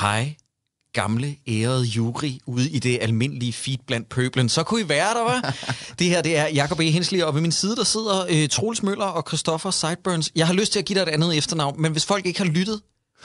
[0.00, 0.34] Hej,
[0.92, 4.48] gamle, ærede jury ude i det almindelige feed blandt pøblen.
[4.48, 5.54] Så kunne I være der, var.
[5.98, 6.90] det her, det er Jacob E.
[6.90, 10.30] Hensley, og ved min side, der sidder øh, Troels Møller og Christoffer Sideburns.
[10.36, 12.46] Jeg har lyst til at give dig et andet efternavn, men hvis folk ikke har
[12.46, 12.80] lyttet,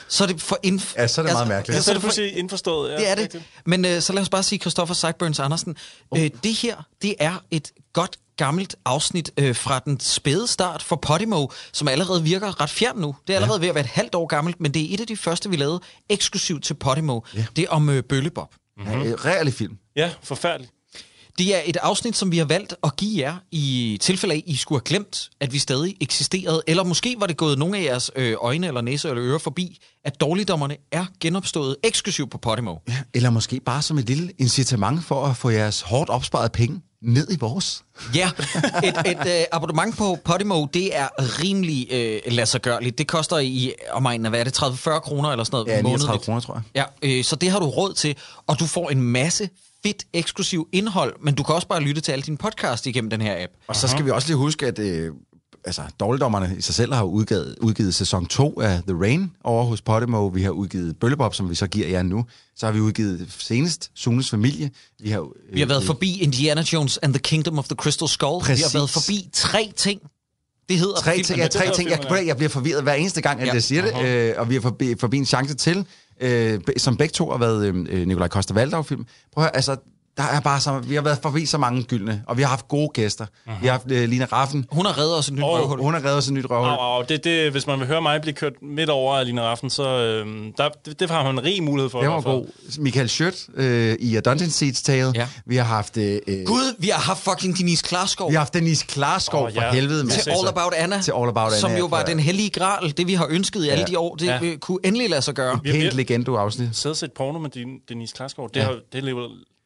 [0.07, 1.75] så er det for inf- Ja, så er det meget mærkeligt.
[1.77, 2.91] Ja, så er det pludselig indforstået.
[2.91, 3.23] Ja, det er det.
[3.23, 3.43] rigtigt.
[3.65, 5.75] Men øh, så lad os bare sige Christoffer Sideburns Andersen.
[6.11, 6.23] Oh.
[6.23, 10.95] Øh, det her, det er et godt gammelt afsnit øh, fra den spæde start for
[10.95, 13.15] Podimo, som allerede virker ret fjern nu.
[13.27, 13.61] Det er allerede ja.
[13.61, 15.55] ved at være et halvt år gammelt, men det er et af de første, vi
[15.55, 15.79] lavede
[16.09, 17.19] eksklusivt til Podimo.
[17.35, 17.45] Ja.
[17.55, 18.55] Det er om øh, Bøllebob.
[18.77, 19.01] Mm-hmm.
[19.01, 19.77] Ja, reallig film.
[19.95, 20.71] Ja, forfærdeligt.
[21.37, 24.43] Det er et afsnit, som vi har valgt at give jer i tilfælde af, at
[24.45, 26.61] I skulle have glemt, at vi stadig eksisterede.
[26.67, 29.77] Eller måske var det gået nogle af jeres øh, øjne eller næse eller ører forbi,
[30.05, 32.75] at dårligdommerne er genopstået eksklusivt på Podimo.
[32.87, 36.81] Ja, eller måske bare som et lille incitament for at få jeres hårdt opsparede penge
[37.01, 37.83] ned i vores.
[38.15, 38.29] Ja,
[38.83, 41.07] et, et øh, abonnement på Podimo, det er
[41.43, 42.97] rimelig øh, ladsiggørligt.
[42.97, 45.67] Det koster i omegnen af, hvad er det, 30-40 kroner eller sådan noget?
[45.67, 46.25] Ja, 39 månedligt.
[46.25, 46.85] kroner, tror jeg.
[47.01, 48.15] Ja, øh, så det har du råd til,
[48.47, 49.49] og du får en masse
[49.83, 53.21] fedt eksklusiv indhold, men du kan også bare lytte til alle dine podcast igennem den
[53.21, 53.51] her app.
[53.67, 55.11] Og så skal vi også lige huske, at øh,
[55.65, 59.81] altså, dårligdommerne i sig selv har udgivet, udgivet sæson 2 af The Rain over hos
[59.81, 60.27] Podimo.
[60.27, 62.25] Vi har udgivet Bøllebop, som vi så giver jer nu.
[62.55, 64.71] Så har vi udgivet senest Sunes Familie.
[64.99, 68.07] Vi har, øh, Vi har været forbi Indiana Jones and the Kingdom of the Crystal
[68.07, 68.41] Skull.
[68.41, 68.57] Præcis.
[68.57, 70.01] Vi har været forbi tre ting.
[70.69, 71.25] Det hedder Tre filmen.
[71.25, 71.89] ting, ja, tre ting.
[71.89, 73.53] Jeg, jeg bliver forvirret hver eneste gang, at Ja.
[73.53, 74.05] jeg siger det.
[74.07, 75.85] Øh, og vi har forbi, forbi en chance til,
[76.21, 79.05] øh, som begge to har været øh, Nikolaj Koster Valdau-film.
[79.33, 79.75] Prøv at høre, altså,
[80.19, 82.67] der er bare så, vi har været forbi så mange gyldne, og vi har haft
[82.67, 83.25] gode gæster.
[83.61, 85.79] Vi har haft øh, Lina Raffen, Hun har reddet os et nyt Og- røvhul.
[85.81, 86.69] hun har reddet os et nyt røvhul.
[86.69, 89.41] Au, au, det, det, hvis man vil høre mig blive kørt midt over af Line
[89.41, 91.99] Raffen, så øhm, der, det, det har man en rig mulighed for.
[92.01, 92.45] Det var god.
[92.79, 95.11] Michael Schødt øh, i A Dungeon Seeds tale.
[95.15, 95.27] Ja.
[95.45, 95.97] Vi har haft...
[95.97, 98.29] Øh, øh, Gud, vi har haft fucking Denise Klarskov.
[98.29, 99.71] vi har haft Denise Klarskov oh, for ja.
[99.73, 100.03] helvede.
[100.03, 100.11] Med.
[100.11, 102.93] til All About Anna, Til All About Anna, som jo var for- den hellige gral,
[102.97, 103.91] det vi har ønsket i alle Ja.
[103.91, 104.55] de år, det Ja.
[104.61, 105.59] kunne endelig lade sig gøre.
[105.65, 106.69] Helt legendo-afsnit.
[106.73, 108.63] Sidde og set porno med din, Denise Klarskov, det, Ja.
[108.65, 109.15] har, det, er, lidt-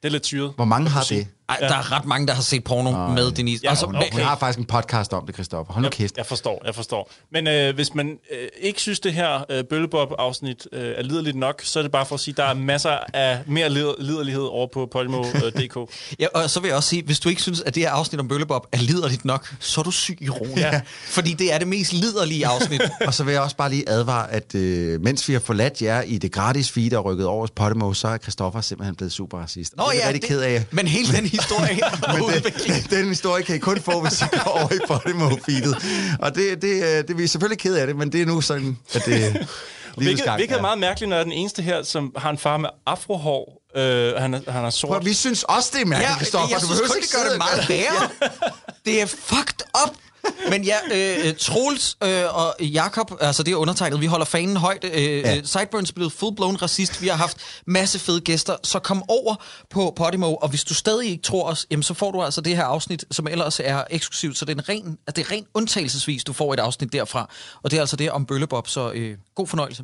[0.03, 0.53] det er lidt syret.
[0.55, 1.27] Hvor mange har det?
[1.49, 3.13] Ej, der er ret mange, der har set porno Ej.
[3.13, 3.61] med Denise.
[3.63, 4.15] Ja, altså, okay.
[4.15, 5.73] Vi har faktisk en podcast om det, Christoffer.
[5.73, 6.17] Hold nu kæft.
[6.17, 7.11] Jeg forstår, jeg forstår.
[7.31, 11.61] Men øh, hvis man øh, ikke synes, det her øh, Bøllebob-afsnit øh, er liderligt nok,
[11.63, 14.43] så er det bare for at sige, at der er masser af mere lider- liderlighed
[14.43, 15.77] over på Podimo.dk.
[16.19, 18.19] Ja, og så vil jeg også sige, hvis du ikke synes, at det her afsnit
[18.19, 20.57] om Bøllebob er liderligt nok, så er du syg i roen.
[20.57, 20.81] Ja.
[21.05, 22.81] Fordi det er det mest liderlige afsnit.
[23.07, 26.01] Og så vil jeg også bare lige advare, at øh, mens vi har forladt jer
[26.01, 29.37] i det gratis feed og rykket over hos Podimo, så er Christoffer simpelthen blevet super
[29.37, 29.73] racist.
[29.77, 30.63] Nå det er jeg ja, rigtig ked af.
[30.71, 34.25] men hele den historie og Men den, den historie kan I kun få, hvis I
[34.31, 35.85] går over i Podimo-feedet.
[36.19, 38.41] Og det, det, øh, det, vi er selvfølgelig ked af det, men det er nu
[38.41, 39.47] sådan, at det
[39.97, 42.37] Hvilket, gang hvilket er meget mærkeligt, når jeg er den eneste her, som har en
[42.37, 43.61] far med afrohår.
[43.75, 44.89] Øh, han, er, han er sort.
[44.89, 46.47] Prøv, vi synes også, det er mærkeligt, Ja, Christoffer.
[46.55, 48.09] jeg Du synes behøver kun, ikke det gør det meget værre.
[48.85, 49.95] Det er fucked up.
[50.49, 54.83] Men ja, øh, Troels øh, og Jakob, altså det er undertegnet, vi holder fanen højt.
[54.83, 55.33] Øh, Ja.
[55.35, 55.41] ja.
[55.43, 57.01] Sideburns er blevet full-blown racist.
[57.01, 59.35] Vi har haft masse fede gæster, så kom over
[59.69, 62.55] på Podimo, og hvis du stadig ikke tror os, jamen, så får du altså det
[62.55, 64.37] her afsnit, som ellers er eksklusivt.
[64.37, 67.29] Så det er, en ren, altså, det er ren undtagelsesvis, du får et afsnit derfra.
[67.63, 69.83] Og det er altså det om Bøllebob, så øh, god fornøjelse.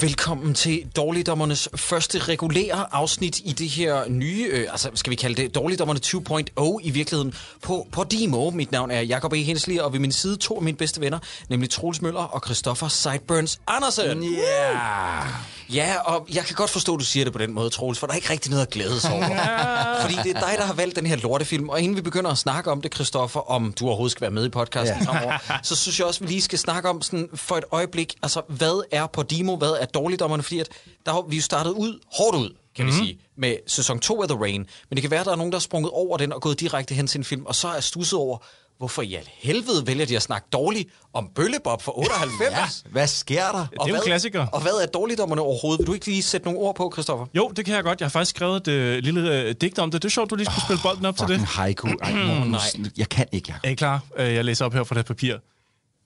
[0.00, 5.42] Velkommen til Dårligdommernes første regulære afsnit i det her nye, øh, altså skal vi kalde
[5.42, 8.50] det Dårligdommerne 2.0 i virkeligheden på på Dimo.
[8.50, 9.36] Mit navn er Jakob E.
[9.36, 12.88] Hensli, og ved min side to af mine bedste venner, nemlig Troels Møller og Christoffer
[12.88, 14.24] Sideburns Andersen.
[14.24, 15.57] Yeah!
[15.72, 18.06] Ja, og jeg kan godt forstå, at du siger det på den måde, Troels, for
[18.06, 19.26] der er ikke rigtig noget at glæde sig over.
[20.02, 22.38] Fordi det er dig, der har valgt den her lortefilm, og inden vi begynder at
[22.38, 25.12] snakke om det, Christoffer, om du overhovedet skal være med i podcasten Ja.
[25.12, 28.14] fremover, så synes jeg også, at vi lige skal snakke om sådan for et øjeblik,
[28.22, 30.68] altså hvad er Podimo, hvad er dårligdommerne, fordi at
[31.06, 33.00] der har vi jo startet ud, hårdt ud, kan mm-hmm.
[33.00, 35.36] vi sige, med sæson 2 af The Rain, men det kan være, at der er
[35.36, 37.68] nogen, der er sprunget over den og gået direkte hen til en film, og så
[37.68, 38.38] er stusset over,
[38.78, 42.82] hvorfor i al helvede vælger de at snakke dårligt om Bøllebob for 98?
[42.84, 42.90] Ja.
[42.92, 43.58] Hvad sker der?
[43.60, 44.46] Og Det er jo en hvad- klassiker.
[44.46, 45.78] Og hvad er dårligdommerne overhovedet?
[45.78, 47.26] Vil du ikke lige sætte nogle ord på, Christoffer?
[47.34, 48.00] Jo, det kan jeg godt.
[48.00, 50.02] Jeg har faktisk skrevet et øh, lille øh, digt om det.
[50.02, 51.38] Det er sjovt, du lige skulle spille bolden op til det.
[51.40, 51.88] Haiku.
[51.88, 52.60] Ej, Morten, Nej.
[52.96, 53.68] jeg kan ikke, jeg.
[53.68, 54.00] Er I klar?
[54.16, 55.36] Øh, Jeg læser op her fra det papir.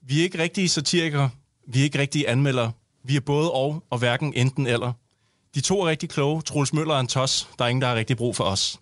[0.07, 1.29] Vi er ikke rigtige satirikere.
[1.67, 2.71] Vi er ikke rigtige anmeldere.
[3.05, 4.93] Vi er både og, og hverken enten eller.
[5.55, 6.41] De to er rigtig kloge.
[6.41, 7.47] Troels Møller er en tos.
[7.59, 8.79] Der er ingen, der har rigtig brug for os.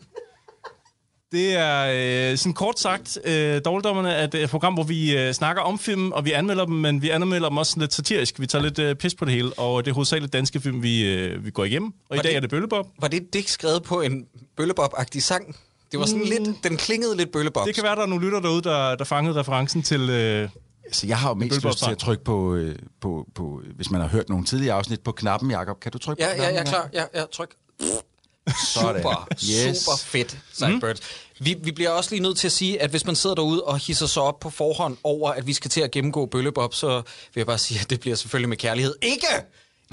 [1.31, 5.62] Det er øh, sådan kort sagt, øh, Dårligdommerne er et program, hvor vi øh, snakker
[5.62, 8.39] om film, og vi anmelder dem, men vi anmelder dem også sådan lidt satirisk.
[8.39, 11.06] Vi tager lidt øh, pis på det hele, og det er hovedsageligt danske film, vi,
[11.13, 11.94] øh, vi går igennem.
[12.10, 12.88] Og i dag det- er det Bøllebob.
[13.01, 14.25] Var det et digt skrevet på en
[14.62, 15.56] bøllebob-agtig sang?
[15.92, 17.68] Det var sådan lidt, den klingede lidt bøllebob.
[17.68, 20.10] Det kan være, der er nogle lytter derude, der, der fangede referencen til...
[20.10, 20.50] Øh,
[20.92, 24.01] Så jeg har jo mest lyst til at trykke på, øh, på, på, hvis man
[24.01, 25.80] har hørt nogle tidligere afsnit, på knappen, Jacob.
[25.80, 26.56] Kan du trykke Ja, på ja, knappen?
[26.56, 26.89] jeg er klar.
[27.13, 27.50] Ja, ja, tryk.
[28.74, 29.77] Super, Yes.
[29.77, 31.00] super fedt, Sideburns.
[31.00, 31.45] Mm.
[31.45, 33.77] Vi, vi bliver også lige nødt til at sige, at hvis man sidder derude og
[33.77, 36.89] hisser sig op på forhånd over, at vi skal til at gennemgå Bøllebob, så
[37.33, 38.95] vil jeg bare sige, at det bliver selvfølgelig med kærlighed.
[39.01, 39.27] Ikke!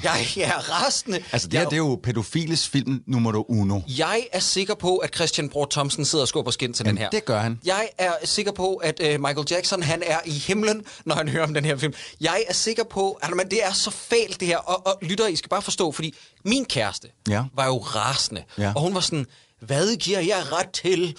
[0.03, 0.53] Jeg er
[0.83, 1.23] rasende.
[1.33, 3.81] Altså, det her, jeg, det er jo pædofiles film nummer uno.
[3.99, 7.11] jeg er sikker på, at Christian Bror Thomsen sidder og skubber skin til den her.
[7.11, 7.61] det gør han.
[7.65, 11.45] Jeg er sikker på, at uh, Michael Jackson han er i himlen, når han hører
[11.47, 11.93] om den her film.
[12.21, 14.56] Jeg er sikker på, at man, det er så fælt det her.
[14.59, 16.15] Og, og lytter, I skal bare forstå, fordi
[16.45, 17.43] min kæreste Ja.
[17.55, 18.43] var jo rasende.
[18.59, 18.73] Ja.
[18.77, 19.27] Og hun var sådan,
[19.61, 21.17] hvad giver jeg ret til?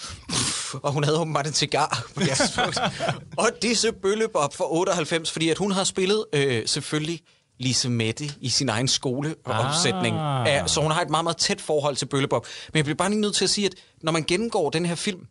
[0.82, 2.78] Og hun havde åbenbart en cigar på det tidspunkt.
[3.38, 7.20] og disse bøllebop for 98, fordi at hun har spillet øh, selvfølgelig
[7.60, 10.16] Lise Mette i sin egen skoleopsætning.
[10.18, 10.68] Ah.
[10.68, 12.46] Så hun har et meget, meget tæt forhold til bøllebop.
[12.72, 14.94] Men jeg bliver bare lige nødt til at sige, at når man gennemgår den her
[14.94, 15.26] film,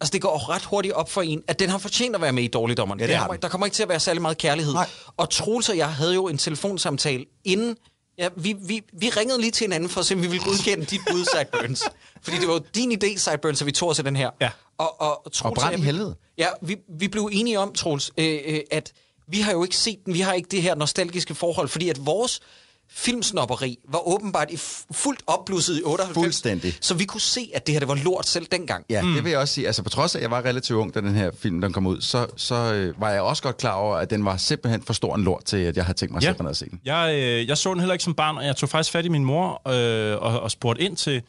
[0.00, 2.42] Altså, det går ret hurtigt op for en, at den har fortjent at være med
[2.42, 3.02] i Dårligdommerne.
[3.02, 3.36] Ja, det Der kommer-.
[3.36, 4.72] Der kommer ikke til at være særlig meget kærlighed.
[4.72, 4.88] Nej.
[5.16, 7.76] Og Troels og jeg havde jo en telefonsamtale inden...
[8.18, 10.84] Ja, vi, vi, vi ringede lige til hinanden for at se, om vi ville godkende
[10.84, 11.82] dit bud, Sideburns.
[12.24, 14.30] Fordi det var jo din idé, Sideburns, at vi tog os af den her.
[14.40, 14.50] Ja.
[14.78, 16.16] Og, og, Troels Og brand i helvede.
[16.38, 18.92] Ja, vi, vi blev enige om, Troels, øh, øh, at
[19.28, 20.14] vi har jo ikke set den.
[20.14, 22.40] Vi har ikke det her nostalgiske forhold, fordi at vores
[22.90, 24.56] filmsnopperi var åbenbart i
[24.92, 26.14] fuldt opblusset i 98.
[26.14, 26.74] Fuldstændig.
[26.80, 28.84] Så vi kunne se, at det her det var lort selv dengang.
[28.90, 29.14] Ja, mm.
[29.14, 29.66] det vil jeg også sige.
[29.66, 31.86] Altså, på trods af, at jeg var relativt ung, da den her film den kom
[31.86, 34.92] ud, så, så øh, var jeg også godt klar over, at den var simpelthen for
[34.92, 36.34] stor en lort til, at jeg havde tænkt mig ja.
[36.36, 36.80] selv at se den.
[36.84, 39.08] Jeg, øh, jeg så den heller ikke som barn, og jeg tog faktisk fat i
[39.08, 41.22] min mor øh, og, og spurgte ind til,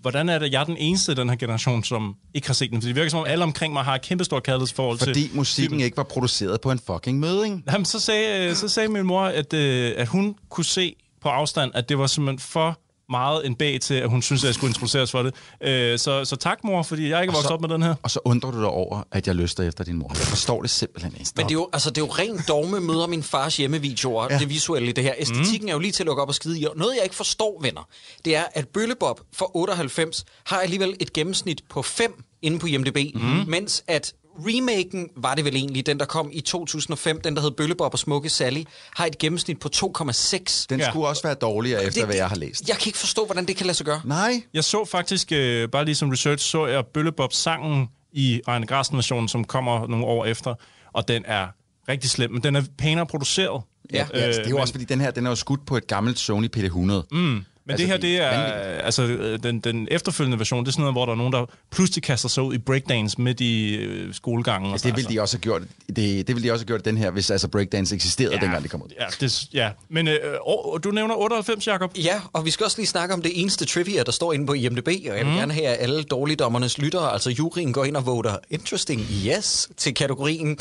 [0.00, 2.70] hvordan er det, jeg er den eneste i den her generation, som ikke har set
[2.70, 2.82] den?
[2.82, 5.80] For det virker som om, alle omkring mig har et kæmpestort kærlighedsforhold til Fordi musikken
[5.80, 7.64] ikke var produceret på en fucking møding.
[7.72, 11.70] Jamen, så sagde, så sagde min mor, at, øh, at hun kunne se på afstand,
[11.74, 12.78] at det var simpelthen for
[13.10, 15.34] meget en bag til, at hun synes, at jeg skulle introduceres for det.
[15.60, 17.94] Øh, så, så tak, mor, fordi jeg ikke er vokset op med den her.
[18.02, 20.08] Og så undrer du dig over, at jeg lyster efter din mor.
[20.08, 21.30] Jeg forstår det simpelthen ikke.
[21.36, 24.38] Men det er jo, altså, det er jo rent dogme møder min fars hjemmevideoer, ja.
[24.38, 25.14] det visuelle i det her.
[25.18, 25.68] Æstetikken mm.
[25.68, 26.64] er jo lige til at lukke op og skide i.
[26.64, 27.88] Og noget, jeg ikke forstår, venner,
[28.24, 33.14] det er, at Bøllebob for 98 har alligevel et gennemsnit på 5 inde på IMDb,
[33.14, 33.20] mm.
[33.46, 34.14] mens at
[34.46, 37.98] remaken var det vel egentlig, den der kom i 2005, den der hed Bøllebob og
[37.98, 38.62] Smukke Sally,
[38.96, 40.66] har et gennemsnit på 2,6.
[40.70, 40.90] Den Ja.
[40.90, 42.68] skulle også være dårligere efter, hvad jeg har læst.
[42.68, 44.00] Jeg kan ikke forstå, hvordan det kan lade sig gøre.
[44.04, 44.42] Nej.
[44.54, 49.44] Jeg så faktisk, øh, bare lige som research, så jeg Bøllebob-sangen i Reine Grasten-versionen, som
[49.44, 50.54] kommer nogle år efter,
[50.92, 51.46] og den er
[51.88, 53.62] rigtig slem, men den er pænere produceret.
[53.92, 54.06] Ja.
[54.14, 55.76] Ja, altså, det er jo men- også, fordi den her den er jo skudt på
[55.76, 57.06] et gammelt Sony PD100.
[57.12, 57.44] Mm.
[57.68, 58.84] Men altså, det her, det er, vanvittigt.
[58.84, 61.46] altså, øh, den, den efterfølgende version, det er sådan noget, hvor der er nogen, der
[61.70, 64.72] pludselig kaster sig ud i breakdance midt i øh, skolegangen.
[64.72, 66.98] Altså, det ville de også have gjort, det, det ville de også have gjort den
[66.98, 68.40] her, hvis altså breakdance eksisterede, ja.
[68.40, 68.88] dengang det kom ud.
[69.00, 69.70] Ja, det, ja.
[69.88, 71.92] men øh, og, du nævner 98, Jacob.
[71.96, 74.52] Ja, og vi skal også lige snakke om det eneste trivia, der står inde på
[74.52, 75.38] IMDb, og jeg vil mm.
[75.38, 79.94] gerne have, at alle dårligdommernes lyttere, altså juryen, går ind og voter interesting yes til
[79.94, 80.58] kategorien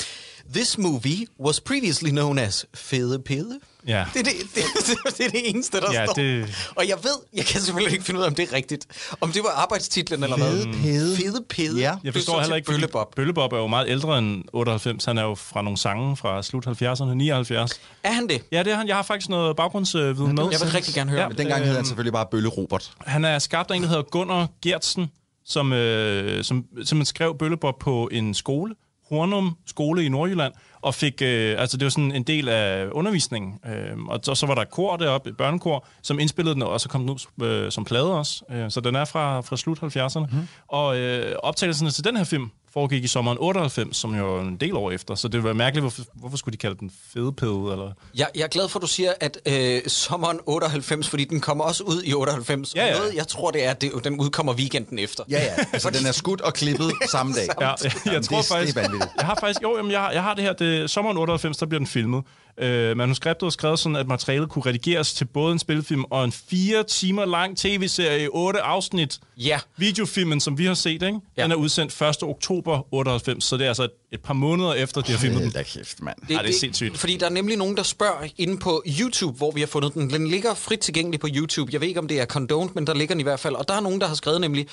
[0.54, 3.60] This movie was previously known as Fede Pede.
[3.88, 4.06] Ja.
[4.14, 6.14] Det er det, det, det, det er det eneste, der Ja, står.
[6.14, 8.88] det- Og jeg ved, jeg kan selvfølgelig ikke finde ud af, om det er rigtigt.
[9.22, 10.52] Om det var arbejdstitlen eller hvad.
[10.64, 11.16] Fede Pede.
[11.18, 11.80] Fede Pede.
[11.80, 11.96] Ja.
[12.04, 13.16] Jeg forstår heller ikke, fordi Bøllebob.
[13.16, 15.06] Bøllebob er jo meget ældre end 98.
[15.06, 17.72] Han er jo fra nogle sange fra slut 70'erne, 79.
[18.04, 18.42] Er han det?
[18.52, 18.88] Ja, det er han.
[18.88, 20.48] Jeg har faktisk noget baggrundsviden med.
[20.52, 21.22] Jeg vil rigtig gerne høre.
[21.22, 22.92] Ja, Men dengang hed han selvfølgelig bare Bølle Robert.
[23.06, 25.12] Han er skabt af en, der hedder Gunnar Gertsen,
[25.46, 28.76] som, øh, som simpelthen skrev Bøllebob på en skole,
[29.10, 33.60] Hornum skole i Nordjylland, og fik, øh, altså det var sådan en del af undervisningen.
[33.66, 36.90] Øh, og så, så var der kor deroppe, et børnekor, som indspillede den, og så
[36.90, 38.44] kom den ud øh, som plade også.
[38.52, 40.36] Øh, så den er fra, fra slut 70'erne.
[40.36, 40.48] Mm.
[40.68, 44.56] Og øh, optagelserne til den her film foregik i sommeren 98, som jo er en
[44.58, 45.16] del år efter.
[45.16, 47.72] Så det var mærkeligt, hvorfor, hvorfor skulle de kalde den fedepede?
[47.72, 47.92] Eller?
[48.16, 51.64] Jeg, jeg er glad for, at du siger, at øh, sommeren 98, fordi den kommer
[51.64, 52.76] også ud i 98.
[52.76, 52.98] Ja, ja.
[52.98, 55.24] Noget, jeg tror, det er, at den udkommer weekenden efter.
[55.30, 55.66] Ja, ja.
[55.74, 57.48] Altså, den er skudt og klippet samme dag.
[57.62, 58.76] Ja, jeg, jeg Jamen, tror det, faktisk...
[58.76, 59.12] Det er vanvittigt.
[59.18, 59.64] Jeg har faktisk...
[59.64, 60.54] Jo, jamen, jeg, har- jeg har det her...
[60.54, 62.24] Det, sommeren 98, der bliver den filmet.
[62.62, 66.32] Øh, manuskriptet er skrevet sådan, at materialet kunne redigeres til både en spilfilm og en
[66.32, 69.20] fire timer lang tv-serie i otte afsnit.
[69.38, 69.60] Ja.
[69.78, 71.20] Videofilmen, som vi har set, ikke?
[71.38, 71.44] Ja.
[71.44, 72.24] den er udsendt 1.
[72.24, 75.64] oktober 98, så det er altså et, et par måneder efter, de har filmet den.
[75.64, 76.18] Kæft, mand.
[76.30, 76.98] Ej, det er sindssygt.
[76.98, 80.10] Fordi der er nemlig nogen, der spørger inde på YouTube, hvor vi har fundet den.
[80.10, 81.70] Den ligger frit tilgængelig på YouTube.
[81.74, 83.56] Jeg ved ikke, om det er condoned, men der ligger den i hvert fald.
[83.56, 84.68] Og der er nogen, der har skrevet nemlig,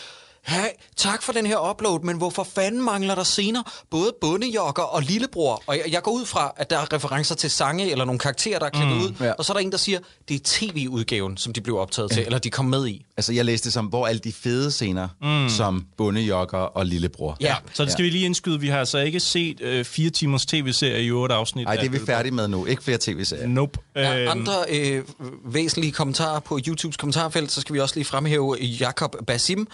[0.47, 5.03] hey, tak for den her upload, men hvorfor fanden mangler der scener både bundejokker og
[5.03, 5.63] lillebror?
[5.67, 8.59] Og jeg, jeg går ud fra, at der er referencer til sange eller nogle karakterer,
[8.59, 9.33] der er klippet mm, ud, ja.
[9.33, 9.99] og så er der en, der siger,
[10.29, 13.05] det er tv-udgaven, som de blev optaget til, eller de kom med i.
[13.17, 15.49] Altså, jeg læste som, hvor alle de fede scener, mm.
[15.49, 17.37] som bundejokker og lillebror.
[17.41, 17.57] Ja.
[17.73, 18.07] Så det skal ja.
[18.07, 18.61] vi lige indskyde.
[18.61, 21.65] Vi har altså ikke set øh, fire timers tv-serie i otte afsnit.
[21.65, 22.67] Nej, det er vi færdige med nu.
[22.67, 23.47] Ikke flere tv-serier.
[23.47, 23.79] Nope.
[23.95, 25.03] Er Øhm, andre øh,
[25.45, 29.69] væsentlige kommentarer på YouTubes kommentarfelt, så skal vi også lige fremhæve Jakob Basim,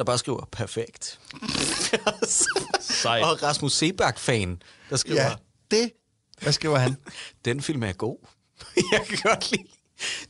[0.00, 1.18] der bare skriver, perfekt.
[2.80, 3.24] Sejt.
[3.24, 5.32] og Rasmus Sebak-fan, der skriver, Ja,
[5.70, 5.90] det.
[6.42, 6.96] Hvad skriver han?
[7.44, 8.16] den film er god.
[8.92, 9.62] jeg kan godt lide.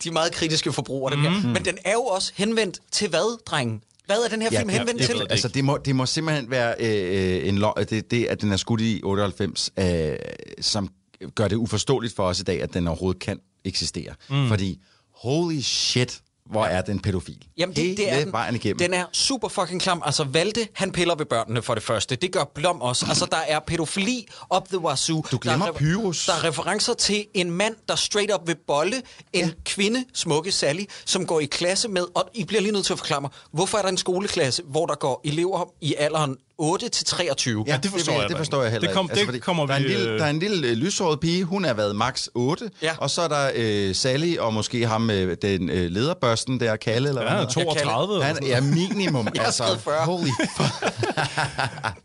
[0.02, 1.32] De er meget kritiske forbrugere, dem Mhm.
[1.40, 1.48] her.
[1.48, 3.82] Men den er jo også henvendt til hvad, dreng?
[4.06, 5.26] Hvad er den her Ja, film ja, henvendt jeg til?
[5.30, 8.56] Altså, det må, det må simpelthen være øh, en lo- det, det, at den er
[8.56, 10.16] skudt i 98, øh,
[10.60, 10.88] som
[11.34, 14.14] gør det uforståeligt for os i dag, at den overhovedet kan eksistere.
[14.30, 14.48] Mm.
[14.48, 14.78] Fordi,
[15.14, 17.46] holy shit, hvor er den pædofil.
[17.56, 18.78] Jamen, det, det er den, vejen igennem.
[18.78, 20.02] den er super fucking klam.
[20.04, 22.16] Altså, Valde, han piller ved børnene for det første.
[22.16, 23.06] Det gør Blom også.
[23.08, 25.24] Altså, der er pædofili up the wazoo.
[25.30, 26.26] Du glemmer der er, Pyrus.
[26.26, 28.96] Der er referencer til en mand, der straight up vil bolle
[29.32, 29.50] en ja.
[29.64, 32.06] kvinde, smukke Sally, som går i klasse med...
[32.14, 34.86] Og I bliver lige nødt til at forklare mig, hvorfor er der en skoleklasse, hvor
[34.86, 37.64] der går elever i alderen 8 til 23?
[37.66, 39.18] Ja, det forstår det, jeg det forstår jeg heller Det kom- ikke.
[39.20, 41.44] Altså, det kommer der er en lille, øh, Der er en lille øh, lyshåret pige,
[41.44, 42.92] hun har været max 8, Ja.
[42.98, 47.08] og så er der øh, Sally, og måske ham med den øh, lederbørsten der, Kalle,
[47.08, 47.84] eller Ja, hvad han han er hedder.
[47.84, 48.14] 32.
[48.14, 48.36] eller Han
[48.68, 49.62] er minimum, Jeg altså.
[49.64, 50.04] skrevet 40.
[50.04, 50.94] Holy fuck.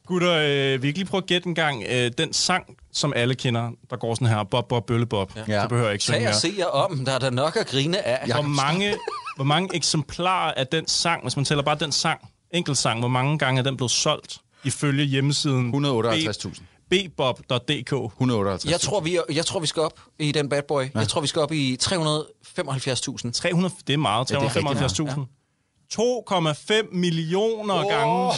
[0.08, 1.84] Gutter, øh, vi kan lige prøve at gætte en gang.
[1.90, 5.32] Øh, den sang, som alle kender, der går sådan her, Bob, Bob, Bølle, Bob.
[5.48, 5.62] Ja.
[5.62, 7.06] Så behøver jeg ikke synge Tag og se jer om.
[7.06, 8.30] Der er der nok at grine af.
[8.34, 8.96] Hvor mange,
[9.36, 12.20] hvor mange eksemplarer af den sang, hvis man tæller bare den sang,
[12.52, 16.62] enkelt sang, hvor mange gange er den blevet solgt ifølge hjemmesiden 158.000.
[16.90, 17.92] bbob.dk?
[17.92, 18.72] 158.
[18.72, 20.84] Jeg tror, vi, jeg tror, vi skal op i den bad boy.
[20.96, 23.32] Jeg tror, vi skal op i 375.000.
[23.32, 25.22] 300, det er meget, Ja, det er rigtig 375.000.
[25.94, 27.90] 2,5 millioner oh.
[27.90, 28.32] gange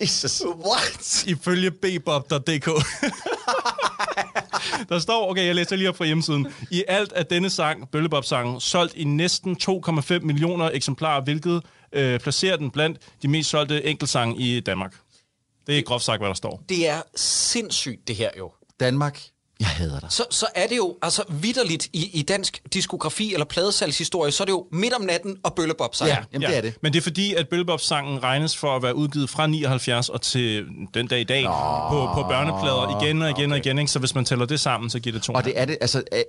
[0.00, 0.42] Jesus.
[0.44, 1.24] What?
[1.26, 2.66] ifølge bbob.dk.
[4.88, 6.46] Der står, okay, jeg læser lige op fra hjemmesiden.
[6.70, 12.56] I alt er denne sang, Bøllebop-sangen, solgt i næsten 2,5 millioner eksemplarer, hvilket øh, placerer
[12.56, 14.94] den blandt de mest solgte enkeltsange i Danmark.
[15.66, 16.62] Det er groft sagt, hvad der står.
[16.68, 18.52] Det er sindssygt, det her jo.
[18.80, 19.22] Danmark,
[19.60, 20.12] jeg hader dig.
[20.12, 24.44] Så, så er det jo altså vidderligt i, i dansk diskografi eller pladesalgshistorie, så er
[24.44, 26.08] det jo midt om natten og bøllebop sang.
[26.08, 26.74] Ja, jamen det er det.
[26.82, 30.66] Men det er fordi, at Bøllebop-sangen regnes for at være udgivet fra 79 og til
[30.94, 31.44] den dag i dag
[31.90, 33.60] på, på børneplader igen og igen okay.
[33.60, 33.78] og igen.
[33.78, 33.90] Ikke?
[33.90, 35.32] Så hvis man tæller det sammen, så giver det to.
[35.32, 36.02] Og det er det, altså...
[36.14, 36.20] øh,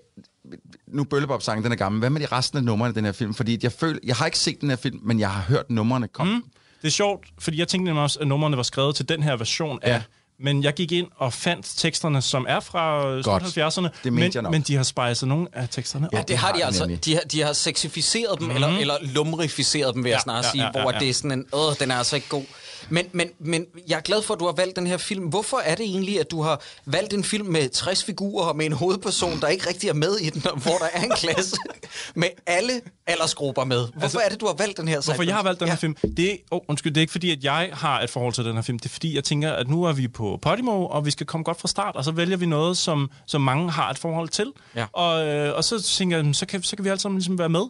[0.87, 1.99] Nu Bøllebop-sangen, den er gammel.
[1.99, 3.33] Hvad med de resten af numrene i den her film?
[3.33, 6.07] Fordi jeg føler, jeg har ikke set den her film, men jeg har hørt numrene
[6.07, 6.35] komme.
[6.35, 6.43] Mm.
[6.83, 9.35] Det er sjovt, fordi jeg tænkte nemlig også, at numrene var skrevet til den her
[9.35, 10.01] version af...
[10.39, 10.43] Ja.
[10.43, 13.43] Men jeg gik ind og fandt teksterne, som er fra øh, Godt.
[13.43, 16.27] 70'erne, Det mente men, jeg men de har spejset nogle af teksterne Ja, op.
[16.27, 16.83] Det har de altså.
[16.85, 17.05] nemlig.
[17.05, 18.55] De har, de har sexificeret dem, mm-hmm.
[18.55, 20.99] eller, eller lumrificeret dem, vil jeg Ja, snart ja, sige, ja, ja, hvor ja.
[20.99, 22.43] det er sådan en, åh, den er altså ikke god.
[22.89, 25.25] Men, men, men jeg er glad for, at du har valgt den her film.
[25.25, 28.65] Hvorfor er det egentlig, at du har valgt en film med 60 figurer og med
[28.65, 31.55] en hovedperson, der ikke rigtig er med i den, og hvor der er en klasse
[32.15, 33.77] med alle aldersgrupper med?
[33.77, 35.01] Hvorfor altså, er det, du har valgt den her?
[35.01, 35.73] Hvorfor jeg har valgt den ja.
[35.73, 35.95] her film?
[36.17, 38.61] Det oh, undskyld, det er ikke fordi, at jeg har et forhold til den her
[38.61, 38.79] film.
[38.79, 41.43] Det er fordi, jeg tænker, at nu er vi på Podimo, og vi skal komme
[41.43, 44.51] godt fra start, og så vælger vi noget, som, som mange har et forhold til.
[44.75, 44.85] Ja.
[44.93, 47.49] Og, øh, og så tænker jeg, så kan, så kan vi alle sammen ligesom være
[47.49, 47.65] med.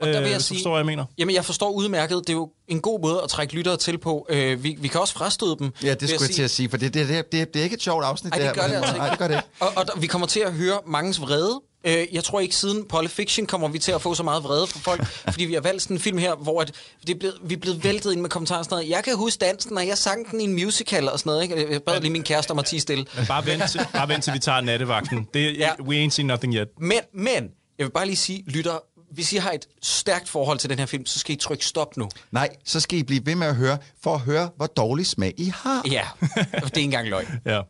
[0.00, 1.04] Og der vil jeg Øh, så sige, forstår, hvad jeg mener.
[1.18, 2.18] Jamen, jeg forstår udmærket.
[2.18, 4.26] Det er jo en god måde at trække lyttere til på.
[4.30, 5.72] Øh, vi, vi kan også frastøde dem.
[5.82, 7.74] Ja, det skulle jeg til at sige, for det, det, det, det, det er ikke
[7.74, 8.32] et sjovt afsnit.
[8.32, 8.98] Ej, det gør her, det på altså ikke.
[9.02, 9.48] Nej, det gør det ikke.
[9.60, 11.60] Og, og der, vi kommer til at høre mangens vrede.
[11.86, 14.66] Øh, jeg tror ikke siden Pulp Fiction kommer vi til at få så meget vrede
[14.66, 16.72] fra folk, fordi vi har valgt sådan en film her, hvor at
[17.06, 18.90] det er blevet, vi er blevet væltet ind med kommentarer og sådan noget.
[18.90, 21.42] Jeg kan huske dansen, og jeg sang den i en musical og sådan noget.
[21.42, 21.72] Ikke?
[21.72, 23.06] Jeg bad lige min kæreste om at tige stille.
[23.28, 25.28] Bare vent, til, bare vent til vi tager nattevagten.
[25.34, 25.50] Det, Ja.
[25.78, 25.82] ja.
[25.82, 26.68] We ain't seen nothing yet.
[26.80, 28.78] Men, men, jeg vil bare lige sige, lytter,
[29.12, 31.96] hvis I har et stærkt forhold til den her film, så skal I trykke stop
[31.96, 32.08] nu.
[32.32, 35.34] Nej, så skal I blive ved med at høre, for at høre, hvor dårlig smag
[35.36, 35.82] I har.
[35.90, 36.02] Ja,
[36.42, 37.26] det er ikke engang løgn.
[37.46, 37.60] Ja.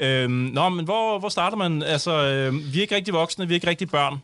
[0.00, 1.82] Øhm, nå, men hvor, hvor starter man?
[1.82, 4.18] Altså, øh, vi er ikke rigtig voksne, vi er ikke rigtig børn.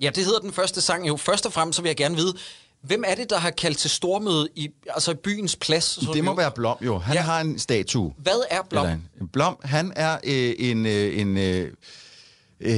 [0.00, 1.16] Ja, det hedder den første sang jo.
[1.16, 2.34] Først og fremmest så vil jeg gerne vide,
[2.82, 5.84] hvem er det, der har kaldt til stormøde i, altså i byens plads?
[5.84, 6.98] som Det må jo- være Blom jo.
[6.98, 7.20] Han Ja.
[7.20, 7.24] ja.
[7.26, 8.14] har en statue.
[8.18, 8.84] Hvad er Blom?
[8.86, 10.86] Eller en- Blom, han er øh, en...
[10.86, 11.72] Øh, en øh,
[12.60, 12.72] øh,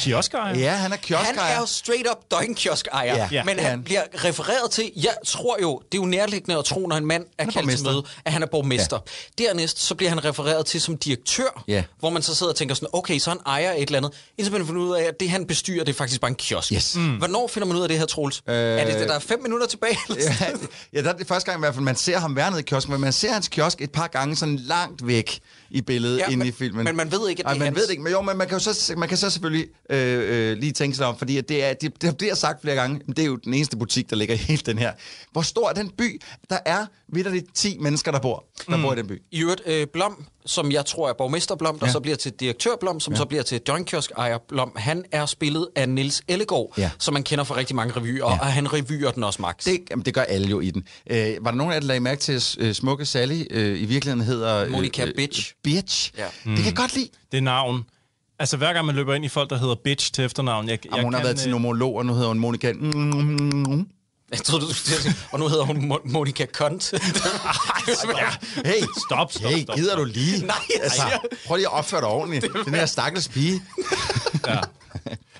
[0.00, 0.38] Kiosker?
[0.48, 1.54] ja, han er Han kioskejer.
[1.54, 3.28] er jo straight up døgnkiosk-ejer, Ja.
[3.32, 3.44] Ja.
[3.44, 3.82] men han han.
[3.82, 7.24] bliver refereret til, jeg tror jo, det er jo nærliggende at tro, når en mand
[7.38, 8.98] er, er kaldt til møde, at han er borgmester.
[9.38, 9.44] Ja.
[9.44, 11.82] Dernæst, så bliver han refereret til som direktør, Ja.
[11.98, 14.52] hvor man så sidder og tænker sådan, okay, så han ejer et eller andet, indtil
[14.52, 16.72] man finder ud af, at det han bestyrer, det er faktisk bare en kiosk.
[16.72, 16.96] Yes.
[16.96, 17.16] Mm.
[17.16, 18.42] Hvornår finder man ud af det her, Troels?
[18.48, 18.54] Øh...
[18.54, 19.98] Er det det, der er fem minutter tilbage?
[20.16, 20.34] Ja,
[20.92, 22.64] ja, der er det første gang i hvert fald, man ser ham være nede i
[22.64, 25.38] kiosken, men man ser hans kiosk et par gange sådan langt væk
[25.70, 26.84] i billedet Ja, inde men- i filmen.
[26.84, 27.76] men man ved ikke, at Ej, det er man hans.
[27.76, 30.50] ved det ikke, men jo, men man kan jo så man kan så selvfølgelig øh,
[30.50, 33.00] øh, lige tænke sig om, fordi at det, er, det, det bliver sagt flere gange,
[33.08, 34.92] det er jo den eneste butik, der ligger i hele den her.
[35.32, 36.20] Hvor stor er den by?
[36.50, 38.82] Der er vidderligt 10 mennesker, der bor, der mm.
[38.82, 39.22] bor i den by.
[39.30, 41.92] I øvrigt, øh, Blom, som jeg tror er borgmester Blom, der Ja.
[41.92, 43.18] så bliver til direktør Blom, som ja.
[43.18, 46.90] så bliver til døgnkiosk ejer Blom, han er spillet af Nils Ellegaard, Ja.
[46.98, 48.24] som man kender fra rigtig mange revyer, ja.
[48.40, 49.64] og han revyer den også max.
[49.64, 50.84] Det, jamen, det gør alle jo i den.
[51.10, 53.82] Øh, var der nogen af jer, der lagde mærke til, at øh, smukke Sally øh,
[53.82, 54.64] i virkeligheden hedder...
[54.64, 55.52] Øh, Monica Bitch.
[55.64, 56.12] Bitch.
[56.18, 56.24] Ja.
[56.44, 56.50] Mm.
[56.50, 57.08] Det kan jeg godt lide.
[57.32, 57.84] Det er navn.
[58.38, 60.68] Altså, hver gang man løber ind i folk, der hedder bitch til efternavn.
[60.68, 62.72] Jeg, Jamen, hun har været til nomolog, og nu hedder hun Monica...
[62.72, 63.86] Mm,
[64.30, 66.90] Jeg troede, du skulle sige, og nu hedder hun Mo- Monica Kont.
[68.64, 69.98] Hey, Stop, stop, hey, stop, gider stop.
[69.98, 70.46] du lige?
[70.46, 72.46] Nej, jeg altså, siger- prøv lige at opføre dig ordentligt.
[72.64, 73.62] Den her stakkels pige.
[74.46, 74.60] Ja.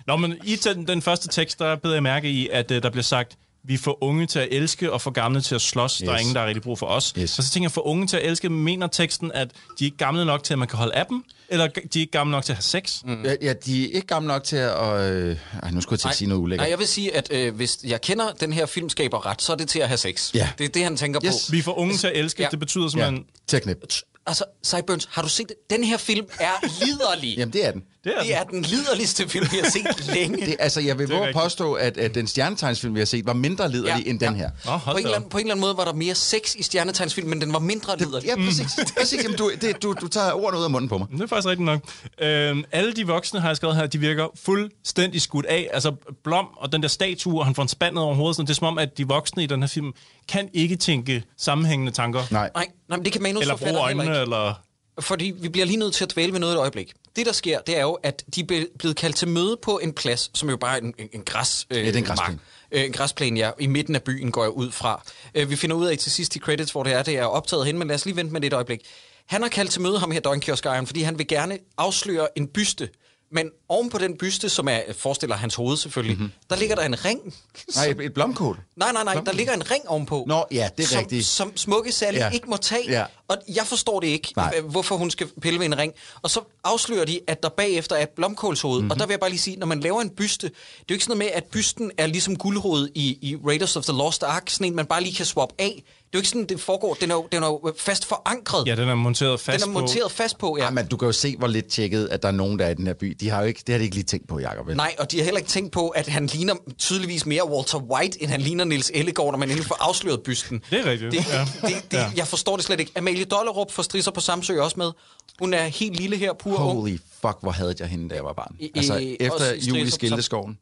[0.06, 2.90] Nå, men i den, den første tekst, der beder jeg mærke i, at uh, der
[2.90, 5.92] bliver sagt, vi for unge til at elske og for gamle til at slås.
[5.98, 6.06] Yes.
[6.06, 7.14] Der er ingen, der er rigtig brug for os.
[7.18, 7.38] Yes.
[7.38, 9.96] Og så tænker jeg, for unge til at elske, mener teksten, at de er ikke
[9.96, 11.24] gamle nok til, at man kan holde af dem?
[11.48, 13.02] Eller de er ikke gamle nok til at have sex?
[13.04, 13.24] Mm.
[13.24, 15.00] Ja, ja, de er ikke gamle nok til at...
[15.12, 15.36] Øh...
[15.62, 16.64] Ej, nu skulle jeg til at sige noget ulækkert.
[16.64, 19.56] Nej, jeg vil sige, at øh, hvis jeg kender den her filmskaber ret, så er
[19.56, 20.34] det til at have sex.
[20.34, 20.48] Ja.
[20.58, 21.32] Det er det, han tænker Yes.
[21.46, 21.52] på.
[21.52, 22.48] Vi for unge til at elske, Ja.
[22.50, 23.24] det betyder Ja, simpelthen...
[23.46, 24.02] til at.
[24.26, 25.56] Altså, Sideburns, har du set det?
[25.70, 27.36] Den her film er liderlig.
[27.36, 27.82] Jamen, det er den.
[28.04, 30.46] Det er det er den liderligste film, vi har set længe.
[30.46, 33.70] Det, altså, jeg vil våge påstå, at, at den stjernetegnsfilm, vi har set, var mindre
[33.70, 34.50] liderlig ja, end den her.
[34.64, 36.62] Hold på, en eller anden, på en eller anden måde var der mere sex i
[36.62, 38.26] stjernetegnsfilmen, men den var mindre liderlig.
[38.26, 38.66] Ja, præcis.
[38.98, 39.24] præcis.
[39.24, 41.08] Jamen, du, det, du, du tager ordene ud af munden på mig.
[41.12, 41.80] Det er faktisk rigtigt nok.
[42.18, 45.68] Øhm, alle de voksne, har jeg skrevet her, de virker fuldstændig skudt af.
[45.72, 45.92] Altså
[46.24, 48.36] Blom og den der statue, og han får en spand over hovedet.
[48.36, 49.92] Sådan, det er som om, at de voksne i den her film
[50.28, 52.22] kan ikke tænke sammenhængende tanker.
[52.30, 52.50] Nej.
[52.54, 54.54] Nej, nej, men det kan manus Eller bruge øjnene, eller...
[55.00, 56.92] Fordi vi bliver lige nødt til at dvæle ved noget et øjeblik.
[57.16, 59.92] Det, der sker, det er jo, at de er blevet kaldt til møde på en
[59.92, 61.66] plads, som jo bare er en, en, en græs...
[61.70, 62.32] Øh, Ja, det er en græsplæne.
[62.32, 62.40] mark.
[62.72, 63.50] Øh, en græsplæne, ja.
[63.60, 65.02] I midten af byen går jeg ud fra.
[65.34, 67.66] Øh, vi finder ud af til sidst i credits, hvor det er, det er optaget
[67.66, 68.80] hen, men lad os lige vente med det et øjeblik.
[69.26, 72.88] Han har kaldt til møde ham her, døgnkioskejeren, fordi han vil gerne afsløre en byste.
[73.30, 76.32] Men oven på den byste, som er, forestiller hans hoved selvfølgelig, mm-hmm.
[76.50, 77.34] der ligger der en ring.
[77.76, 78.60] Nej, et, blomkål.
[78.76, 80.24] Nej, nej, nej, der ligger en ring ovenpå.
[80.28, 81.26] Nå, ja, det er som, rigtigt.
[81.26, 82.30] Som smukke Sally Ja.
[82.30, 82.90] ikke må tage.
[82.90, 83.04] Ja.
[83.28, 84.60] Og jeg forstår det ikke, Nej.
[84.60, 85.92] hvorfor hun skal pille ved en ring.
[86.22, 88.76] Og så afslører de, at der bagefter er et blomkålshoved.
[88.76, 88.82] Mhm.
[88.84, 88.90] Mm-hmm.
[88.90, 90.94] Og der vil jeg bare lige sige, når man laver en byste, det er jo
[90.94, 94.22] ikke sådan noget med, at bysten er ligesom guldhovedet i, i Raiders of the Lost
[94.22, 95.82] Ark, sådan en, man bare lige kan swappe af.
[96.16, 96.94] Det er jo ikke sådan, det foregår.
[96.94, 98.66] Den er jo, den er jo fast forankret.
[98.68, 100.64] Ja, den er monteret fast den er monteret fast på, ja.
[100.64, 102.70] Ja, men du kan jo se, hvor lidt tjekket, at der er nogen, der er
[102.70, 103.16] i den her by.
[103.20, 104.68] De har jo ikke, det har de ikke lige tænkt på, Jacob.
[104.68, 108.22] Nej, og de har heller ikke tænkt på, at han ligner tydeligvis mere Walter White,
[108.22, 110.62] end han ligner Niels Ellegaard, når man endelig får afsløret bysten.
[110.70, 111.46] Det er rigtigt, Det, ja.
[111.68, 112.10] det, det, Ja.
[112.16, 112.92] Jeg forstår det slet ikke.
[112.96, 114.90] Amalie Dollerup får strisser på Samsø også med.
[115.38, 116.72] Hun er helt lille her, pur ung.
[116.80, 118.56] Holy fuck, hvor havde jeg hende, da jeg var barn.
[118.58, 120.58] I- altså, efter også i jul i Strisser på Skildeskoven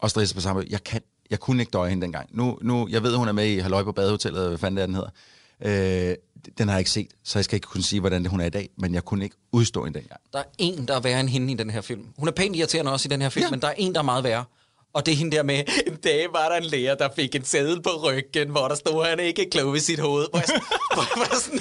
[0.00, 2.28] og Strisser på samme jeg kan jeg kunne ikke døje hende dengang.
[2.32, 4.86] Nu, nu, jeg ved, hun er med i Halløj på Badehotellet, hvad fanden det er,
[4.86, 5.10] den hedder.
[6.10, 6.16] Øh,
[6.58, 8.44] den har jeg ikke set, så jeg skal ikke kunne sige, hvordan det hun er
[8.46, 10.20] i dag, men jeg kunne ikke udstå hende dengang.
[10.32, 12.06] Der er en, der er værre end hende i den her film.
[12.18, 13.50] Hun er pænt irriterende også i den her film, Ja.
[13.50, 14.44] men der er en, der er meget værre.
[14.92, 17.44] Og det er hende der med, en dag var der en lærer, der fik en
[17.44, 20.26] sædel på ryggen, hvor der stod, han ikke er klog ved sit hoved.
[20.30, 20.60] Hvor jeg,
[20.94, 21.60] hvor jeg var sådan,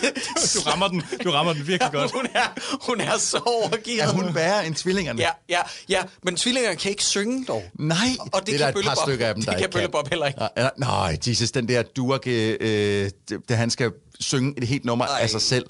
[0.63, 2.11] Du rammer den, du rammer den virkelig godt.
[2.11, 2.47] hun, er,
[2.87, 4.01] hun er så overgivet.
[4.03, 5.21] Er hun værre end tvillingerne?
[5.21, 7.63] Ja, ja, ja, men tvillingerne kan ikke synge dog.
[7.73, 7.97] Nej,
[8.33, 9.71] Og det det er kan der et par stykker af dem, Det der kan ikke
[9.73, 10.43] Bølle Bob heller ikke.
[10.57, 13.09] Ja, ja, Nej, Jesus, den der Durk, øh, øh,
[13.49, 15.19] da han skal synge et helt nummer Ej.
[15.21, 15.65] af sig selv.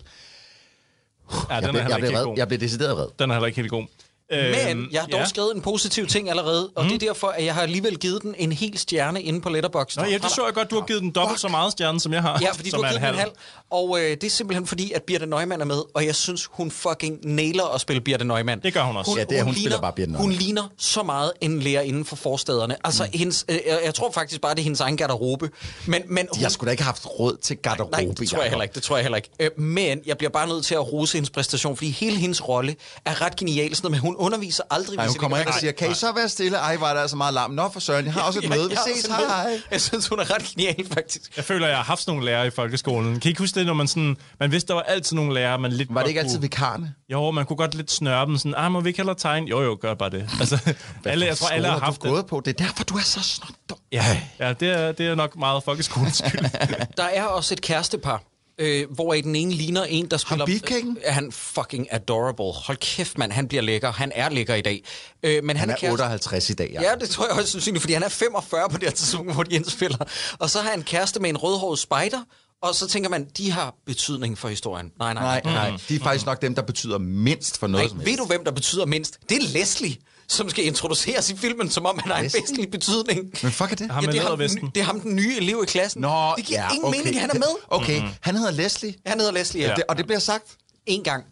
[1.32, 2.24] Ja, Jeg, den er blev, heller jeg, ikke blev helt vred.
[2.26, 2.38] god.
[2.38, 3.08] jeg blev decideret vred.
[3.20, 3.86] Den er heller ikke helt god.
[4.32, 5.26] Men Øhm, jeg har dog ja.
[5.26, 6.90] skrevet en positiv ting allerede, og mm.
[6.90, 9.98] det er derfor, at jeg har alligevel givet den en hel stjerne inde på Letterboxd.
[9.98, 10.70] Nå ja, det så jeg godt.
[10.70, 12.40] Du har givet den dobbelt så meget stjerne, som jeg har.
[12.42, 13.32] Ja, fordi som du har er givet den en halv.
[13.72, 16.72] Og øh, det er simpelthen fordi, at Birte Neumann er med, og jeg synes, hun
[16.72, 18.62] fucking nailer at spille Birte Neumann.
[18.64, 19.12] Det gør hun også.
[19.18, 20.42] Ja, det er, hun spiller ligner, bare Birthe Hun Neumann.
[20.44, 22.76] ligner så meget en lærer inden for forstederne.
[22.84, 23.20] Altså, mm.
[23.20, 25.50] hendes, øh, jeg, jeg tror faktisk bare, det er hendes egen garderobe.
[25.86, 28.50] Men, men De har sgu da ikke haft råd til garderobe, Nej, det tror jeg
[28.50, 28.76] heller ikke.
[28.76, 29.30] Det tror jeg heller ikke.
[29.40, 32.76] Øh, men jeg bliver bare nødt til at rose hendes præstation, fordi hele hendes rolle
[33.06, 33.76] er ret genial.
[33.76, 34.96] Sådan noget, men hun underviser aldrig.
[34.98, 36.58] Nej, hun kommer ind og siger, kan I så være stille?
[36.58, 37.52] Ej, var der altså meget larm.
[37.52, 38.70] Nå, for søren, jeg har også et møde.
[38.70, 39.62] Vi ses, hej.
[39.72, 41.38] Jeg synes, hun er ret genial, faktisk.
[41.38, 43.14] Jeg føler, jeg har haft sådan nogle lærere i folkeskolen.
[43.20, 44.18] Kan I ikke huske det, når man sådan...
[44.40, 46.94] Man vidste, der var altid nogle lærere, man lidt Var det ikke altid kunne- vikarne?
[47.12, 49.48] Jo, man kunne godt lidt snøre dem sådan, ah, må vi ikke hellere tegne?
[49.50, 50.30] Jo, jo, gør bare det.
[50.40, 50.74] Altså,
[51.06, 52.14] alle, jeg tror, alle har haft du det.
[52.14, 52.42] gået på?
[52.46, 53.78] Det er derfor, du er så snot dum.
[53.92, 56.42] Ja, ja det, er, det er nok meget folkeskolens skyld.
[56.98, 58.22] Der er også et kærestepar,
[58.60, 60.46] øh, hvor den ene ligner en, der spiller...
[60.46, 60.98] beefcaken?
[61.08, 62.46] Øh, han fucking adorable.
[62.54, 63.92] Hold kæft, mand, han bliver lækker.
[63.92, 64.84] Han er lækker i dag.
[65.24, 66.82] Øh, men han, Han er kæreste- 58 i dag, ja.
[66.82, 69.44] Ja, det tror jeg også sandsynligt, fordi han er 45 på det her tidspunkt, hvor
[69.44, 69.98] de indspiller.
[70.40, 72.22] Og så har han kæreste med en rødhåret spider,
[72.62, 74.92] og så tænker man, de har betydning for historien.
[75.00, 75.70] Nej, nej, Nej, nej.
[75.70, 75.80] nej.
[75.90, 77.90] De er faktisk nok dem, der betyder mindst for noget nej.
[77.90, 78.20] som Ved helst.
[78.20, 79.20] du, hvem der betyder mindst?
[79.30, 79.96] Det er Leslie,
[80.30, 83.20] som skal introduceres i filmen, som om han har en væsentlig betydning.
[83.44, 83.88] Men fuck er det?
[83.88, 86.02] Med det, er ham, den- det er ham, den nye elev i klassen.
[86.02, 86.98] Nå, det giver ja, ingen okay.
[87.00, 87.56] mening, at han er med.
[87.70, 88.94] Okay, han hedder Leslie.
[89.06, 89.70] Han hedder Leslie, ja.
[89.70, 89.76] Ja.
[89.76, 90.44] Det, og det bliver sagt
[90.86, 91.24] En gang.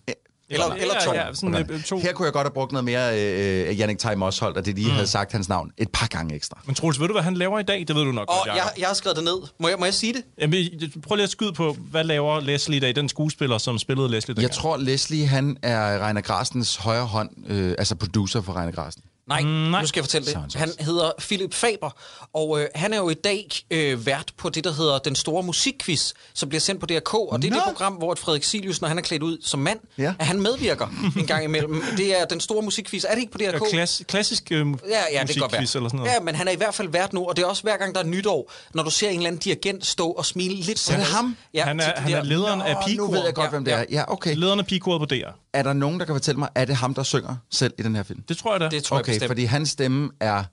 [0.49, 1.13] Eller, eller to.
[1.13, 1.73] Ja, ja, sådan, Okay.
[1.73, 1.99] øh, to.
[1.99, 4.75] Her kunne jeg godt have brugt noget mere øh, øh, Jannik Tej Mosholdt, og det
[4.75, 4.93] lige mm.
[4.93, 6.59] havde sagt hans navn et par gange ekstra.
[6.65, 7.85] Men Troels, ved du, hvad han laver i dag?
[7.87, 8.79] Det ved du nok Og godt, jeg, Jacob.
[8.79, 9.37] jeg har skrevet det ned.
[9.59, 10.23] Må jeg, må jeg sige det?
[10.39, 10.65] Jamen,
[11.07, 12.95] prøv lige at skyde på, hvad laver Leslie i dag?
[12.95, 14.49] Den skuespiller, som spillede Leslie dengang.
[14.49, 19.01] Jeg tror, Leslie han er Reiner Grasens højre hånd, øh, altså producer for Reiner Grasen.
[19.27, 19.81] Nej, mm, nej.
[19.81, 20.55] nu skal jeg fortælle det.
[20.55, 21.89] Han hedder Philip Faber,
[22.33, 25.43] og øh, han er jo i dag øh, vært på det, der hedder Den Store
[25.43, 27.55] Musikquiz, som bliver sendt på DRK, og det er Nå.
[27.55, 30.13] det program, hvor Frederik Silius, når han er klædt ud som mand, Ja.
[30.19, 30.87] at han medvirker
[31.17, 31.83] en gang imellem.
[31.97, 33.03] Det er Den Store Musikquiz.
[33.03, 33.45] Er det ikke på DRK?
[33.53, 34.65] Ja, klass, klassisk øh, Ja,
[35.13, 36.11] ja, det kan godt musikquiz eller sådan noget.
[36.13, 37.95] Ja, men han er i hvert fald vært nu, og det er også hver gang,
[37.95, 40.79] der er nytår, når du ser en eller anden dirigent stå og smile lidt.
[40.79, 41.37] Så er det ham?
[41.53, 43.05] Ja, Han er- han er der- lederen af Åh, Pigekor.
[43.05, 43.83] Nu ved jeg godt, Ja, hvem det er.
[43.91, 44.03] ja.
[44.11, 44.35] Okay.
[44.35, 45.29] Lederen af pigekoret på DR.
[45.57, 47.95] Er der nogen, der kan fortælle mig, er det ham, der synger selv i den
[47.95, 48.21] her film?
[48.29, 48.69] Det tror jeg da.
[48.69, 49.29] Det tror jeg Okay, bestemt.
[49.29, 50.43] fordi hans stemme er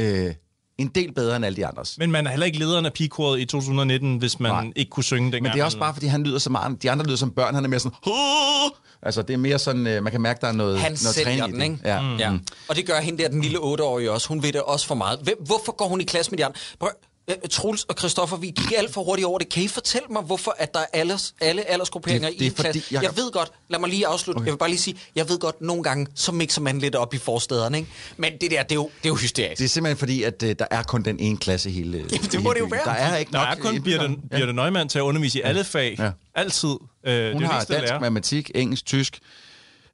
[0.00, 0.34] øh,
[0.78, 1.98] en del bedre end alle de andres.
[1.98, 4.72] Men man er heller ikke lederen af pigekoret i 2019, hvis man Nej.
[4.76, 5.42] Ikke kunne synge dengang.
[5.42, 6.82] Men det er også bare, fordi han lyder så meget...
[6.82, 7.96] De andre lyder som børn, han er mere sådan...
[8.06, 8.70] "Åh!"
[9.02, 9.86] Altså, det er mere sådan...
[9.86, 11.64] Øh, man kan mærke, der er noget, Han noget træning i den, det.
[11.64, 11.78] ikke?
[11.84, 12.00] Ja.
[12.00, 12.16] Mm.
[12.16, 12.32] ja.
[12.68, 14.28] Og det gør hende der, den lille otteårige også.
[14.28, 15.18] Hun ved det også for meget.
[15.22, 16.58] Hvem, hvorfor går hun i klasse med de andre?
[16.80, 16.90] Prøv,
[17.30, 19.48] øh, Troels og Christoffer, vi gik alt for hurtigt over det.
[19.48, 22.48] Kan I fortælle mig, hvorfor at der er alles, alle aldersgrupperinger Det- det er i
[22.50, 22.82] en klasse?
[22.90, 24.36] Jeg, jeg ved godt, lad mig lige afslutte.
[24.38, 24.46] Okay.
[24.46, 27.14] Jeg vil bare lige sige, jeg ved godt, nogle gange, så mixer man lidt op
[27.14, 27.90] i forstederne, ikke?
[28.16, 29.58] Men det der, det er jo, det er jo hysterisk.
[29.58, 32.42] Det er simpelthen fordi, at øh, der er kun den ene klasse hele det hele
[32.42, 32.72] må det jo byen.
[32.72, 32.84] være.
[32.84, 33.58] Der er ikke Der nok...
[33.58, 33.82] er kun.
[33.82, 35.96] Birte, Birte Neumann til at undervise i alle fag.
[35.98, 36.10] Ja.
[36.34, 36.76] Altid.
[37.06, 38.00] Øh, Hun har det eneste, dansk, lærer.
[38.00, 39.18] matematik, engelsk, tysk,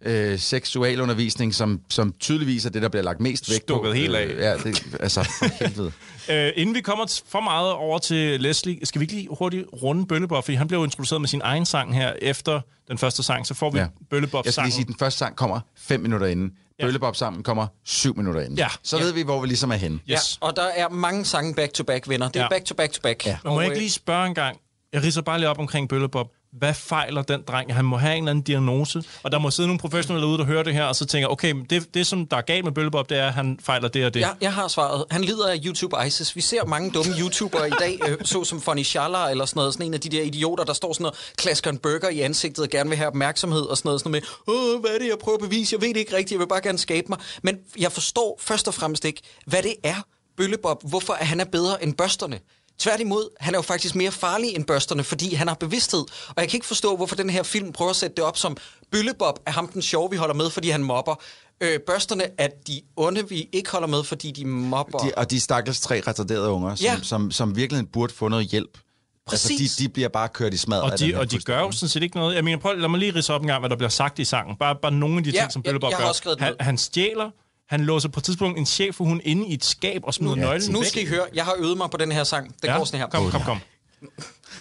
[0.05, 3.73] øh, seksualundervisning, som, som tydeligvis er det, der bliver lagt mest vægt på.
[3.75, 4.27] Stukket helt af.
[4.27, 5.93] Øh, ja, det, altså, for helvede.
[6.31, 10.07] Øh, inden vi kommer for meget over til Leslie, skal vi ikke lige hurtigt runde
[10.07, 13.47] Bøllebob, fordi han blev jo introduceret med sin egen sang her efter den første sang,
[13.47, 13.85] så får vi Ja.
[13.85, 13.89] ja.
[14.11, 16.53] Bøllebob Jeg skal lige sige, at den første sang kommer fem minutter inden.
[16.81, 16.85] Ja.
[16.85, 18.59] Bøllebop sammen kommer syv minutter inden.
[18.59, 18.69] Ja.
[18.83, 19.03] Så Ja.
[19.05, 19.99] ved vi, hvor vi ligesom er henne.
[20.11, 20.39] Yes.
[20.43, 22.29] Ja, og der er mange sange back-to-back, venner.
[22.29, 22.49] Det er Ja.
[22.49, 23.27] back-to-back-to-back.
[23.27, 23.39] Ja.
[23.45, 24.57] Men må Og, jeg ikke øh, lige spørge en gang?
[24.93, 26.29] Jeg ridser bare lige op omkring Bøllebob.
[26.53, 27.75] Hvad fejler den dreng?
[27.75, 30.45] Han må have en eller anden diagnose, og der må sidde nogle professionelle ude, der
[30.45, 32.73] hører det her, og så tænker, okay, men det, det som der er galt med
[32.73, 34.21] Bøllebob, det er, at han fejler det og det.
[34.21, 35.05] Jeg, jeg har svaret.
[35.11, 36.37] Han lider af YouTube ISIS.
[36.37, 39.73] Vi ser mange dumme YouTubere i dag, øh, så som Funny Schaller eller sådan noget.
[39.73, 42.65] Sådan en af de der idioter, der står sådan og klasker en burger i ansigtet
[42.65, 45.09] og gerne vil have opmærksomhed og sådan noget, sådan noget med, Åh, hvad er det,
[45.09, 45.75] jeg prøver at bevise?
[45.75, 47.19] Jeg ved det ikke rigtigt, jeg vil bare gerne skabe mig.
[47.43, 50.03] Men jeg forstår først og fremmest ikke, hvad det er,
[50.37, 52.39] Bøllebob, hvorfor at han er bedre end børsterne.
[52.79, 56.01] Tværtimod, han er jo faktisk mere farlig end børsterne, fordi han har bevidsthed.
[56.29, 58.57] Og jeg kan ikke forstå, hvorfor den her film prøver at sætte det op som
[58.93, 61.14] Bøllebob er ham den sjove, vi holder med, fordi han mobber.
[61.61, 64.99] Øh, børsterne er de onde, vi ikke holder med, fordi de mobber.
[64.99, 66.97] De, og de stakkels tre retarderede unger, som, Ja.
[67.03, 68.79] som, som virkelig burde få noget hjælp.
[69.27, 69.51] Præcis.
[69.61, 70.79] Altså, de, de bliver bare kørt i smad.
[70.79, 72.35] af Og de, og de gør jo sådan set ikke noget.
[72.35, 74.25] Jeg mener, prøv, lad mig lige ridse op en gang, hvad der bliver sagt i
[74.25, 74.57] sangen.
[74.57, 76.45] Bare, bare nogle af de Ja, ting, som har gør.
[76.45, 77.31] Han, han stjæler,
[77.68, 80.35] han låser på et tidspunkt en chef for hun inde i et skab og smider
[80.35, 80.88] nøglen Nu væk.
[80.88, 82.54] skal I høre, jeg har øvet mig på den her sang.
[82.62, 83.07] Den går sådan her.
[83.09, 83.59] Kom, kom, kom.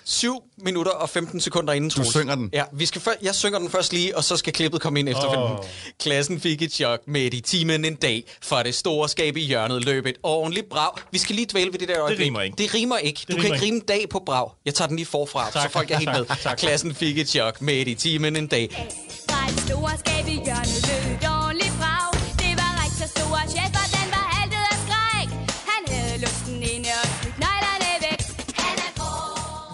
[0.06, 2.10] 7 minutter og 15 sekunder inden, Troels.
[2.12, 2.50] synger den?
[2.54, 5.10] Ja, vi skal før, jeg synger den først lige, og så skal klippet komme ind
[5.10, 5.60] efterfølgende.
[5.60, 5.66] Oh.
[6.00, 9.86] Klassen fik et chok midt i timen en dag, for det store skab i hjørnet
[9.86, 10.92] løb et ordentligt brag.
[11.12, 12.26] Vi skal lige dvæle ved det der øjeblik.
[12.26, 12.56] rimer ikke.
[12.58, 13.20] Det rimer ikke.
[13.28, 13.76] Du Det kan rimer ikke ikke.
[13.76, 14.50] rime dag på brag.
[14.66, 15.72] Jeg tager den lige forfra, så Tak.
[15.72, 16.26] folk er helt med.
[16.26, 16.58] Tak, tak.
[16.58, 18.90] Klassen fik et chok midt i timen en dag.
[19.30, 21.07] Fra et store skab i hjørnet lød
[23.20, 25.30] store chef, og den var haltet af skræk.
[25.72, 28.20] Han havde luften inde og smidt nøglerne væk.
[28.64, 29.12] Han er grå.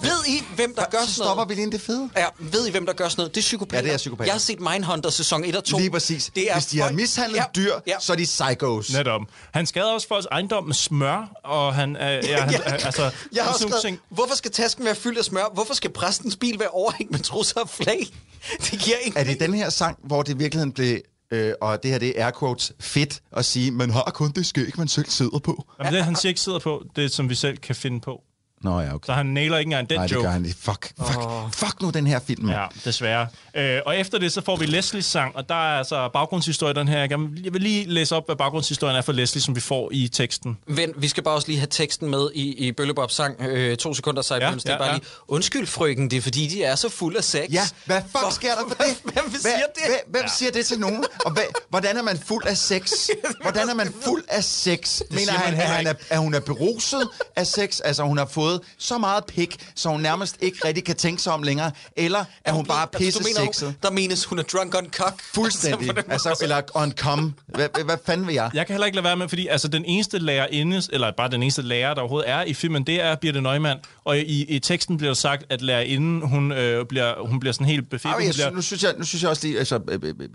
[0.01, 1.49] Ved I, hvem der gør Så sådan stopper noget?
[1.49, 2.10] vi lige ind det fede.
[2.17, 3.36] Ja, ved I, hvem der gør sådan noget?
[3.36, 3.82] Det er psykopater.
[3.82, 4.25] Ja, det er psykopater.
[4.27, 5.77] Jeg har set Mindhunter sæson 1 og 2.
[5.77, 6.32] Lige præcis.
[6.36, 7.95] Det er Hvis de har folk- mishandlet Ja, dyr, ja.
[7.99, 8.93] så er de psychos.
[8.93, 9.21] Netop.
[9.53, 11.95] Han skader også folks ejendom med smør, og han...
[11.95, 12.58] Øh, ja, han Ja.
[12.71, 15.45] altså, Jeg har skrevet, hvorfor skal tasken være fyldt af smør?
[15.53, 18.08] Hvorfor skal præstens bil være overhængt med trusser og flag?
[18.71, 20.99] Det giver ikke Er det den her sang, hvor det i virkeligheden blev,
[21.33, 24.77] øh, og det her det er quotes, fedt at sige, man har kun det skæg,
[24.77, 25.65] man selv sidder på?
[25.79, 28.23] Jamen, det, han siger ikke sidder på, det er, som vi selv kan finde på.
[28.63, 29.06] Nå ja, okay.
[29.06, 30.23] Så han nailer ikke engang den Nej, det joke.
[30.23, 30.58] gør han ikke.
[30.62, 31.52] Fuck, fuck, oh.
[31.52, 32.49] fuck nu den her film.
[32.49, 33.28] Ja, desværre.
[33.56, 36.73] Øh, og efter det, så får vi Leslies sang, og der er altså baggrundshistorie i
[36.76, 36.99] den her.
[37.43, 40.58] Jeg vil lige læse op, hvad baggrundshistorien er for Leslie, som vi får i teksten.
[40.67, 43.41] Vent, vi skal bare også lige have teksten med i, i Bøllebobs sang.
[43.41, 44.93] Øh, to sekunder sejt Ja, ja, det er ja, bare ja.
[44.93, 47.49] lige, undskyld frøken, det er fordi, de er så fulde af sex.
[47.52, 48.97] Ja, hvad fuck Hvor- sker der for det?
[49.04, 49.84] Hvem Hvad- siger det?
[49.88, 51.04] Hvem, hvem siger det til nogen?
[51.26, 52.91] Og hvad, hvordan er man fuld af sex?
[53.41, 55.02] Hvordan er man fuld af sex?
[55.12, 57.80] Mener han, at, han er, at hun er beruset af sex?
[57.84, 61.33] Altså, hun har fået så meget pik, så hun nærmest ikke rigtig kan tænke sig
[61.33, 61.71] om længere?
[61.97, 63.75] Eller er hun bare Altså, pisse sexet?
[63.83, 65.21] Der menes, hun er drunk on cock.
[65.33, 65.87] Fuldstændig.
[65.95, 66.03] måde.
[66.09, 67.33] Altså, eller on cum.
[67.47, 68.49] Hvad, hvad, fanden vil jeg?
[68.53, 71.43] Jeg kan heller ikke lade være med, fordi altså, den eneste lærerinde, eller bare den
[71.43, 73.79] eneste lærer, der overhovedet er i filmen, det er Birte Neumann.
[74.05, 77.67] Og i, i teksten bliver der sagt, at lærerinden, hun, øh, bliver, hun bliver sådan
[77.67, 78.09] helt befættet.
[78.09, 80.09] Ej, Hun jeg, bliver, nu, synes jeg, nu synes jeg også lige, altså, øh, øh,
[80.19, 80.27] øh,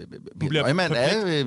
[0.43, 1.47] øh, bliver Neumann er, øh, øh,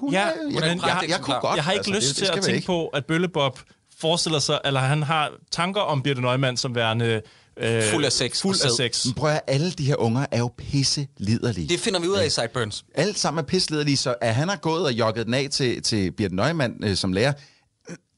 [0.00, 1.40] hun Ja, er, hun jeg, er jeg, en jeg, jeg, kunne pragteksemplar.
[1.40, 1.56] godt.
[1.56, 2.66] jeg har ikke altså, lyst det- til det skal at tænke ikke.
[2.66, 3.58] på, at Bøllebob
[4.00, 7.22] forestiller sig, eller han har tanker om Birte Neumann som værende
[7.62, 9.04] Øh, Fuld af sex Fuld af sex.
[9.04, 11.68] Men prøv at alle de her unger er jo pisse liderlige.
[11.68, 12.84] Det finder vi ud af i Sideburns.
[12.94, 15.82] Alt sammen er pisse liderlige, så at han har gået og jogget den af til,
[15.82, 17.32] til Birte Nøgman øh, som lærer,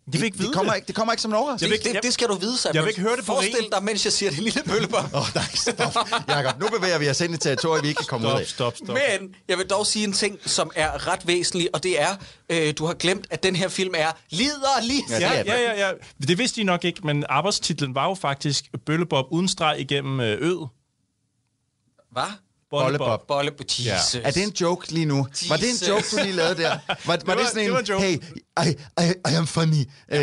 [0.06, 0.76] De vil ikke vide det, kommer det.
[0.78, 1.76] ikke, det kommer ikke som en overraskelse.
[1.84, 2.74] Det, det, det skal du vide, Sideburns.
[2.74, 5.04] Jeg vil ikke høre det på Forestil dig, mens jeg siger det lille bøllebom.
[5.14, 5.96] Åh, oh, nej, stop.
[6.28, 8.46] Jacob, nu bevæger vi os ind i territoriet, vi ikke kan komme ud Stop, af.
[8.46, 8.88] stop, stop.
[9.20, 12.16] Men jeg vil dog sige en ting, som er ret væsentlig, og det er,
[12.50, 15.00] øh, du har glemt, at den her film er liderlig.
[15.10, 15.92] Ja, Ja, ja, ja, ja.
[16.26, 20.38] Det vidste de nok ikke, men arbejdstitlen var jo faktisk Bøllebob uden streg igennem øh,
[20.40, 20.68] øet.
[22.12, 22.22] Hvad?
[22.70, 23.26] Bollebob.
[23.28, 23.52] Bolle...
[23.78, 24.14] Jesus.
[24.24, 25.26] Er det en joke lige nu?
[25.48, 25.82] Var det Jesus.
[25.82, 26.78] en joke, du lige lavede der?
[26.86, 28.02] Var, var det, var- sådan det var en, en joke.
[28.04, 28.18] hey,
[28.66, 28.68] I,
[29.00, 29.84] I, I am funny.
[30.12, 30.18] Øh,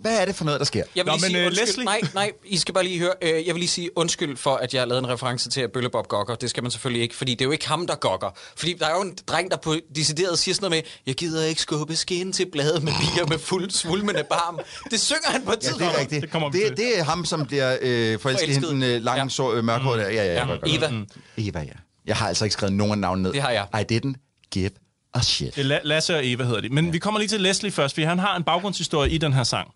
[0.00, 0.84] hvad er det for noget, der sker?
[0.96, 1.68] Jeg vil Nå, lige men, sige øh, undskyld.
[1.68, 3.12] Leslie- Nej, nej, I skal bare lige høre.
[3.22, 5.72] Øh, jeg vil lige sige undskyld for, at jeg har lavet en reference til, at
[5.72, 6.34] Bøllebob gokker.
[6.34, 8.30] Det skal man selvfølgelig ikke, fordi det er jo ikke ham, der gokker.
[8.56, 11.44] Fordi der er jo en dreng, der på decideret siger sådan noget med, jeg gider
[11.44, 14.58] ikke skubbe skin til bladet med bier med fuld svulmende barm.
[14.90, 16.22] Det synger han på et Ja, det er rigtigt.
[16.22, 16.76] Det kommer det, til.
[16.76, 19.22] det er ham, som bliver øh, forelsket i hende, den øh, lange, Ja.
[19.22, 19.28] ja.
[19.28, 20.08] så, øh, mørkhårede der.
[20.10, 20.46] Ja, ja, ja.
[20.52, 20.76] Ja.
[20.76, 20.88] Eva.
[20.90, 21.06] Mm.
[21.36, 21.72] Eva, ja.
[22.06, 23.32] Jeg har altså ikke skrevet nogen navn ned.
[23.32, 23.66] Det har jeg.
[23.90, 24.70] I didn't give
[25.14, 25.56] a shit.
[25.56, 26.68] Det er La- Lasse og Eva hedder de.
[26.68, 26.90] Men ja.
[26.90, 29.74] vi kommer lige til Leslie først, fordi han har en baggrundshistorie i den her sang.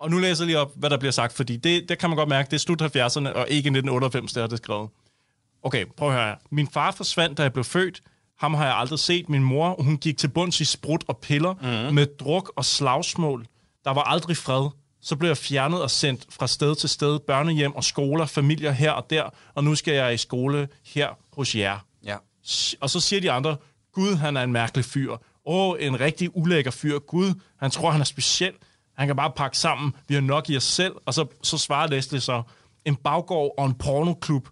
[0.00, 2.16] Og nu læser jeg lige op, hvad der bliver sagt, fordi det, det kan man
[2.16, 4.88] godt mærke, det er slut 70'erne, og ikke 1998, der er det skrevet.
[5.62, 6.36] Okay, prøv at høre her.
[6.50, 8.02] Min far forsvandt, da jeg blev født.
[8.38, 9.28] Ham har jeg aldrig set.
[9.28, 11.54] Min mor, hun gik til bunds i sprut og piller
[11.88, 11.94] mm.
[11.94, 13.46] med druk og slagsmål.
[13.84, 14.68] Der var aldrig fred.
[15.02, 18.90] Så blev jeg fjernet og sendt fra sted til sted, børnehjem og skoler, familier her
[18.90, 21.78] og der, og nu skal jeg i skole her hos jer.
[22.04, 22.16] Ja.
[22.80, 23.56] Og så siger de andre,
[23.92, 25.16] Gud, han er en mærkelig fyr.
[25.46, 26.98] Åh, en rigtig ulækker fyr.
[26.98, 28.52] Gud, han tror, han er speciel.
[28.96, 29.94] Han kan bare pakke sammen.
[30.08, 30.94] Vi har nok i os selv.
[31.06, 32.42] Og så, så svarer Leslie så,
[32.84, 34.48] en baggård og en pornoklub.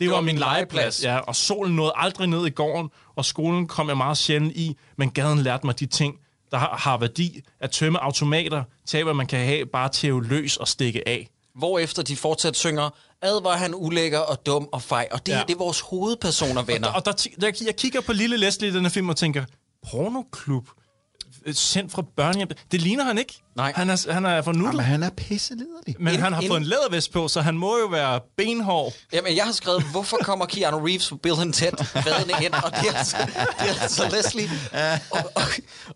[0.00, 1.04] Det var, var min legeplads.
[1.04, 4.76] Ja, og solen nåede aldrig ned i gården, og skolen kom jeg meget sjældent i,
[4.96, 6.18] men gaden lærte mig de ting,
[6.50, 7.40] der har, værdi.
[7.60, 11.28] At tømme automater, tage hvad man kan have, bare tæve løs og stikke af.
[11.54, 12.90] Hvorefter de fortsat synger,
[13.22, 15.08] ad var han ulækker og dum og fej.
[15.12, 15.42] Og det, Ja.
[15.48, 16.88] det er vores hovedpersoner, venner.
[16.88, 19.44] Og der, ti- der, jeg kigger på lille Leslie i den her film og tænker,
[19.90, 20.68] pornoklub?
[21.46, 22.48] Øh, Sendt fra børnehjem?
[22.72, 23.42] Det ligner han ikke.
[23.56, 23.72] Nej.
[23.76, 24.66] Han er, han er for nuttet.
[24.72, 25.96] Jamen, han er pisse liderlig.
[25.98, 28.92] Men Ind- han har ind- fået en lædervest på, så han må jo være benhård.
[29.12, 32.52] Jamen, jeg har skrevet, hvorfor kommer Keanu Reeves på Bill and Ted vadende ind?
[32.52, 33.16] Og det er altså,
[33.60, 34.50] det er altså Leslie.
[35.10, 35.42] Og, og,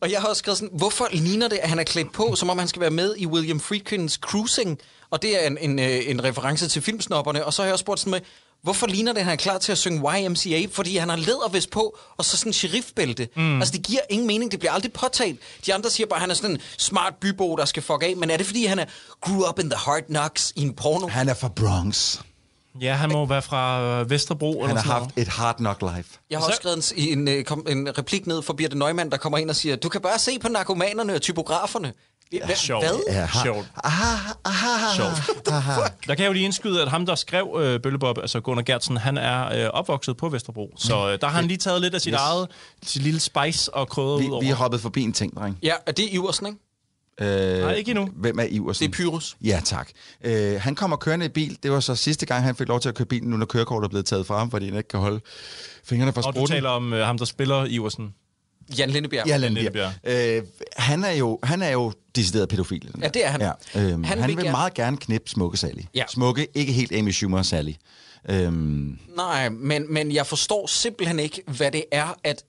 [0.01, 2.51] og jeg har også skrevet sådan, hvorfor ligner det, at han er klædt på, som
[2.51, 4.79] om han skal være med i William Friedkins Cruising?
[5.11, 7.45] Og det er en, en, øh, en reference til filmsnopperne.
[7.45, 8.21] Og så har jeg også spurgt sådan med,
[8.65, 10.67] hvorfor ligner det, at han er klar til at synge YMCA?
[10.73, 13.29] Fordi han har lædervest på, og så sådan en sheriffbælte.
[13.37, 13.59] Mm.
[13.59, 14.51] Altså, det giver ingen mening.
[14.53, 15.41] Det bliver aldrig påtalt.
[15.67, 18.17] De andre siger bare, at han er sådan en smart bybo, der skal fuck af.
[18.17, 18.85] Men er det, fordi han er
[19.21, 21.07] grew up in the hard knocks i en porno?
[21.09, 22.19] Han er fra Bronx.
[22.81, 25.83] Ja, han må være fra øh, Vesterbro Han eller har sådan haft et hard knock
[25.83, 26.19] life.
[26.31, 29.17] Jeg har Så- også skrevet en, en, øh, en replik ned for Birte Neumann, der
[29.17, 31.93] kommer ind og siger, du kan bare se på narkomanerne og typograferne.
[32.35, 32.85] Hva- sjovt.
[32.85, 33.01] Hvad?
[33.15, 33.67] Ja, Sjovt.
[33.85, 35.49] Aha, aha, Sjovt.
[35.49, 35.81] aha.
[36.07, 38.97] Der kan jeg jo lige indskyde, at ham, der skrev øh, Bøllebob, altså Gunnar Gertsen,
[38.97, 40.71] han er øh, opvokset på Vesterbro.
[40.77, 42.21] Så øh, der har han lige taget lidt af sit Yes.
[42.21, 42.49] eget
[42.83, 44.43] sit lille spice og krydret Vi, ud over.
[44.43, 45.59] vi er hoppet forbi en ting, dreng.
[45.63, 46.59] Ja, er det Iversen, ikke?
[47.21, 48.09] Øh, Nej, ikke endnu.
[48.17, 48.87] Hvem er Iversen?
[48.93, 49.37] Det er Pyrus.
[49.45, 49.89] Ja, tak.
[50.25, 51.59] Øh, han kommer kørende i bil.
[51.63, 53.85] Det var så sidste gang, han fik lov til at køre bilen, nu når kørekortet
[53.87, 55.21] er blevet taget fra ham, fordi han ikke kan holde
[55.85, 58.15] fingrene fra Og du taler om øh, ham, der spiller Iversen.
[58.79, 59.27] Jan Lindebjerg.
[59.27, 59.93] Ja, Lindebjerg.
[60.05, 60.37] Lindbjerg.
[60.37, 60.43] Øh,
[60.77, 62.93] han, er jo, han er jo decideret pædofil.
[62.93, 63.41] den Ja, det er han.
[63.41, 65.83] Ja, øhm, han, Han vil vil, gerne- meget gerne knippe Smukke Sally.
[65.95, 66.05] Ja.
[66.09, 67.73] Smukke, ikke helt Amy Schumer Sally.
[68.31, 72.45] Øhm, Nej, men, men jeg forstår simpelthen ikke, hvad det er, at...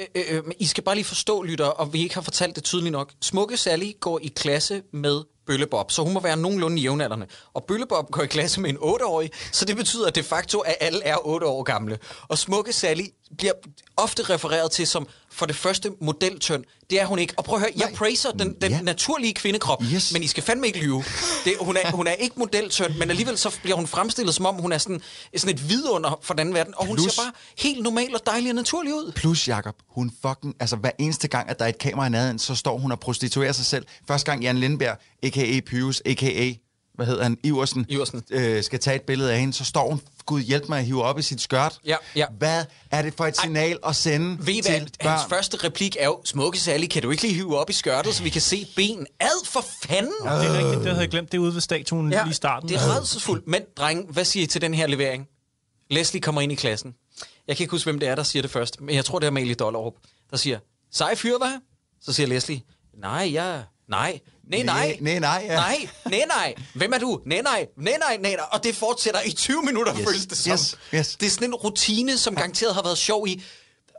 [0.00, 2.64] Øh, øh, øh, I skal bare lige forstå, lytter, og vi ikke har fortalt det
[2.64, 3.12] tydeligt nok.
[3.22, 7.26] Smukke Sally går i klasse med Bøllebob, så hun må være nogenlunde jævnaldrende.
[7.54, 11.04] Og Bøllebob går i klasse med en 8-årig, så det betyder de facto, at alle
[11.04, 11.98] er 8 år gamle.
[12.28, 13.04] Og Smukke Sally
[13.38, 13.52] bliver
[13.96, 16.64] ofte refereret til som for det første modeltøn.
[16.90, 17.34] Det er hun ikke.
[17.36, 17.94] Og prøv at høre, jeg Nej.
[17.94, 18.80] praiser den, den Ja.
[18.80, 20.12] naturlige kvindekrop, Yes.
[20.12, 21.04] men I skal fandme ikke lyve.
[21.44, 24.54] Det, hun, er, hun er ikke modeltøn, men alligevel så bliver hun fremstillet, som om
[24.54, 25.00] hun er sådan,
[25.36, 26.74] sådan et vidunder for den verden.
[26.76, 29.12] Og hun Plus- ser bare helt normal og dejlig og naturlig ud.
[29.16, 30.54] plus, Jacob, hun fucking...
[30.60, 33.00] Altså, hver eneste gang, at der er et kamera i nærheden, så står hun og
[33.00, 33.86] prostituerer sig selv.
[34.08, 35.60] Første gang Jan Lindberg, a.k.a.
[35.66, 36.52] Pyrus, a.k.a.
[37.02, 37.38] Hvad hedder han?
[37.42, 37.86] Iversen.
[37.88, 38.22] Iversen.
[38.30, 41.02] Øh, skal tage et billede af hende, så står hun, Gud hjælp mig at hive
[41.02, 41.78] op i sit skørt.
[41.86, 42.26] Ja, ja.
[42.38, 44.80] Hvad er det for et signal at sende Ved til hvad?
[45.02, 45.10] børn?
[45.10, 48.14] Hans første replik er jo, smukke Sally, kan du ikke lige hive op i skørtet,
[48.14, 49.06] så vi kan se ben?
[49.20, 50.12] Ad for fanden!
[50.22, 51.32] Det er rigtigt, det havde jeg glemt.
[51.32, 52.68] Det er ude ved statuen ja, lige i starten.
[52.68, 53.46] det er rædselsfuldt.
[53.46, 55.28] Men, dreng, hvad siger I til den her levering?
[55.90, 56.94] Leslie kommer ind i klassen.
[57.48, 59.26] Jeg kan ikke huske, hvem det er, der siger det først, men jeg tror, det
[59.26, 59.94] er Amalie Dollerup,
[60.30, 60.58] der siger,
[60.92, 61.60] sej fyr, hvad?
[62.00, 62.60] Så siger Leslie,
[62.94, 65.54] nej, ja, nej, nej, nej, Nej, nej, ja.
[65.54, 67.20] nej, nej, nej, hvem er du?
[67.26, 68.44] Nej, nej, nej, nej, nej, nej.
[68.52, 70.52] og det fortsætter i 20 minutter, Yes, føles det som.
[70.52, 71.16] yes, yes.
[71.16, 73.42] Det er sådan en rutine, som garanteret har været sjov i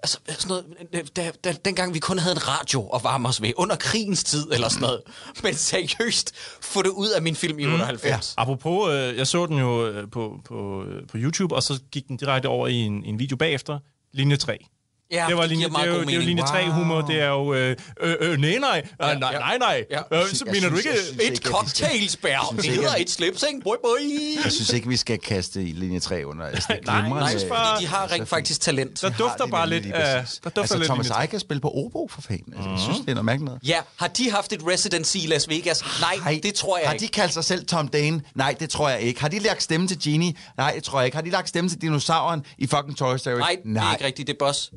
[0.04, 3.42] altså, sådan noget, øh, da, da, dengang vi kun havde en radio at varme os
[3.42, 5.02] ved, under krigens tid eller sådan noget.
[5.44, 8.34] Men seriøst, få det ud af min film i 98.
[8.38, 12.08] Apropos, øh, jeg så den jo øh, på, på, øh, på YouTube, og så gik
[12.08, 13.80] den direkte over i en, en video bagefter.
[14.14, 14.66] Linje 3.
[15.14, 17.22] Ja, det var linje, det er jo, god det er jo linje 3 humor, det
[17.22, 19.40] er jo, øh, øh, øh nej, nej, ja, nej, ja.
[19.40, 19.86] nej, nej.
[19.92, 20.00] Ja.
[20.12, 20.90] Øh, så Jeg mener du ikke...
[21.22, 22.54] Et cocktailsbær.
[22.56, 23.62] Det hedder et slips, ikke?
[23.64, 24.00] Boy, boy.
[24.44, 26.46] Jeg synes ikke, vi skal kaste i linje 3 under.
[26.46, 29.02] Altså, det Nej, jeg synes øh, bare- De har rent faktisk talent.
[29.02, 29.84] Der har dufter bare lidt.
[29.84, 31.34] Der dufter altså, lidt Thomas linje 3.
[31.34, 32.54] Eik spille på obo for fanden.
[32.54, 33.54] Altså, jeg synes, det er noget mærkeligt.
[33.68, 35.84] Ja, har de haft et residency i Las Vegas?
[36.02, 37.04] Nej, det tror jeg Har ikke.
[37.04, 38.22] de kaldt sig selv Tom Dane?
[38.36, 39.22] Nej, det tror jeg ikke.
[39.22, 40.34] Har de lagt stemme til Genie?
[40.58, 41.16] Nej, det tror jeg ikke.
[41.16, 43.34] Har de lagt stemme til dinosauren i fucking Toy Story?
[43.34, 44.72] Nej, det er ikke rigtigt, det er Boss.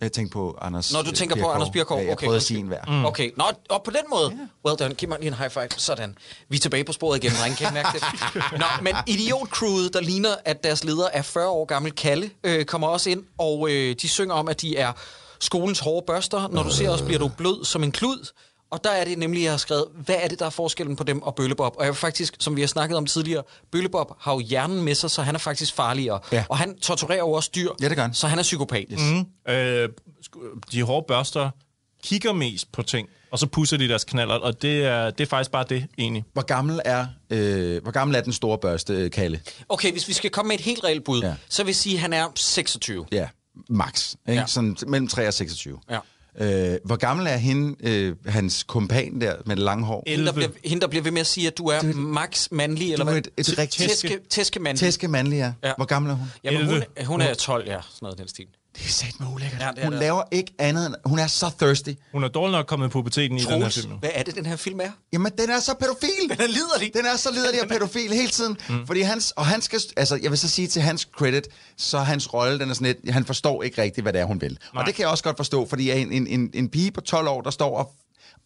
[0.00, 1.54] Jeg tænker på Anders Når du øh, tænker på Birkov.
[1.54, 1.98] Anders Birkov.
[1.98, 2.84] Ja, jeg okay, prøvede at sige en hver.
[2.88, 3.04] Mm.
[3.04, 4.38] Okay, Nå, og på den måde.
[4.66, 4.94] Well done.
[4.94, 5.68] Giv mig lige en high five.
[5.76, 6.16] Sådan.
[6.48, 7.56] Vi er tilbage på sporet igen, drenge.
[7.56, 8.02] Kan I mærke det?
[8.52, 12.88] Nå, men Idiot-crewet, der ligner, at deres leder er 40 år gammel, Kalle, øh, kommer
[12.88, 14.92] også ind, og øh, de synger om, at de er
[15.40, 16.48] skolens hårde børster.
[16.48, 18.28] Når du ser os, bliver du blød som en klud.
[18.70, 21.04] Og der er det nemlig, jeg har skrevet, hvad er det, der er forskellen på
[21.04, 21.74] dem og Bøllebob?
[21.78, 24.94] Og jeg vil faktisk, som vi har snakket om tidligere, Bøllebob har jo hjernen med
[24.94, 26.20] sig, så han er faktisk farligere.
[26.32, 26.44] Ja.
[26.48, 28.14] Og han torturerer jo også dyr, Ja, det gør han.
[28.14, 28.86] så han er psykopat.
[28.92, 29.00] Yes.
[29.46, 29.52] Mm.
[29.52, 29.88] Øh,
[30.72, 31.50] de hårde børster
[32.04, 35.28] kigger mest på ting, og så pusser de deres knaller, og det er, det er
[35.28, 36.24] faktisk bare det, egentlig.
[36.32, 39.40] Hvor gammel er, øh, hvor gammel er den store børste, øh, Kalle?
[39.68, 41.34] Okay, hvis vi skal komme med et helt reelt bud, Ja.
[41.48, 43.06] så vil jeg sige, at han er 26.
[43.12, 43.28] Ja,
[43.68, 44.14] max.
[44.28, 44.40] Ikke?
[44.40, 44.46] Ja.
[44.46, 45.78] Sådan mellem 3 og 26.
[45.90, 45.98] Ja.
[46.40, 50.04] Øh, hvor gammel er hende, øh, hans kompan der med det lange hår?
[50.06, 50.48] Hende der, 11.
[50.48, 53.08] bliver, hende, der bliver ved med at sige, at du er max mandlig, eller Du
[53.08, 53.22] er hvad?
[53.38, 54.80] et, et rigtigt Tæske, tæske mandlig.
[54.80, 55.52] tæske mandlig, ja.
[55.64, 55.72] Ja.
[55.76, 56.26] Hvor gammel er hun?
[56.44, 56.86] Jamen, hun, 11.
[57.06, 58.46] hun er 12, ja, sådan noget den stil.
[58.78, 59.60] Det er sat med ulækkert.
[59.60, 60.00] Ja, det er hun det.
[60.00, 60.94] laver ikke andet end...
[61.04, 61.90] Hun er så thirsty.
[62.12, 63.92] Hun er dårlig nok kommet i puberteten i den her film.
[63.92, 64.90] hvad er det, den her film er?
[65.12, 66.08] Jamen, den er så pædofil.
[66.30, 66.90] Den er liderlig.
[66.94, 68.56] Den er så liderlig og pædofil hele tiden.
[68.68, 68.86] Mm.
[68.86, 72.34] Fordi hans, og han skal, altså jeg vil så sige til hans credit, så hans
[72.34, 74.58] rolle, den er sådan lidt, han forstår ikke rigtigt, hvad det er, hun vil.
[74.74, 74.80] Nej.
[74.80, 77.28] Og det kan jeg også godt forstå, fordi en, en, en, en pige på 12
[77.28, 77.92] år, der står og,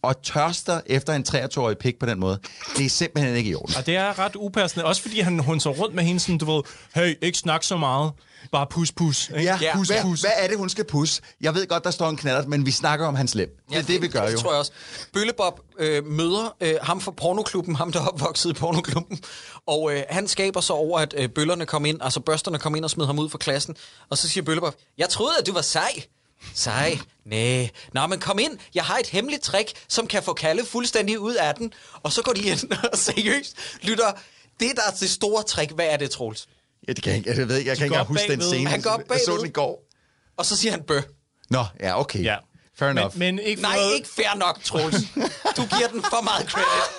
[0.05, 2.39] og tørster efter en 23-årig pik på den måde,
[2.77, 3.75] det er simpelthen ikke i orden.
[3.77, 6.63] Og det er ret upassende, også fordi han hunser rundt med hende sådan, du ved,
[6.95, 8.11] hey, ikke snak så meget,
[8.51, 9.29] bare pus pus.
[9.29, 9.41] Ikke?
[9.43, 9.75] Ja, Ja.
[9.75, 11.21] pus, Hvad- hvad, hvad er det, hun skal pusse?
[11.41, 13.49] Jeg ved godt, der står en knallert, men vi snakker om hans lem.
[13.69, 14.37] Det er det, vi gør det, jo.
[14.39, 14.71] tror jeg også.
[15.13, 19.19] Bøllebob øh, møder øh, ham fra pornoklubben, ham der er opvokset i pornoklubben,
[19.67, 22.83] og øh, han skaber så over, at øh, bøllerne kom ind, altså børsterne kom ind
[22.83, 23.75] og smed ham ud fra klassen,
[24.09, 26.03] og så siger Bøllebob, jeg troede, at du var sej.
[26.53, 26.99] Sej?
[27.25, 27.69] Næh.
[27.93, 28.57] Nå, men kom ind.
[28.75, 31.73] Jeg har et hemmeligt trick, som kan få Kalle fuldstændig ud af den.
[32.03, 34.11] Og så går de ind og seriøst lytter.
[34.59, 36.47] Det, der er det store trick, hvad er det, Troels?
[36.87, 38.47] Ja, det kan jeg, ikke- jeg ved ikke, jeg kan ikke huske den bagved.
[38.53, 38.69] scene.
[38.69, 39.39] Han går Jeg så bagved.
[39.39, 39.83] den i går.
[40.37, 41.01] Og så siger han bø.
[41.49, 42.23] Nå, ja, okay.
[42.23, 42.35] Ja.
[42.79, 43.17] Fair Men, enough.
[43.17, 44.95] men ikke for Nej, noget, ikke fair nok, Troels.
[45.57, 46.91] Du giver den for meget credit.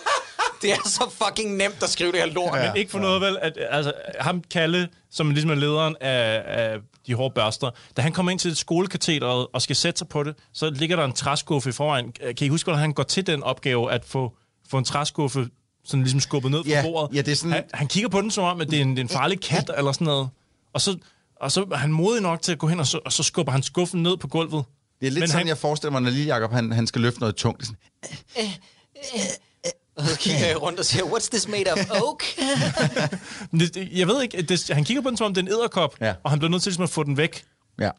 [0.63, 2.53] Det er så fucking nemt at skrive det her lort.
[2.61, 6.79] Men ikke for noget vel, at altså, ham Kalle, som ligesom er lederen af, af
[7.07, 10.35] de hårde børster, da han kommer ind til skolekatedret og skal sætte sig på det,
[10.53, 12.13] så ligger der en træskuffe i forvejen.
[12.13, 14.33] Kan I huske, hvordan han går til den opgave at få,
[14.71, 15.49] få en træskuffe
[15.85, 17.17] sådan ligesom skubbet ned fra Ja, bordet?
[17.17, 18.91] ja, det er sådan- han, han kigger på den som om, at det er en,
[18.91, 20.29] det er en farlig kat eller sådan noget.
[20.73, 20.99] Og så,
[21.41, 23.53] og så er han modig nok til at gå hen, og så, og så skubber
[23.53, 24.65] han skuffen ned på gulvet.
[25.01, 27.01] Det er lidt Men sådan, han- jeg forestiller mig, når Lille Jacob, han, han skal
[27.01, 27.61] løfte noget tungt.
[27.61, 27.69] Det
[28.35, 28.45] er
[29.13, 29.27] sådan,
[29.97, 32.23] Og så kigger jeg rundt og siger, what's this made of oak?
[33.99, 36.15] Jeg ved ikke, det, han kigger på den som om det er en æderkop, Ja.
[36.25, 37.45] og han bliver nødt til ligesom at få den væk.
[37.81, 37.91] ja.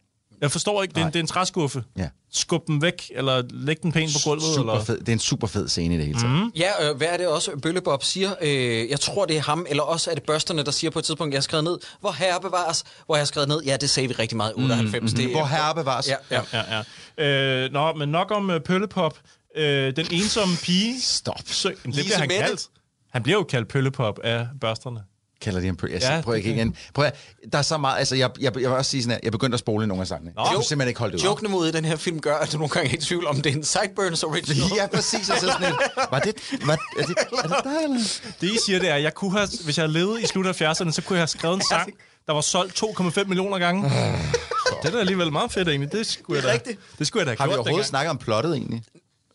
[0.42, 1.84] Jeg forstår ikke, det er, en, det er en træskuffe.
[1.98, 2.10] Ja.
[2.34, 4.44] Skub den væk, eller læg den pænt på gulvet.
[4.56, 4.86] Super eller?
[4.86, 5.00] fed.
[5.00, 6.34] Det er en super fed scene i det hele taget.
[6.36, 6.52] Mm.
[6.56, 8.34] Ja, øh, hvad er det også, Bøllebob siger?
[8.42, 11.06] Øh, jeg tror, det er ham, eller også er det børsterne, der siger på et
[11.06, 13.90] tidspunkt, jeg har skrevet ned, hvor herre bevares, hvor jeg har skrevet ned, ja, det
[13.90, 15.12] sagde vi rigtig meget, 98.
[15.12, 16.08] Mm, det, Hvor herre bevares.
[16.08, 16.42] Ja, ja.
[16.54, 16.84] Ja,
[17.18, 17.26] ja.
[17.26, 19.18] Øh, nå, men nok om uh, Pøllepop.
[19.58, 21.02] Øh, den ensomme pige...
[21.02, 21.36] Stop.
[21.46, 22.44] Sø, det Lise bliver han Mette.
[22.46, 22.68] kaldt.
[23.14, 25.00] Han bliver jo kaldt Pøllepop af børsterne.
[25.42, 25.92] Kalder de en pøl.
[25.92, 26.76] Jeg Ja, prøver ikke igen.
[26.94, 27.16] Prøv at,
[27.52, 29.56] der er så meget, altså jeg, jeg, jeg vil også sige sådan her, jeg begyndte
[29.56, 30.32] at spole nogle af sangene.
[30.38, 31.26] Jeg kunne simpelthen ikke holde det ud.
[31.26, 33.36] Jokene mod i den her film gør, at du nogle gange er i tvivl om,
[33.42, 34.72] det er en Sideburns original.
[34.76, 35.30] Ja, præcis.
[35.30, 35.76] Og så sådan et,
[36.12, 36.34] var det,
[36.66, 38.20] var, er, det, er det dig, eller?
[38.42, 40.46] Det, I siger, det er, at jeg kunne have, hvis jeg havde levet i slut
[40.48, 41.94] af 70'erne, så kunne jeg have skrevet en sang,
[42.28, 43.84] der var solgt 2,5 millioner gange.
[44.84, 45.92] det er da alligevel meget fedt, egentlig.
[45.92, 47.00] Det skulle, Det er jeg da, rigtigt.
[47.00, 48.84] det skulle jeg da have Har vi overhovedet snakket om plottet egentlig?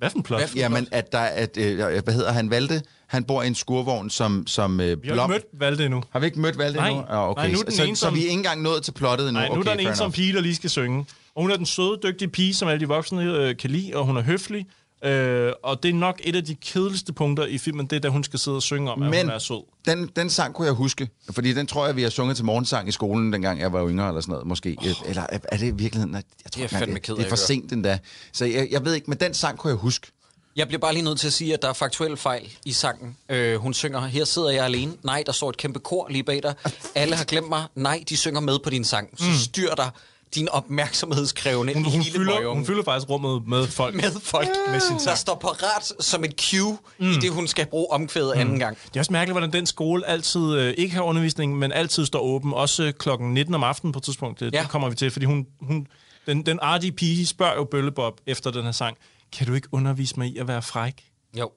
[0.02, 0.40] Hvad for en plot?
[0.40, 3.54] Hvad for- Jamen, at der, at, øh, hvad hedder han, Valde, han bor i en
[3.54, 6.02] skurvogn som, som øh, Vi har ikke mødt Valde endnu.
[6.10, 6.88] Har vi ikke mødt Valde Nej.
[6.88, 7.04] endnu?
[7.08, 7.42] Ah, okay.
[7.42, 9.40] Nej, nu er den så, ensomme- så vi er ikke engang nået til plottet endnu?
[9.40, 10.14] Nej, nu okay, er der en ensom enough.
[10.14, 11.06] pige, der lige skal synge.
[11.34, 14.04] Og hun er den søde, dygtige pige, som alle de voksne øh, kan lide, og
[14.06, 14.66] hun er høflig.
[15.04, 18.08] Øh, og det er nok et af de kedeligste punkter i filmen, det er, da
[18.08, 19.64] hun skal sidde og synge om, at Men hun er sød.
[19.86, 22.88] den, den sang kunne jeg huske, fordi den tror jeg, vi har sunget til morgensang
[22.88, 24.76] i skolen, dengang jeg var yngre eller sådan noget, måske.
[24.78, 24.86] Oh.
[25.08, 26.14] Eller er, er det i virkeligheden?
[26.14, 27.98] Jeg tror, Det er fandme ked af det er for at sent endda.
[28.32, 30.06] Så jeg, jeg ved ikke, men den sang kunne jeg huske.
[30.56, 33.16] Jeg bliver bare lige nødt til at sige, at der er faktuelle fejl i sangen.
[33.28, 34.92] Øh, hun synger, her sidder jeg alene.
[35.04, 36.54] Nej, der står et kæmpe kor lige bag dig.
[36.94, 37.64] Alle har glemt mig.
[37.74, 39.08] Nej, de synger med på din sang.
[39.18, 39.90] Så styr dig.
[40.34, 43.94] Din opmærksomhedskrævende Hun, hun, lille fylder, møgunge hun fylder faktisk rummet med folk.
[43.94, 45.18] med folk, Med sin der sang.
[45.18, 47.10] står parat som et cue, mm.
[47.10, 48.40] i det hun skal bruge omkvædet mm.
[48.40, 48.76] anden gang.
[48.84, 52.20] Det er også mærkeligt, hvordan den skole altid øh, ikke har undervisning, men altid står
[52.20, 52.52] åben.
[52.54, 54.40] Også øh, klokken 19 om aftenen på et tidspunkt.
[54.40, 54.58] Det, Ja.
[54.58, 54.62] ja.
[54.62, 55.86] det kommer vi til, fordi hun, hun,
[56.26, 58.96] den, den artige pige spørger jo Bøllebob efter den her sang,
[59.32, 61.04] kan du ikke undervise mig i at være fræk?
[61.38, 61.50] Jo.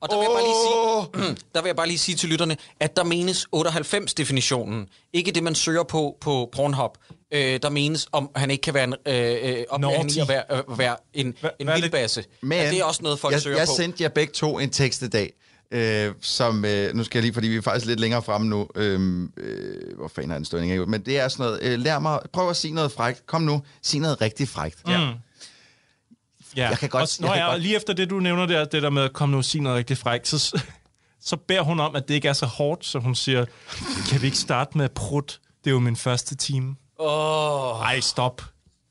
[0.00, 2.56] Og der vil, jeg bare lige sige, der vil jeg bare lige sige til lytterne,
[2.80, 4.88] at der menes 98-definitionen.
[5.12, 6.98] Ikke det, man søger på på Pornhub.
[7.32, 10.28] Øh, der menes, om han ikke kan være en, øh, øh, oplære han i at
[10.28, 12.24] være, øh, være en, Hva- en er vildbasse.
[12.42, 13.74] Men er det også noget, folk jeg, søger jeg på?
[13.76, 15.32] sendte jer begge to en tekst i dag,
[15.70, 18.68] øh, som, øh, nu skal jeg lige, fordi vi er faktisk lidt længere fremme nu,
[18.74, 20.86] øh, øh, hvor fanden er den stående?
[20.86, 23.26] Men det er sådan noget, øh, lær mig, prøv at sige noget frækt.
[23.26, 24.78] Kom nu, sig noget rigtig frækt.
[24.88, 25.08] Ja.
[26.56, 26.68] Ja.
[26.68, 28.64] Jeg kan godt- Og, jeg nå, kan ja, godt- lige efter det, du nævner der,
[28.64, 30.62] det der med at komme nu og sige noget rigtig frækt, så,
[31.20, 33.44] så beder hun om, at det ikke er så hårdt, så hun siger,
[34.10, 35.40] kan vi ikke starte med prut?
[35.64, 36.76] Det er jo min første time.
[37.00, 37.80] Åh.
[37.80, 38.42] Ej, stop.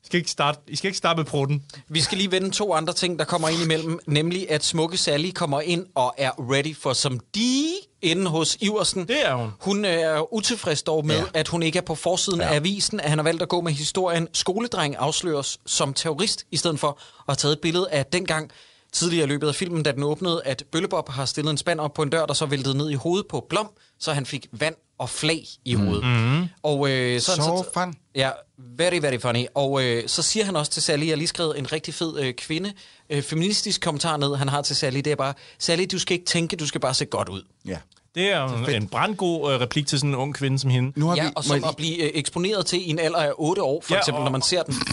[0.04, 1.62] I skal ikke starte, I skal ikke starte med prutten.
[1.88, 5.30] Vi skal lige vende to andre ting, der kommer ind imellem, nemlig at Smukke Sally
[5.30, 7.64] kommer ind og er ready for som de
[8.02, 9.08] inde hos Iversen.
[9.08, 9.50] Det er hun.
[9.60, 11.24] Hun er utilfreds dog med, Ja.
[11.34, 12.46] at hun ikke er på forsiden ja.
[12.46, 14.28] af avisen, at han har valgt at gå med historien.
[14.32, 18.50] Skoledreng afsløres som terrorist, i stedet for at have taget et billede af dengang
[18.92, 21.94] tidligere i løbet af filmen, da den åbnede, at Bøllebob har stillet en spand op
[21.94, 23.68] på en dør, der så væltede ned i hovedet på Blom,
[24.00, 26.04] så han fik vand og flag i hovedet.
[26.04, 26.48] Mm-hmm.
[26.62, 27.94] Og øh, så, Så fun.
[28.14, 28.30] Ja,
[28.78, 29.44] very, very funny.
[29.54, 32.18] Og øh, så siger han også til Sally, jeg har lige skrevet en rigtig fed
[32.20, 32.72] øh, kvinde,
[33.10, 36.26] øh, feministisk kommentar ned, han har til Sally, det er bare, Sally, du skal ikke
[36.26, 37.42] tænke, du skal bare se godt ud.
[37.66, 37.76] ja.
[38.14, 40.92] Det er jo en brandgod øh, replik til sådan en ung kvinde som hende.
[41.00, 43.18] Nu har Ja, vi, og som jeg at blive øh, eksponeret til i en alder
[43.18, 44.74] af 8 år, for Ja, eksempel, og- når man ser den.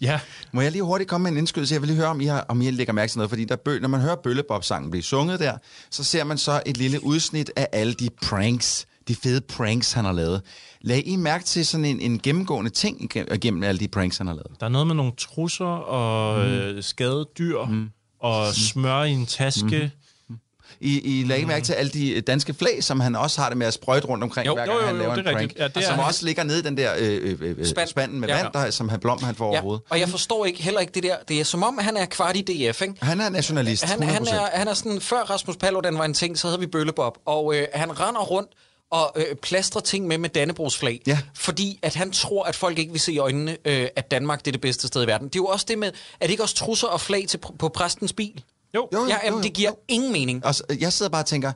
[0.00, 0.20] Ja,
[0.52, 1.74] Må jeg lige hurtigt komme med en indskydelse?
[1.74, 3.30] Jeg vil lige høre, om I, har, om I lægger mærke til noget.
[3.30, 5.56] Fordi der bø, når man hører Bøllebob-sangen blive sunget der,
[5.90, 10.04] så ser man så et lille udsnit af alle de pranks, de fede pranks, han
[10.04, 10.42] har lavet.
[10.80, 14.34] Lag I mærke til sådan en, en gennemgående ting igennem alle de pranks, han har
[14.34, 14.60] lavet?
[14.60, 16.52] der er noget med nogle trusser og mm.
[16.52, 17.88] øh, skadede dyr mm.
[18.20, 19.92] og smør i en taske.
[20.28, 20.36] Mm.
[20.80, 23.48] I, I lagde I mærke til alle de øh, danske flag, som han også har
[23.48, 25.34] det med at sprøjte rundt omkring, Jo, hver gang jo, han jo, laver det en
[25.34, 25.52] prank.
[25.58, 26.04] Ja, det og som han.
[26.04, 27.88] også ligger nede i den der øh, øh, øh, Spand.
[27.88, 28.42] spanden med Ja.
[28.42, 29.82] vand, der, som han Blom han får Ja, hovedet.
[29.90, 31.16] og jeg forstår ikke heller ikke det der.
[31.28, 32.94] Det er som om, han er kvart i DF, ikke?
[33.02, 33.88] Han er nationalist, 100%.
[33.88, 36.66] Han, han, er, han er sådan, før Rasmus Paludan var en ting, så havde vi
[36.66, 38.50] Bøllebob, og øh, han render rundt
[38.92, 41.18] og øh, plastrer ting med med Dannebrogsflag, Ja.
[41.34, 44.46] fordi at han tror, at folk ikke vil se i øjnene, øh, at Danmark det
[44.46, 45.28] er det bedste sted i verden.
[45.28, 47.68] Det er jo også det med, at det ikke også trusser og flag til, på
[47.68, 48.44] præstens bil?
[48.74, 49.76] Jo, Jo, jo, Ja, jamen, jo, det giver jo.
[49.88, 50.46] ingen mening.
[50.46, 51.52] Og så, jeg sidder bare og tænker,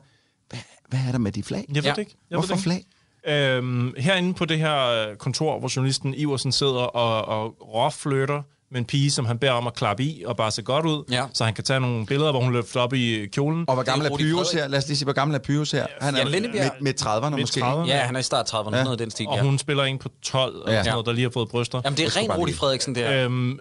[0.49, 0.59] hvad,
[0.89, 1.65] hvad er der med de flag?
[1.67, 1.89] jeg ved Ja.
[1.91, 2.15] det ikke.
[2.29, 2.87] Jeg Hvorfor ved det ikke.
[3.23, 3.33] flag?
[3.35, 8.41] Øhm, herinde på det her kontor, hvor journalisten Iversen sidder og, og råfløter
[8.71, 11.03] med en pige, som han beder om at klappe i og bare se godt ud,
[11.11, 11.25] Ja.
[11.33, 13.65] så han kan tage nogle billeder, hvor hun løfter op i kjolen.
[13.67, 14.67] Og hvor gammel er Pyrus her?
[14.67, 15.85] Lad os lige sige, hvor gammel er Pyrus her?
[16.01, 16.71] Han er Lindebjerg.
[16.73, 17.59] midt, midt 30'erne Midt måske.
[17.61, 17.87] 30'erne.
[17.87, 18.83] Ja, han er i start 30'erne, Ja.
[18.83, 19.43] noget den stil, Og ja.
[19.43, 20.71] hun spiller en på 12, ja.
[20.73, 20.79] Ja.
[20.79, 21.81] og sådan noget, der lige har fået bryster.
[21.85, 23.25] Jamen, det er bare Rudi Frederiksen, det her.
[23.25, 23.59] Øhm,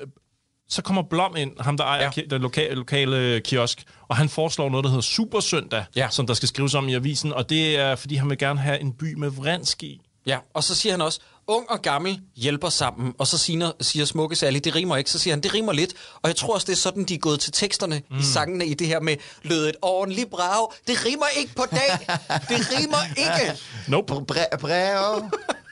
[0.68, 2.10] så kommer Blom ind, ham der ejer Ja.
[2.16, 2.22] ja.
[2.30, 6.08] den lokale, lokale kiosk, og han foreslår noget, der hedder Supersøndag, Ja.
[6.10, 8.80] som der skal skrives om i avisen, og det er, fordi han vil gerne have
[8.80, 10.00] en by med vrinsk i.
[10.26, 13.14] Ja, og så siger han også, ung og gammel hjælper sammen.
[13.18, 15.10] Og så siger, siger Smukke Sally, det rimer ikke.
[15.10, 15.94] Så siger han, det rimer lidt.
[16.22, 18.18] Og jeg tror også, det er sådan, de er gået til teksterne mm.
[18.18, 20.72] i sangene i det her med, lød et ordentligt brag.
[20.86, 21.98] Det rimer ikke på dag.
[22.48, 23.58] Det rimer ikke.
[23.88, 24.14] Nope.
[24.32, 24.56] Bre-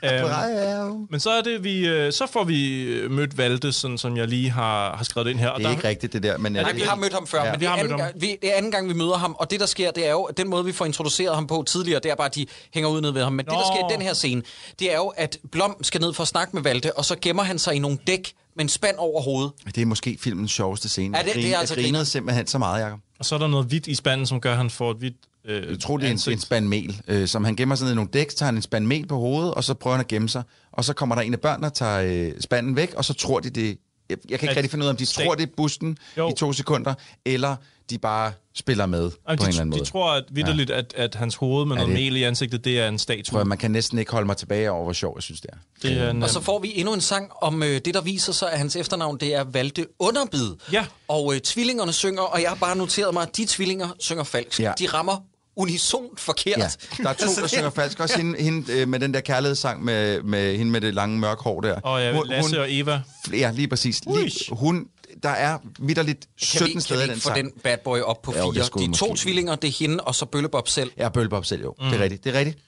[0.08, 1.06] Brev.
[1.10, 4.28] Men så er det, vi, øh, så får vi øh, mødt Valde, sådan, som jeg
[4.28, 5.48] lige har, har skrevet ind her.
[5.48, 6.38] Og Det er der, ikke rigtigt, det der.
[6.38, 7.50] Men, Nej, vi har mødt ham før, Ja.
[7.52, 9.36] men Vi det er, anden gang, vi, det er anden gang, vi møder ham.
[9.38, 11.64] Og det, der sker, det er jo, at den måde, vi får introduceret ham på
[11.66, 13.32] tidligere, det er bare, at de hænger ud ned ved ham.
[13.32, 13.50] Men Nå.
[13.54, 14.42] det, der sker i den her scene,
[14.78, 17.42] det er jo, at Blom skal ned for at snakke med Valde, og så gemmer
[17.42, 19.52] han sig i nogle dæk med en spand over hovedet.
[19.74, 21.18] Det er måske filmens sjoveste scene.
[21.18, 22.98] Ja, det- det er altså Jeg grinede simpelthen så meget, Jacob.
[23.18, 25.14] og så er der noget hvidt i spanden, som gør, at han får et hvidt
[25.44, 27.94] øh, Jeg tror, det er en, en spand mel, øh, som han gemmer sådan i
[27.94, 30.28] nogle dæk, tager han en spand mel på hovedet, og så prøver han at gemme
[30.28, 30.42] sig.
[30.72, 33.40] Og så kommer der en af børnene, der tager øh, spanden væk, og så tror
[33.40, 33.78] de det...
[34.10, 35.98] Jeg, jeg kan ikke At- rigtig finde ud af, om de tror, det er busten
[36.16, 36.30] Jo.
[36.30, 37.56] i to sekunder, eller
[37.90, 39.90] de bare spiller med Jamen, på en de, eller anden de måde.
[39.90, 40.78] tror at vidderligt, ja.
[40.78, 43.22] at, at hans hoved med noget det- mel i ansigtet, det er en statue.
[43.22, 45.50] tror jeg, man kan næsten ikke holde mig tilbage over, hvor sjov jeg synes, det
[45.52, 45.56] er.
[45.82, 48.32] det er en, Og så får vi endnu en sang om øh, det, der viser
[48.32, 50.50] sig, at hans efternavn, det er Valde Underbid.
[50.72, 50.86] Ja.
[51.08, 54.60] Og øh, tvillingerne synger, og jeg har bare noteret mig, at de tvillinger synger falsk.
[54.60, 54.72] Ja.
[54.78, 55.16] De rammer
[55.56, 56.56] unisont forkert.
[56.58, 56.68] Ja,
[57.02, 58.00] der er to, Altså, der det- synger falsk.
[58.00, 61.42] Også hende, hende øh, med den der kærlighedssang med, med hende med det lange mørke
[61.42, 61.80] hår der.
[61.80, 63.00] og ja, Hun- Lasse hun, og Eva.
[63.32, 64.00] Ja, lige præcis.
[64.06, 64.86] Lige, hun,
[65.22, 67.36] der er vidderligt Kan vi, 17 kan steder vi i den ikke få sang.
[67.44, 68.64] den bad boy op på Jo, det fire?
[68.64, 70.90] skulle De vi to tvillinger, det er hende, og så Bøllebob selv.
[70.98, 71.74] Ja, Bøllebob selv jo.
[71.80, 71.84] Mm.
[71.90, 72.24] Det er rigtigt.
[72.24, 72.58] Det er rigtigt.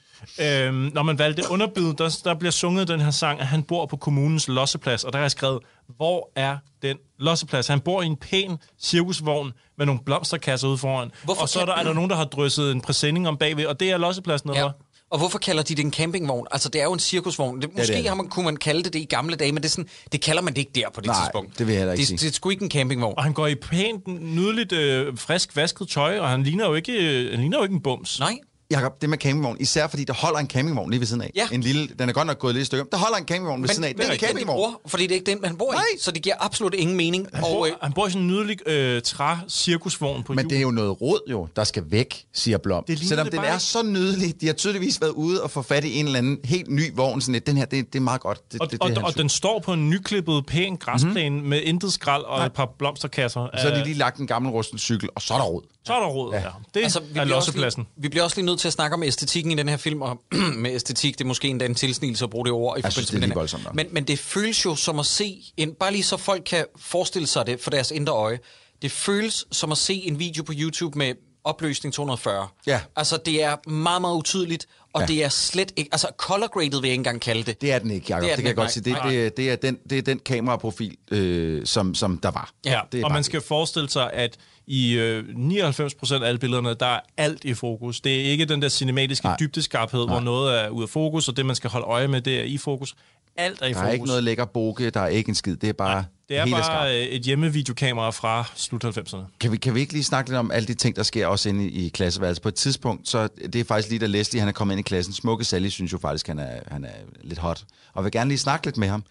[0.41, 3.85] Øhm, når man valgte underbid, der, der bliver sunget den her sang, at han bor
[3.85, 5.59] på kommunens losseplads, og der har jeg skrevet,
[5.97, 7.67] hvor er den losseplads?
[7.67, 11.65] Han bor i en pæn cirkusvogn med nogle blomsterkasser ude foran, Hvorfor og så er
[11.65, 14.49] der, er der nogen, der har drysset en præsending om bagved, og det er lossepladsen,
[14.49, 14.65] eller Ja.
[14.67, 14.73] hvad?
[15.09, 16.47] Og hvorfor kalder de det en campingvogn?
[16.51, 17.61] Altså, det er jo en cirkusvogn.
[17.61, 19.69] Det, måske det har man, kunne man kalde det det i gamle dage, men det,
[19.69, 21.59] er sådan, det kalder man det ikke der på det Nej, tidspunkt.
[21.59, 22.17] det vil jeg heller ikke det, sige.
[22.17, 23.13] Det er sgu ikke en campingvogn.
[23.17, 26.93] Og han går i pænt, nydeligt, øh, frisk vasket tøj, og han ligner jo ikke,
[26.93, 28.19] øh, han ligner jo ikke en bums.
[28.19, 28.35] Nej.
[28.71, 31.31] Jakob, det med campingvogn, især fordi der holder en campingvogn lige ved siden af.
[31.35, 31.47] Ja.
[31.51, 32.85] En lille, den er godt nok gået lidt stykker.
[32.91, 33.93] Der holder en campingvogn ved Men, siden af.
[33.97, 34.55] men Det er en campingvogn.
[34.57, 35.81] bruger, fordi det er ikke den, han bor Nej.
[35.95, 35.99] i.
[35.99, 37.27] Så det giver absolut ingen mening.
[37.33, 40.49] Han, Og, bor, øh, han bor i sådan en nydelig øh, træ-cirkusvogn på Men hjul.
[40.49, 42.83] det er jo noget råd jo, der skal væk, siger Blom.
[42.87, 43.63] Det Selvom det den bare er ikke.
[43.63, 44.41] så nydelig.
[44.41, 47.21] De har tydeligvis været ude og få fat i en eller anden helt ny vogn.
[47.21, 48.51] Sådan lidt, den her, det, det er meget godt.
[48.53, 51.49] Det, og, det, og, det, og hans- den står på en nyklippet, pæn græsplæne mm-hmm.
[51.49, 53.41] med intet skrald og et par blomsterkasser.
[53.41, 53.49] Mhm.
[53.57, 55.61] så har de Øh, lige lagt en gammel rusten cykel, og så er der råd.
[55.85, 56.39] Så er der råd, ja.
[56.39, 56.49] ja.
[56.73, 57.83] Det Altså, vi, er bliver også lossepladsen.
[57.95, 60.01] lige, vi bliver også lige nødt til at snakke om æstetikken i den her film,
[60.01, 60.21] og
[60.55, 63.07] med æstetik, det er måske endda en tilsnigelse at bruge det ord i Jeg synes,
[63.07, 63.75] forbindelse det er med lige voldsomt nok.
[63.75, 67.27] Men, men det føles jo som at se, en, bare lige så folk kan forestille
[67.27, 68.39] sig det for deres indre øje,
[68.81, 72.47] det føles som at se en video på YouTube med opløsning 240.
[72.67, 72.81] Ja.
[72.95, 75.07] Altså, det er meget, meget utydeligt, og Ja.
[75.07, 75.89] det er slet ikke...
[75.91, 77.61] Altså, color graded vil jeg ikke engang kalde det.
[77.61, 78.21] Det er den ikke, Jacob.
[78.23, 78.83] Det Det, det kan jeg godt sige.
[78.83, 82.51] Det, det, det, er den, det er den kameraprofil, øh, som, som der var.
[82.65, 84.37] Ja, det er og man skal forestille sig, at
[84.67, 88.01] i øh, 99% af alle billederne, der er alt i fokus.
[88.01, 89.37] Det er ikke den der cinematiske Nej.
[89.39, 92.39] dybdeskarphed, hvor noget er ude af fokus, og det, man skal holde øje med, det
[92.39, 92.95] er i fokus.
[93.37, 93.87] Alt er i Der fokus.
[93.87, 95.55] er ikke noget lækker boke, der er ikke en skid.
[95.55, 96.89] Det er bare det er bare skarpt.
[96.91, 99.17] øh, et hjemmevideokamera fra slut 90'erne.
[99.39, 101.49] Kan vi, kan vi ikke lige snakke lidt om alle de ting, der sker også
[101.49, 102.41] inde i, i klasseværelset?
[102.41, 104.83] På et tidspunkt, så det er faktisk lige da Leslie han er kommet ind i
[104.83, 105.13] klassen.
[105.13, 106.89] Smukke Sally synes jo faktisk, han er, han er
[107.23, 107.63] lidt hot.
[107.93, 109.03] Og vil gerne lige snakke lidt med ham.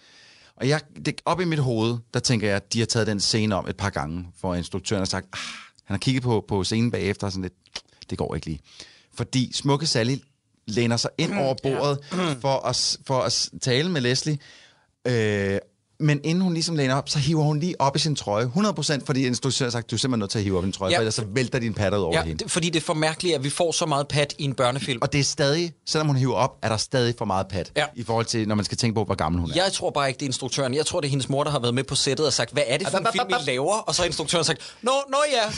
[0.57, 3.21] Og jeg, det, op i mit hoved, der tænker jeg, at de har taget den
[3.21, 5.39] scene om et par gange, for instruktøren har sagt, ah,
[5.85, 7.55] han har kigget på, på scenen bagefter og sådan lidt,
[8.11, 8.61] det går ikke lige.
[9.15, 10.17] Fordi Smukke Sally
[10.67, 11.99] læner sig ind over bordet
[12.41, 14.39] for, at, for at tale med Leslie.
[15.07, 15.59] Øh,
[16.01, 18.51] men inden hun ligesom læner op, så hiver hun lige op i sin trøje.
[18.57, 20.73] 100% fordi instruktøren har sagt, du er simpelthen nødt til at hive op i din
[20.73, 20.97] trøje, Ja.
[20.97, 22.45] for ellers så vælter din ud over Ja, hende.
[22.45, 24.99] det, fordi det er for mærkeligt, at vi får så meget pat i en børnefilm.
[25.03, 27.73] Og det er stadig, selvom hun hiver op, er der stadig for meget pat.
[27.77, 27.85] Ja.
[27.95, 29.55] I forhold til, når man skal tænke på, hvor gammel hun er.
[29.55, 30.75] Jeg tror bare ikke, det er instruktøren.
[30.75, 32.63] Jeg tror, det er hendes mor, der har været med på sættet og sagt, hvad
[32.67, 33.75] er det for en film, I laver?
[33.79, 35.53] Og så har instruktøren sagt, nå, nå ja,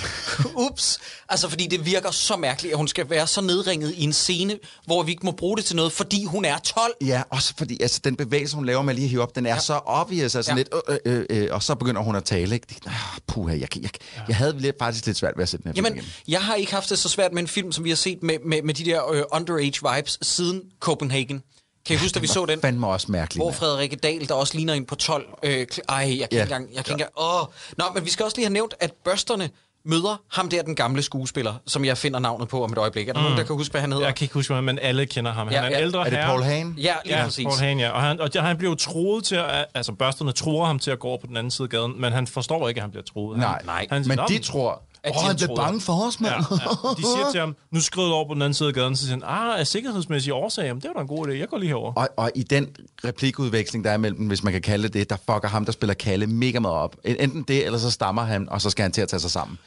[0.71, 0.99] ups.
[1.29, 4.59] Altså, fordi det virker så mærkeligt, at hun skal være så nedringet i en scene,
[4.87, 6.93] hvor vi ikke må bruge det til noget, fordi hun er 12.
[7.07, 9.55] Ja, også fordi altså, den bevægelse, hun laver med lige at hive op, den er
[9.55, 9.61] ja.
[9.61, 10.57] så obvious, altså Ja.
[10.57, 10.63] ja.
[10.97, 12.55] lidt, øh, øh, øh, og så begynder hun at tale.
[12.55, 12.67] Ikke?
[12.87, 12.93] Øh,
[13.27, 13.91] puha, jeg, jeg, jeg,
[14.29, 16.09] jeg havde lidt, faktisk lidt svært ved at sætte den her Jamen, igen.
[16.29, 18.39] jeg har ikke haft det så svært med en film, som vi har set med,
[18.45, 21.43] med, med de der øh, underage vibes siden Copenhagen.
[21.87, 22.61] Kan I huske, da vi så den?
[22.61, 23.39] fandme også mærkeligt.
[23.39, 23.57] Hvor mand.
[23.59, 25.27] Frederikke Dahl, der også ligner en på 12.
[25.43, 26.23] Øh, ej, jeg kan Ja.
[26.23, 26.75] ikke engang...
[26.75, 27.47] Jeg kan ikke engang åh.
[27.79, 29.51] Nå, men vi skal også lige have nævnt, at børsterne
[29.89, 33.09] møder ham der, den gamle skuespiller, som jeg finder navnet på om et øjeblik.
[33.09, 33.25] Er der mm.
[33.25, 34.07] nogen, der kan huske, hvad han hedder?
[34.07, 35.47] Jeg kan ikke huske, hvad, men alle kender ham.
[35.47, 35.81] Han Ja, er en ja.
[35.81, 36.19] ældre Er det.
[36.19, 36.75] Paul Hagen?
[36.79, 37.45] Ja, lige Ja, præcis.
[37.45, 37.91] Paul Hagen, ja.
[37.91, 40.99] Og han, og han bliver jo troet til at, altså børsterne tror ham til at
[40.99, 43.05] gå over på den anden side af gaden, men han forstår ikke, at han bliver
[43.05, 43.39] troet.
[43.39, 43.87] Nej, han, nej.
[43.91, 46.33] Han, Men Nå, de tror, At de oh, han blev troet- bange for os, mand.
[46.33, 46.95] Ja, ja.
[46.97, 49.03] De siger til ham, nu skrider du over på den anden side af gaden, så
[49.07, 51.59] siger han, ah, af sikkerhedsmæssige årsager, jamen, det var da en god idé, jeg går
[51.59, 51.93] lige herover.
[51.93, 52.69] Og, og i den
[53.05, 55.95] replikudveksling, der er mellem hvis man kan kalde det det, der fucker ham, der spiller
[55.95, 56.97] Kalle mega meget op.
[57.05, 59.59] Enten det, eller så stammer han, og så skal han til at tage sig sammen.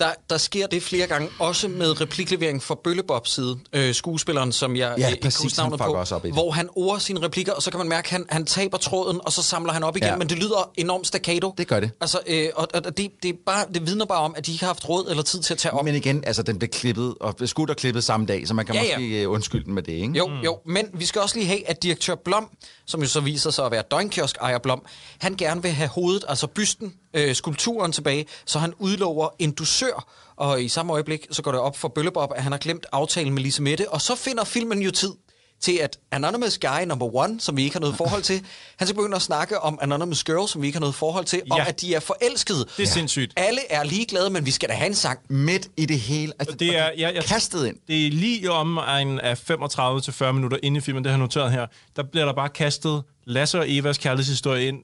[0.00, 4.76] Der, der sker det flere gange, også med repliklevering fra Bøllebobs side, øh, skuespilleren, som
[4.76, 6.34] jeg Ja, øh, ikke præcis, navnet på, også op i det.
[6.34, 9.20] hvor han order sine replikker, og så kan man mærke, at han, han taber tråden,
[9.24, 10.16] og så samler han op igen, Ja.
[10.16, 11.54] men det lyder enormt staccato.
[11.58, 11.90] Det gør det.
[12.00, 14.64] Altså, øh, og, og det, det, er bare, det vidner bare om, at de ikke
[14.64, 15.84] har haft råd eller tid til at tage op.
[15.84, 18.74] Men igen, altså den blev klippet, og skudt og klippet samme dag, så man kan
[18.74, 18.98] Ja, ja.
[18.98, 20.12] måske øh, undskylde den med det, ikke?
[20.14, 20.40] Jo, mm.
[20.44, 22.48] jo, men vi skal også lige have, at direktør Blom,
[22.86, 24.82] som jo så viser sig at være døgnkiosk ejer Blom,
[25.18, 30.08] han gerne vil have hovedet, altså bysten, øh, skulpturen tilbage, så han udlover en dusør,
[30.36, 33.34] og i samme øjeblik, så går det op for Bøllebob, at han har glemt aftalen
[33.34, 35.10] med Lise Mette, og så finder filmen jo tid
[35.60, 38.42] til at Anonymous Guy number one, som vi ikke har noget forhold til,
[38.78, 41.42] han skal begynde at snakke om Anonymous Girl, som vi ikke har noget forhold til,
[41.46, 41.54] ja.
[41.54, 41.68] om Ja.
[41.68, 42.66] at de er forelskede.
[42.76, 43.32] Det er sindssygt.
[43.36, 45.18] Alle er ligeglade, men vi skal da have en sang.
[45.28, 46.32] Midt i det hele.
[46.38, 47.76] Altså, Det er, jeg, jeg, kastet ind.
[47.88, 51.18] Det er lige om en af 35 til 40 minutter inde i filmen, det har
[51.18, 54.78] jeg noteret her, der bliver der bare kastet Lasse og Evas kærlighedshistorie ind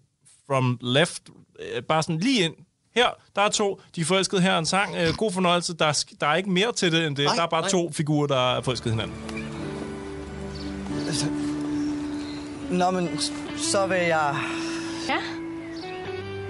[0.47, 1.23] from left,
[1.61, 2.55] øh, bare sådan lige ind.
[2.95, 5.87] Her, der er to, de er forelskede her er en sang, øh, god fornøjelse, der
[5.87, 7.71] er, der er ikke mere til det end det, Nej, der er bare nej.
[7.71, 9.17] to figurer, der er forelskede hinanden.
[12.71, 13.19] Nå, men
[13.57, 14.37] så vil jeg...
[15.09, 15.19] Ja?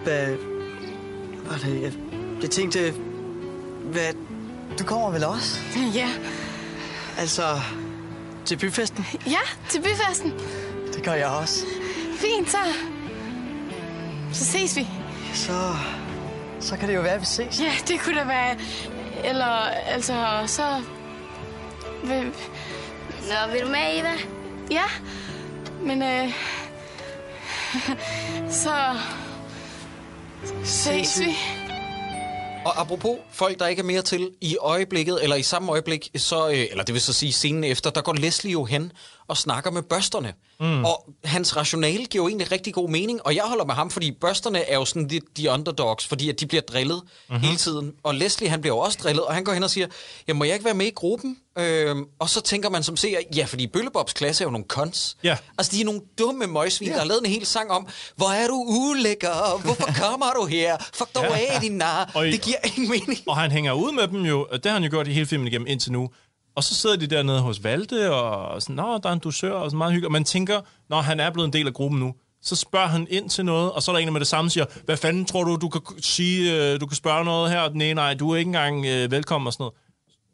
[0.03, 0.37] Hvad...
[1.47, 1.83] Hvad det?
[1.83, 1.93] Jeg,
[2.43, 2.95] jeg tænkte...
[3.85, 4.13] Hvad...
[4.79, 5.59] Du kommer vel også?
[5.95, 6.09] Ja.
[7.19, 7.43] Altså...
[8.45, 9.07] Til byfesten?
[9.27, 9.41] Ja,
[9.71, 10.33] til byfesten.
[10.95, 11.65] Det gør jeg også.
[12.19, 12.59] Fint, så.
[14.37, 14.87] Så ses vi.
[15.35, 15.77] Så...
[16.61, 17.61] Så kan det jo være, at vi ses.
[17.61, 18.57] Ja, det kunne da være...
[19.25, 20.83] Eller, altså, så...
[22.05, 22.33] Vil,
[23.29, 24.13] Nå, vil du med, Eva?
[24.71, 24.85] ja,
[25.83, 26.33] men øh,
[28.63, 28.97] så
[30.65, 31.37] ses vi.
[32.65, 36.49] Og apropos folk, der ikke er mere til i øjeblikket, eller i samme øjeblik, så,
[36.49, 38.93] øh, eller det vil så sige scenen efter, der går Leslie jo hen
[39.29, 40.33] og snakker med børsterne.
[40.61, 40.85] Mm.
[40.85, 44.13] Og hans rationale giver jo egentlig rigtig god mening, og jeg holder med ham, fordi
[44.13, 47.43] børsterne er jo sådan de, de underdogs, fordi at de bliver drillet mm-hmm.
[47.45, 47.93] hele tiden.
[48.03, 49.87] Og Leslie, han bliver jo også drillet, og han går hen og siger,
[50.29, 51.37] ja, må jeg ikke være med i gruppen?
[51.59, 55.17] Øhm, og så tænker man som seer, ja, fordi Bøllebobs klasse er jo nogle cons.
[55.25, 55.37] Ja.
[55.59, 56.95] Altså, de er nogle dumme møgsvin, ja.
[56.95, 60.77] der har lavet en hel sang om, hvor er du ulækker, hvorfor kommer du her?
[60.95, 61.55] Fuck dig Ja.
[61.55, 62.11] af, din nar.
[62.33, 63.19] Det giver ingen mening.
[63.29, 65.27] Og han hænger ud med dem jo, og det har han jo gjort i hele
[65.27, 66.11] filmen igennem indtil nu.
[66.57, 69.71] Og så sidder de dernede hos Valde, og sådan, nå, der er en dusør, og
[69.71, 70.07] sådan meget hyggeligt.
[70.07, 73.07] Og man tænker, når han er blevet en del af gruppen nu, så spørger han
[73.11, 75.25] ind til noget, og så er der en, der med det samme siger, hvad fanden
[75.25, 77.69] tror du, du kan sige, øh, du kan spørge noget her?
[77.69, 79.75] Nej, nej, du er ikke engang øh, velkommen og sådan noget.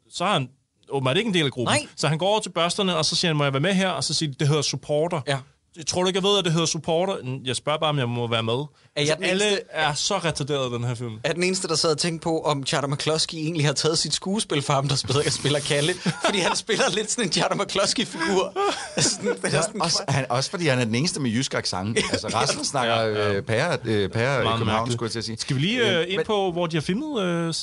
[0.09, 0.49] Så er han
[0.89, 1.75] åbenbart ikke en del af gruppen.
[1.75, 1.87] Nej.
[1.95, 3.89] Så han går over til børsterne, og så siger han, må jeg være med her?
[3.89, 5.21] Og så siger de, det hedder supporter.
[5.27, 5.37] Ja.
[5.77, 7.39] Jeg tror du ikke, jeg ved, at det hedder supporter?
[7.45, 8.63] Jeg spørger bare, om jeg må være med.
[8.95, 11.13] Er jeg Så den alle eneste- er så retarderet i den her film.
[11.23, 14.13] er den eneste, der sad og tænkte på, om Charter McCloskey egentlig har taget sit
[14.13, 15.93] skuespil fra ham, der spiller, spiller Kalle.
[16.25, 18.53] Fordi han spiller lidt sådan en Charter McCloskey-figur.
[18.95, 21.53] Altså, sådan, det er sådan, Også, han, også fordi han er den eneste med jysk
[21.53, 21.97] accent.
[22.11, 23.33] Altså resten snakker Ja, ja.
[23.33, 25.37] øh, pære, øh, pære København, skulle jeg til at sige.
[25.37, 27.21] Skal vi lige øh, ind men- på, hvor de har filmet?
[27.23, 27.53] Øh,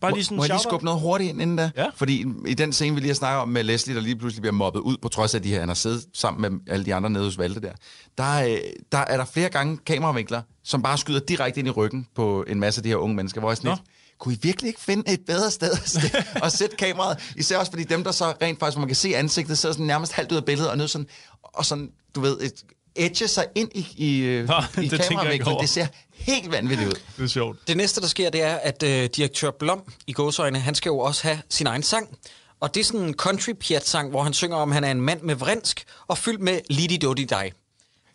[0.00, 1.70] bare lige sådan Må jeg lige skubbe noget hurtigt ind inden da?
[1.76, 1.86] Ja.
[1.96, 4.52] Fordi i den scene, vi lige har snakket om med Leslie, der lige pludselig bliver
[4.54, 7.10] mobbet ud, på trods af, at de, han har siddet sammen med alle de andre
[7.10, 7.72] nede hos Valde der,
[8.18, 8.58] der, øh,
[8.92, 12.60] der er der flere gange kameravinkler, som bare skyder direkte ind i ryggen på en
[12.60, 13.80] masse af de her unge mennesker, hvor jeg sådan lidt,
[14.18, 17.32] kunne I virkelig ikke finde et bedre sted at sætte, at sætte kameraet?
[17.36, 19.72] Især også fordi dem, der så rent faktisk, hvor man kan se ansigtet, så er
[19.72, 21.06] sådan nærmest halvt ud af billedet, og nødt sådan,
[21.42, 22.52] og sådan, du ved, et,
[22.96, 25.58] edge sig ind i, i, øh, Nå, i det tænker jeg kameravinklen.
[25.60, 26.94] Det ser helt vanvittigt ud.
[27.16, 27.68] Det er sjovt.
[27.68, 30.98] Det næste, der sker, det er, at øh, direktør Blom i gåsøjne, han skal jo
[30.98, 32.08] også have sin egen sang.
[32.60, 33.52] Og det er sådan en country
[33.84, 36.60] sang, hvor han synger om, at han er en mand med vrinsk og fyldt med
[36.70, 37.52] lidi dodi dig.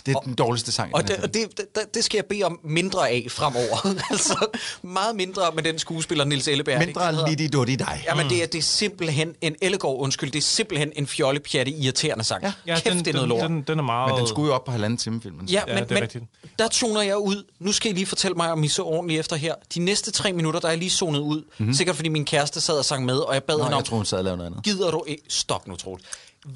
[0.07, 0.89] Det er den dårligste sang.
[0.89, 3.95] i Og det, og det, det, det skal jeg bede om mindre af fremover.
[4.11, 4.45] altså
[4.81, 6.75] meget mindre med den skuespiller, Nils Elleberg.
[6.75, 7.29] er det ikke, det Mindre hedder?
[7.29, 8.03] lidi dutti dig.
[8.09, 12.23] Jamen, det er, det er simpelthen en Ellegaard, undskyld, det er simpelthen en fjollepjatte irriterende
[12.23, 12.43] sang.
[12.43, 13.49] Ja, Ja, Kæft, den, det er noget lort.
[13.49, 14.11] Den, den er meget...
[14.11, 15.45] Men den skulle jo op på halvanden time, filmen.
[15.47, 16.27] Ja, Ja, men, det er men
[16.59, 17.43] der toner jeg ud.
[17.59, 19.53] Nu skal I lige fortælle mig, om I så ordentligt efter her.
[19.75, 21.41] De næste tre minutter, der er jeg lige zonet ud.
[21.57, 21.73] Mm-hmm.
[21.73, 23.85] Sikkert fordi min kæreste sad og sang med, og jeg bad Nå, hende om, jeg
[23.85, 24.63] tror, hun sad og lavede noget andet.
[24.63, 25.23] gider du ikke?
[25.29, 26.01] Stop nu, Troel.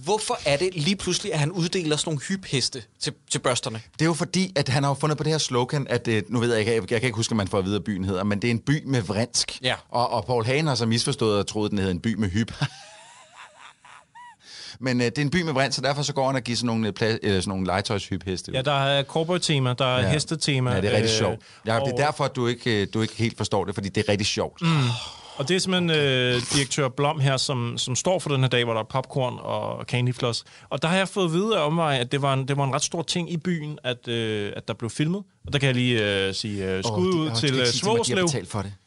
[0.04, 3.82] Hvorfor er det lige pludselig, at han uddeler sådan nogle hypheste til, til børsterne?
[3.94, 6.40] Det er jo fordi, at han har fundet på det her slogan, at øh, nu
[6.40, 8.06] ved jeg ikke, jeg, jeg kan ikke huske, at man får at vide, hvad byen
[8.06, 9.60] hedder, men det er en by med vrinsk.
[9.64, 9.76] Ja.
[9.90, 12.30] Og, og Paul Hagen har så misforstået og troet, at den hedder en by med
[12.30, 12.52] hyb.
[14.80, 16.56] men øh, det er en by med vrinsk, så derfor så går han og giver
[16.56, 18.52] sådan nogle, øh, pla- øh, sådan nogle legetøjshypheste.
[18.52, 20.12] Ja, der er cowboy-tema, der er ja.
[20.12, 20.72] hestetema.
[20.72, 21.40] Ja, det er rigtig øh, sjovt.
[21.66, 23.90] Ja, det og- er derfor, at du ikke, øh, du ikke helt forstår det, fordi
[23.90, 24.62] det er rigtig sjovt.
[24.62, 24.68] Mm.
[25.38, 28.64] Og det er simpelthen øh, direktør Blom her, som, som står for den her dag,
[28.64, 30.44] hvor der er popcorn og candyfloss.
[30.70, 32.64] Og der har jeg fået at vide af omvej, at det var, en, det var
[32.64, 35.24] en ret stor ting i byen, at, øh, at der blev filmet.
[35.48, 38.28] Og der kan jeg lige øh, sige øh, skud ud det- til øh, Svorslev.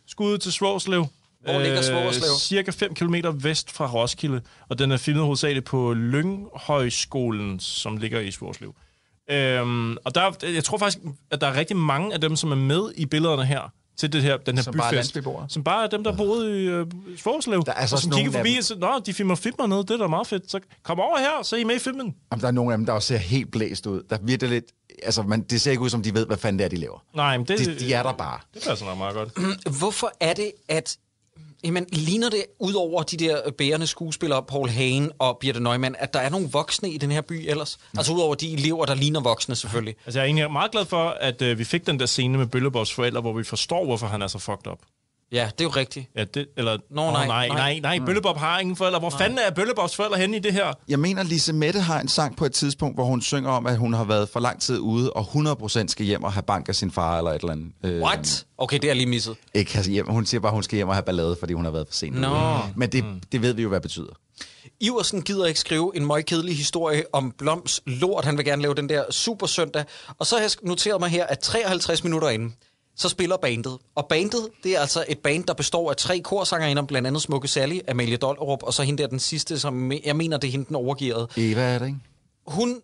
[0.08, 1.06] Skud ud til Svorslev.
[1.44, 2.30] Hvor ligger Svorslev?
[2.40, 4.40] Cirka 5 km vest fra Roskilde.
[4.68, 8.74] Og den er filmet hovedsageligt på Lynghøjskolen, som ligger i Svorslev.
[9.30, 10.98] Øhm, og der, jeg tror faktisk,
[11.30, 14.22] at der er rigtig mange af dem, som er med i billederne her, til det
[14.22, 15.14] her, den her Som bare er byfest.
[15.14, 15.46] landsbyboere?
[15.48, 16.86] Som bare er dem, der boede i øh,
[17.16, 17.62] Svorslev.
[17.66, 19.76] Der er så og som kigger forbi dem- og siger, Nå, de filmer filmer ned,
[19.78, 20.50] det er da meget fedt.
[20.50, 22.14] Så kom over her, så er I med i filmen.
[22.32, 24.02] Jamen, der er nogle af dem, der også ser helt blæst ud.
[24.10, 24.64] Der virker lidt...
[25.02, 27.02] Altså, man, det ser ikke ud, som de ved, hvad fanden det er, de laver.
[27.14, 28.38] Nej, men det, De, de er der bare.
[28.54, 29.28] det passer nok meget godt.
[29.78, 30.96] Hvorfor er det, at...
[31.64, 36.14] Jamen, ligner det ud over de der bærende skuespillere, Paul Hagen og Birte Neumann, at
[36.14, 37.78] der er nogle voksne i den her by ellers?
[37.96, 39.94] Altså ud over de elever, der ligner voksne selvfølgelig.
[40.06, 42.46] Altså, jeg er egentlig meget glad for, at øh, vi fik den der scene med
[42.46, 44.78] Bøllebobs forældre, hvor vi forstår, hvorfor han er så fucked up.
[45.34, 46.10] Ja, det er jo rigtigt.
[46.16, 46.78] Ja, det, eller...
[46.90, 47.48] Nå, nej, nej, nej.
[47.48, 48.98] nej, nej, nej, Bøllebob har ingen forældre.
[48.98, 50.72] Hvor fanden er Bøllebobs forældre henne i det her?
[50.88, 53.76] Jeg mener, Lise Mette har en sang på et tidspunkt, hvor hun synger om, at
[53.76, 56.74] hun har været for lang tid ude, og 100% skal hjem og have bank af
[56.74, 57.72] sin far eller et eller andet.
[57.84, 58.46] Øh, What?
[58.58, 59.36] Okay, det er lige misset.
[59.54, 60.06] Ikke have hjem.
[60.08, 61.94] Hun siger bare, at hun skal hjem og have ballade, fordi hun har været for
[61.94, 62.20] sent.
[62.20, 62.28] Nå.
[62.28, 62.38] ude.
[62.76, 64.12] Men det, det ved vi jo, hvad det betyder.
[64.80, 68.24] Iversen gider ikke skrive en meget kedelig historie om Bloms lort.
[68.24, 69.84] Han vil gerne lave den der super søndag.
[70.18, 72.54] Og så har jeg noteret mig her, at 53 minutter inden,
[72.96, 73.78] så spiller bandet.
[73.94, 77.48] Og bandet, det er altså et band, der består af tre korsangerinder, blandt andet Smukke
[77.48, 80.66] Sally, Amalie Dollerup, og så hende der den sidste, som jeg mener, det er hende
[80.66, 81.28] den overgivede.
[81.36, 81.98] Eva er det, ikke?
[82.46, 82.80] Hun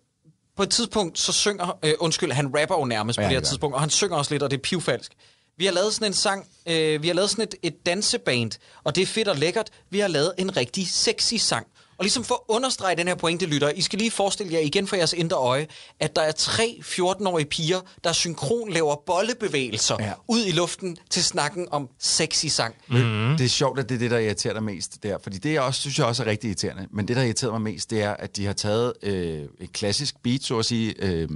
[0.57, 3.41] på et tidspunkt så synger, øh, undskyld, han rapper jo nærmest på Ja, det her
[3.41, 3.51] det han.
[3.51, 5.13] tidspunkt, og han synger også lidt, og det er pivfalsk.
[5.57, 8.51] Vi har lavet sådan en sang, øh, vi har lavet sådan et, et danseband,
[8.85, 9.71] og det er fedt og lækkert.
[9.91, 11.67] Vi har lavet en rigtig sexy sang.
[12.01, 14.87] Og ligesom for at understrege den her pointe, lytter, I skal lige forestille jer igen
[14.87, 15.67] for jeres indre øje,
[16.01, 20.07] at der er tre 14-årige piger, der synkron laver bollebevægelser Ja.
[20.07, 20.13] ja.
[20.29, 22.75] ud i luften til snakken om sexy sang.
[22.89, 22.95] Mm.
[23.39, 25.19] Det er sjovt, at det er det, der irriterer dig mest der.
[25.23, 26.87] Fordi det, jeg også, synes jeg også er rigtig irriterende.
[26.91, 30.15] Men det, der irriterer mig mest, det er, at de har taget øh, et klassisk
[30.23, 30.95] beat, så at sige.
[31.05, 31.29] Øh,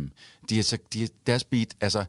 [0.51, 2.05] de har, så- de, deres beat, altså...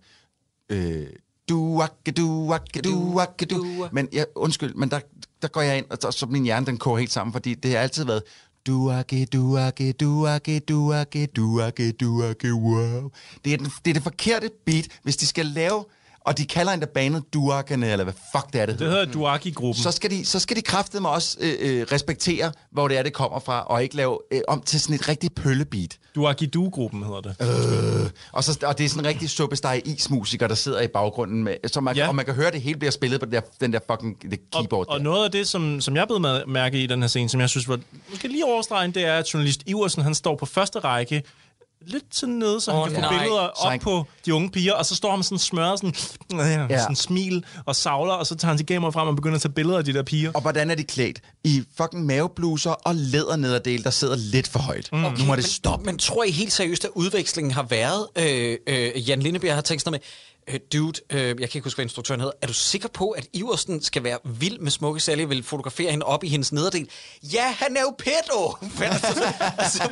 [0.70, 1.06] Øh,
[1.50, 3.88] duakke, duakke, duakke, du.
[3.92, 5.00] Men jeg, undskyld, men der,
[5.42, 7.72] der går jeg ind, og så, så min hjerne, den koger helt sammen, fordi det
[7.72, 8.24] har altid været
[8.68, 13.12] Duake, duake, duake, duake, duake, duake, wow.
[13.46, 15.86] Det er, den, det er det forkerte beat, hvis de skal lave,
[16.26, 19.84] og de kalder endda banet duakkerne, eller hvad fuck det er, det Det hedder Duaki-gruppen.
[19.84, 23.14] så skal de, så skal de kraftedeme også øh, øh, respektere, hvor det er, det
[23.14, 25.98] kommer fra, og ikke lave øh, om til sådan et rigtig pøllebeat.
[26.16, 27.36] Duaki-Du-gruppen hedder det.
[27.42, 31.44] Øh, og, så, og det er sådan en rigtig suppesteg ismusiker, der sidder i baggrunden,
[31.44, 32.08] med, så man, Ja.
[32.08, 34.22] og man kan høre, at det hele bliver spillet på den der, den der fucking
[34.32, 34.88] det keyboard.
[34.88, 35.04] Og, og der.
[35.04, 37.68] noget af det, som, som jeg blev mærke i den her scene, som jeg synes
[37.70, 41.24] var måske lige overstregen, det er, at journalist Iversen, han står på første række,
[41.88, 43.20] lidt til nede, så Åh, han kan få nej.
[43.20, 45.76] billeder Så op han- på de unge piger, og så står han med sådan smør,
[45.76, 45.94] sådan,
[46.32, 46.66] ja.
[46.70, 46.80] Ja.
[46.82, 49.52] sådan smil og savler, og så tager han sit kamera frem og begynder at tage
[49.52, 50.32] billeder af de der piger.
[50.34, 51.22] Og hvordan er de klædt?
[51.44, 54.90] I fucking mavebluser og lædernederdel, der sidder lidt for højt.
[54.92, 55.00] Mm.
[55.00, 55.86] Nu må det stoppe.
[55.86, 58.08] Men, men tror I helt seriøst, at udvekslingen har været...
[58.18, 60.35] Øh, øh, Jan Lindebjerg har tænkt sådan noget med...
[60.50, 62.34] Øh, dude, øh, jeg kan ikke huske, hvad instruktøren hedder.
[62.42, 66.06] Er du sikker på, at Iversen skal være vild med smukke Sally vil fotografere hende
[66.06, 66.90] op i hendes nederdel?
[67.24, 68.56] Ja, han er jo pedo!
[68.86, 69.90] Altså, altså,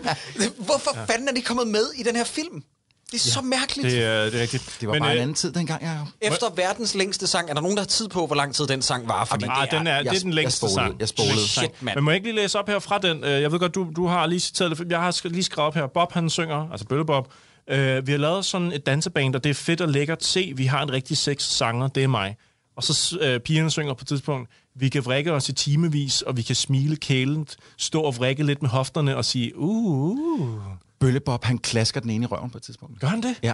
[0.58, 1.04] hvorfor ja.
[1.06, 2.64] fanden er de kommet med i den her film?
[3.12, 3.92] Det er ja, så mærkeligt.
[3.92, 4.78] Det, er, det er rigtigt.
[4.80, 6.06] Det var Men, bare en øh, anden tid dengang, jeg...
[6.22, 8.82] Efter verdens længste sang, er der nogen, der har tid på, hvor lang tid den
[8.82, 9.26] sang var?
[9.26, 11.00] Fordi Ah, den er, det er jeg- den jeg længste spolede- sang.
[11.00, 11.48] jeg spolede.
[11.48, 11.96] Shit, mand.
[11.98, 13.24] Men må jeg ikke lige læse op her fra den?
[13.24, 14.92] Øh, Jeg ved godt, du, du har lige citeret det.
[14.92, 15.88] Jeg har lige skrevet op her.
[15.88, 17.28] Bob, han synger, altså Bølle Bob.
[17.68, 20.24] Øh, vi har lavet sådan et danseband, og det er fedt og lækkert.
[20.24, 22.38] Se, vi har en rigtig sex sanger, det er mig.
[22.76, 26.38] Og så øh, pigerne synger på et tidspunkt, vi kan vrikke os i timevis, og
[26.38, 30.62] vi kan smile kælent, stå og vrikke lidt med hofterne og sige, uh, uh.
[31.00, 33.00] Bøllebob, han klasker den ene i røven på et tidspunkt.
[33.00, 33.36] Gør han det?
[33.44, 33.54] Ja.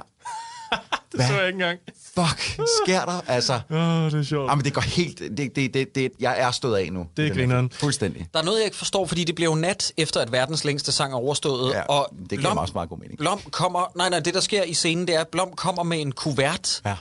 [1.11, 1.79] Det så jeg ikke engang.
[2.15, 3.21] Fuck, sker der?
[3.27, 4.49] Altså, Åh, oh, det er sjovt.
[4.49, 5.19] jamen, det går helt...
[5.19, 7.07] Det, det, det, det, jeg er stået af nu.
[7.17, 7.69] Det er grineren.
[7.73, 8.27] Fuldstændig.
[8.33, 10.91] Der er noget, jeg ikke forstår, fordi det blev jo nat efter, at verdens længste
[10.91, 11.73] sang er overstået.
[11.73, 13.17] Ja, og det giver mig også meget god mening.
[13.19, 13.91] Blom kommer...
[13.95, 16.81] Nej, nej, det der sker i scenen, det er, at Blom kommer med en kuvert
[16.85, 16.95] Ja.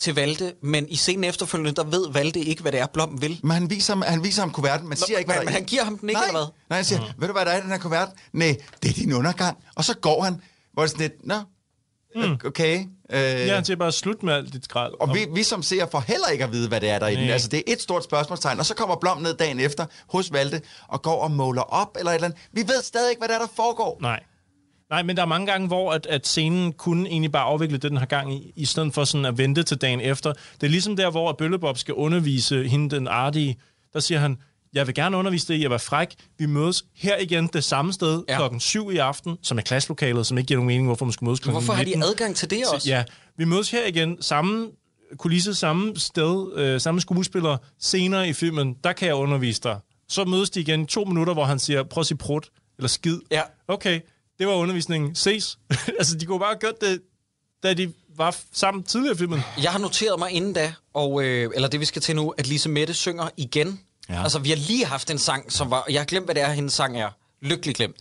[0.00, 3.40] til Valde, men i scenen efterfølgende, der ved Valde ikke, hvad det er, Blom vil.
[3.42, 5.64] Men han viser ham, han viser ham kuverten, men siger ikke, hvad men- men han
[5.64, 6.28] giver ham den ikke, Nej.
[6.28, 6.48] eller hvad?
[6.70, 8.08] Nej, han siger, ved du, hvad der er i den her kuvert?
[8.32, 9.56] Nej, det er din undergang.
[9.76, 10.40] Og så går han,
[10.72, 11.34] hvor det er sådan lidt, nå,
[12.44, 12.78] okay.
[13.10, 14.92] Øh, Ja, siger bare, slut med alt dit skrald.
[15.00, 17.16] og vi, vi som ser får heller ikke at vide, hvad det er der i
[17.16, 17.30] den.
[17.30, 18.58] Altså, det er et stort spørgsmålstegn.
[18.58, 22.10] Og så kommer Blom ned dagen efter hos Valde og går og måler op eller
[22.10, 22.40] et eller andet.
[22.52, 23.98] Vi ved stadig ikke, hvad der er, der foregår.
[24.00, 24.20] Nej.
[24.90, 27.90] Nej, men der er mange gange, hvor at, at scenen kunne egentlig bare afvikle det,
[27.90, 30.32] den har gang i, i stedet for sådan at vente til dagen efter.
[30.32, 33.58] Det er ligesom der, hvor Bøllebob skal undervise hende, den artige.
[33.92, 34.36] Der siger han,
[34.72, 36.14] jeg vil gerne undervise dig i at være fræk.
[36.38, 38.36] Vi mødes her igen det samme sted Ja.
[38.36, 41.24] klokken 7 i aften, som er klasselokalet, som ikke giver nogen mening, hvorfor man skal
[41.24, 42.02] mødes klokken Hvorfor har de 19.
[42.02, 42.88] adgang til det også?
[42.88, 43.04] Ja,
[43.36, 44.68] vi mødes her igen, samme
[45.18, 49.78] kulisse, samme sted, øh, samme skuespiller, senere i filmen, der kan jeg undervise dig.
[50.08, 52.48] Så mødes de igen i to minutter, hvor han siger, prøv at sige prut,
[52.78, 53.18] eller skid.
[53.30, 53.42] Ja.
[53.68, 54.00] Okay,
[54.38, 55.14] det var undervisningen.
[55.14, 55.58] Ses.
[55.98, 57.00] altså, de kunne bare have gjort det,
[57.62, 59.40] da de var sammen tidligere i filmen.
[59.62, 62.46] Jeg har noteret mig inden da, og, øh, eller det vi skal til nu, at
[62.46, 63.80] Lise Mette synger igen.
[64.08, 64.22] Ja.
[64.22, 65.84] Altså, vi har lige haft en sang, som var...
[65.90, 67.08] Jeg har glemt, hvad det er, hendes sang er.
[67.42, 67.96] Lykkelig glemt.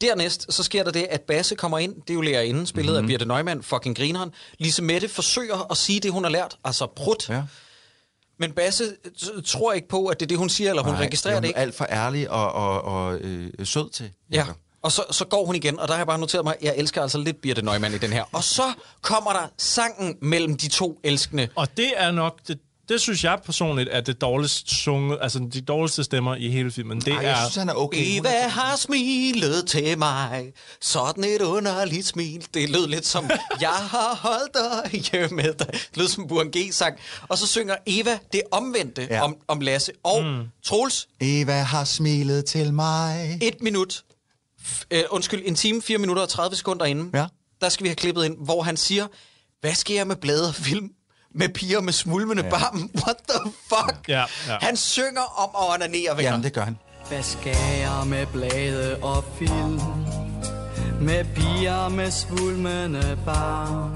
[0.00, 1.94] Dernæst, så sker der det, at Basse kommer ind.
[1.94, 3.04] Det er jo lærerinden, spillet mm-hmm.
[3.04, 4.30] af Birte Neumann, fucking grineren.
[4.58, 6.56] Lise Mette forsøger at sige det, hun har lært.
[6.64, 7.28] Altså, prut.
[7.28, 7.42] Ja.
[8.38, 8.84] Men Basse
[9.18, 11.42] t- tror ikke på, at det er det, hun siger, eller hun Nej, registrerer hun
[11.42, 11.60] det er ikke.
[11.60, 14.10] alt for ærlig og, og, og øh, sød til.
[14.32, 14.46] Ja.
[14.82, 17.02] Og så, så går hun igen, og der har jeg bare noteret mig, jeg elsker
[17.02, 18.24] altså lidt Birte Neumann i den her.
[18.32, 21.48] Og så kommer der sangen mellem de to elskende.
[21.54, 22.58] Og det er nok, det,
[22.90, 27.00] det synes jeg personligt, er det dårligste sunget, altså de dårligste stemmer i hele filmen.
[27.00, 27.28] Det Ej, er...
[27.28, 28.18] jeg synes, han er okay.
[28.18, 32.46] Eva er- har smilet til mig, sådan et underligt smil.
[32.54, 33.30] Det lød lidt som,
[33.60, 35.66] jeg har holdt dig hjemme med dig.
[35.72, 36.98] Det lød som Buren G-sang.
[37.28, 39.22] Og så synger Eva det omvendte ja.
[39.22, 39.92] Om, om Lasse.
[40.02, 40.44] Og mm.
[40.64, 43.38] Troels, Eva har smilet til mig.
[43.42, 44.02] et minut,
[44.62, 47.26] f- øh, undskyld, en time, 4 minutter og 30 sekunder inden, Ja.
[47.60, 49.06] der skal vi have klippet ind, hvor han siger,
[49.60, 50.90] hvad skal jeg med blade og film?
[51.34, 52.50] Med piger med smulmende ja.
[52.50, 52.90] barm?
[53.04, 54.08] What the fuck?
[54.08, 54.56] Ja, ja.
[54.60, 56.30] Han synger om at onanere, venner.
[56.30, 56.78] Jamen, det gør han.
[57.08, 59.80] Hvad skal jeg med blade og film?
[61.00, 63.90] Med piger med svulmende barn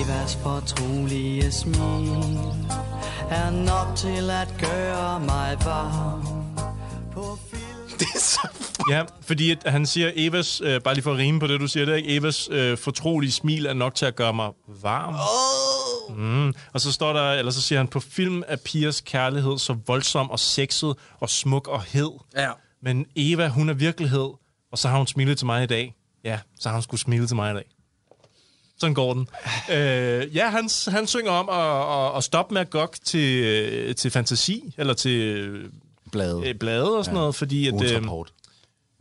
[0.00, 2.38] Evas fortrolige smil
[3.30, 6.26] Er nok til at gøre mig varm
[7.12, 8.48] På film Det er så
[8.90, 11.66] Ja, fordi at han siger, Evas, øh, bare lige for at rime på det, du
[11.66, 14.50] siger, det er ikke, Evas øh, fortrolige smil er nok til at gøre mig
[14.82, 15.14] varm.
[15.14, 16.18] Oh.
[16.18, 16.54] Mm.
[16.72, 20.30] Og så står der, eller så siger han, på film er pigers kærlighed så voldsom
[20.30, 22.10] og sexet og smuk og hed.
[22.36, 22.50] Ja.
[22.82, 24.28] Men Eva, hun er virkelighed,
[24.72, 25.94] og så har hun smilet til mig i dag.
[26.24, 27.64] Ja, så har hun skulle smile til mig i dag.
[28.78, 29.28] Sådan går den.
[29.72, 33.94] Øh, ja, han, han synger om at, at, at stoppe med at gokke til, øh,
[33.94, 35.70] til fantasi, eller til øh,
[36.12, 36.54] Blade.
[36.60, 37.20] blade og sådan ja.
[37.20, 37.74] noget, fordi at...
[37.74, 38.02] Øh,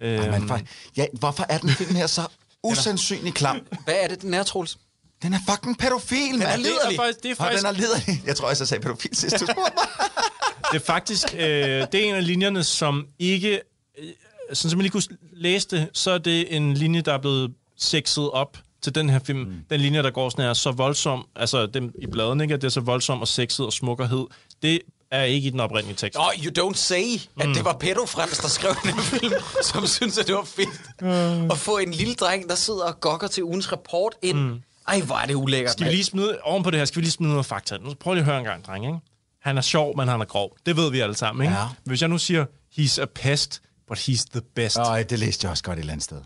[0.02, 0.20] rapport.
[0.20, 0.60] øh, Ej, man, for,
[0.98, 2.22] ja, hvorfor er den film her så
[2.64, 3.60] usandsynlig klam?
[3.84, 4.78] Hvad er det, den er, Troels?
[5.24, 6.56] Den er fucking pædofil, Den er.
[6.56, 8.22] Det er faktisk, det er Og faktisk, den er liderlig.
[8.26, 9.88] Jeg tror også, jeg sagde pædofil sidst, du spurgte mig.
[10.72, 13.62] det er faktisk øh, det er en af linjerne, som ikke...
[13.98, 14.10] Øh,
[14.54, 17.54] sådan som jeg lige kunne læse det, så er det en linje, der er blevet
[17.78, 19.40] sexet op til den her film.
[19.40, 19.54] Mm.
[19.70, 22.68] Den linje, der går sådan her, så voldsom, altså dem i bladen, ikke, at det
[22.68, 24.26] er så voldsom og sexet og smukkerhed,
[24.62, 24.80] det
[25.12, 26.20] er ikke i den oprindelige tekst.
[26.20, 27.04] Nå, you don't say,
[27.40, 29.34] at det var Pedro Frans, der skrev den film,
[29.64, 31.52] som synes, at det var fedt.
[31.52, 34.38] At få en lille dreng, der sidder og gokker til ugens rapport ind.
[34.40, 34.62] Mm.
[34.88, 35.72] Ej, hvor er det ulækkert.
[35.72, 37.78] Skal vi lige smide, oven på det her, skal vi lige smide noget fakta.
[37.78, 38.98] Nu prøv lige at høre en gang, dreng, ikke?
[39.42, 40.58] Han er sjov, men han er grov.
[40.66, 41.58] Det ved vi alle sammen, ikke?
[41.58, 41.66] Ja.
[41.84, 42.46] Hvis jeg nu siger,
[42.80, 44.78] he's a pest, but he's the best.
[44.78, 46.22] Øj, det læste jeg også godt et eller andet sted.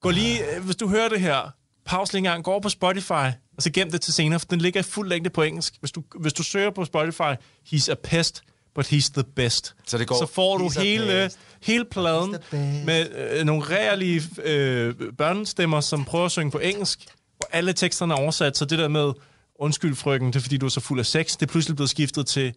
[0.00, 1.50] Gå lige, øh, hvis du hører det her,
[1.84, 4.46] pause lige en gang, gå over på Spotify, og så gem det til senere, for
[4.50, 5.74] den ligger i fuld længde på engelsk.
[5.80, 7.34] Hvis du, hvis du søger på Spotify,
[7.72, 8.42] he's a pest,
[8.74, 9.74] but he's the best.
[9.86, 11.30] Så det går, så får du "He's a hele,
[11.62, 16.58] hele pladen the best." med øh, nogle reelle øh, børnestemmer, som prøver at synge på
[16.58, 16.98] engelsk,
[17.36, 19.12] hvor alle teksterne er oversat, så det der med,
[19.58, 21.90] undskyld frøken, det er fordi du er så fuld af sex, det er pludselig blevet
[21.90, 22.54] skiftet til,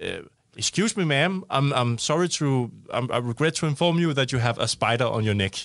[0.00, 0.18] øh,
[0.56, 4.40] excuse me ma'am, I'm, I'm sorry to, I'm, I regret to inform you that you
[4.40, 5.56] have a spider on your neck.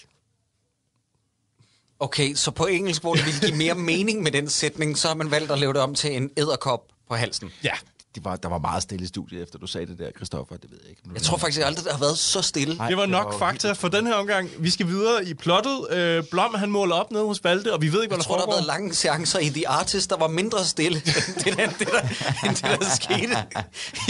[2.02, 5.16] Okay, så på engelsk, hvor det ville give mere mening med den sætning, så har
[5.16, 6.80] man valgt at lave det om til en æderkop
[7.10, 7.50] på halsen.
[7.64, 7.72] Ja,
[8.16, 10.56] Det var, der var meget stille i studiet, efter du sagde det der, Christoffer.
[10.58, 11.02] Det ved jeg ikke.
[11.14, 12.76] Jeg tror faktisk aldrig, der har været så stille.
[12.76, 14.50] Nej, Det var det nok var fakta for den her omgang.
[14.60, 15.88] Vi skal videre i plottet.
[15.92, 18.24] Øh, Blom, han måler op nede hos Valde, og vi ved ikke, hvad Jeg der
[18.24, 18.58] tror, der har foregår.
[18.58, 22.02] været lange seancer i The Artist, der var mindre stille, end det, der, det, der,
[22.48, 23.36] end det, der skete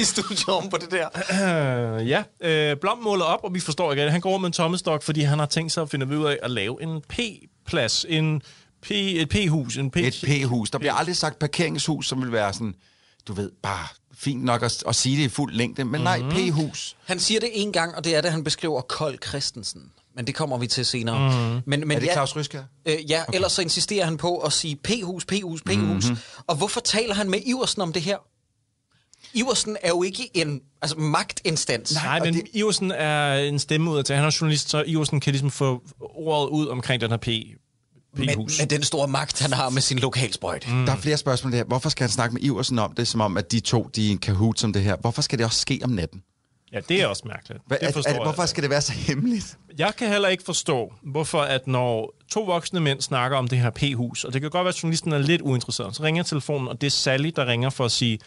[0.01, 1.07] i studiet om på det der.
[1.99, 4.53] Øh, ja, øh, Blom måler op, og vi forstår ikke, at han går med en
[4.53, 7.01] tommestok, fordi han har tænkt sig at finde ud af at lave en
[7.65, 8.41] P-plads, en
[8.81, 9.97] P, et P-hus, en P...
[9.97, 10.69] Et P-hus.
[10.69, 12.75] Der bliver aldrig sagt parkeringshus, som vil være sådan,
[13.27, 13.87] du ved, bare
[14.17, 15.85] fint nok at, at sige det i fuld længde.
[15.85, 16.95] Men nej, P-hus.
[17.05, 19.91] Han siger det en gang, og det er det, han beskriver Kold Christensen.
[20.15, 21.31] Men det kommer vi til senere.
[21.31, 21.61] Mm.
[21.65, 22.63] Men, men Er det ja, Claus Ryskær?
[22.85, 23.35] Øh, ja, okay.
[23.35, 26.05] ellers så insisterer han på at sige P-hus, P-hus, P-hus.
[26.05, 26.17] Mm-hmm.
[26.47, 28.17] Og hvorfor taler han med Iversen om det her?
[29.33, 31.93] Iversen er jo ikke en altså, magtinstans.
[31.95, 32.43] Nej, men det...
[32.53, 34.15] Iversen er en stemme ud af til.
[34.15, 35.81] Han er journalist, så Iversen kan ligesom få
[36.15, 37.27] ordet ud omkring den her P,
[38.17, 38.59] P-hus.
[38.59, 40.67] med den store magt, han har med sin lokalsprøjt.
[40.69, 40.85] Mm.
[40.85, 41.63] Der er flere spørgsmål der.
[41.63, 44.11] Hvorfor skal han snakke med Iversen om det, som om, at de to, de er
[44.11, 44.95] en kahoot som det her?
[44.95, 46.23] Hvorfor skal det også ske om natten?
[46.73, 47.61] Ja, det er også mærkeligt.
[47.67, 48.49] Hvad, det forstår er, det- hvorfor jeg.
[48.49, 49.57] skal det være så hemmeligt?
[49.77, 53.69] Jeg kan heller ikke forstå, hvorfor at når to voksne mænd snakker om det her
[53.69, 56.81] P-hus, og det kan godt være, at journalisten er lidt uinteresseret, så ringer telefonen, og
[56.81, 58.19] det er Sally, der ringer for at sige,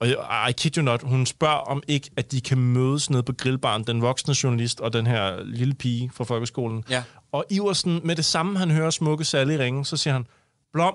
[0.00, 3.32] og I kid you not, hun spørger om ikke, at de kan mødes nede på
[3.32, 6.84] grillbaren, den voksne journalist og den her lille pige fra folkeskolen.
[6.90, 7.02] Ja.
[7.32, 10.26] Og Iversen, med det samme han hører smukke Sally ringe, så siger han,
[10.72, 10.94] Blom,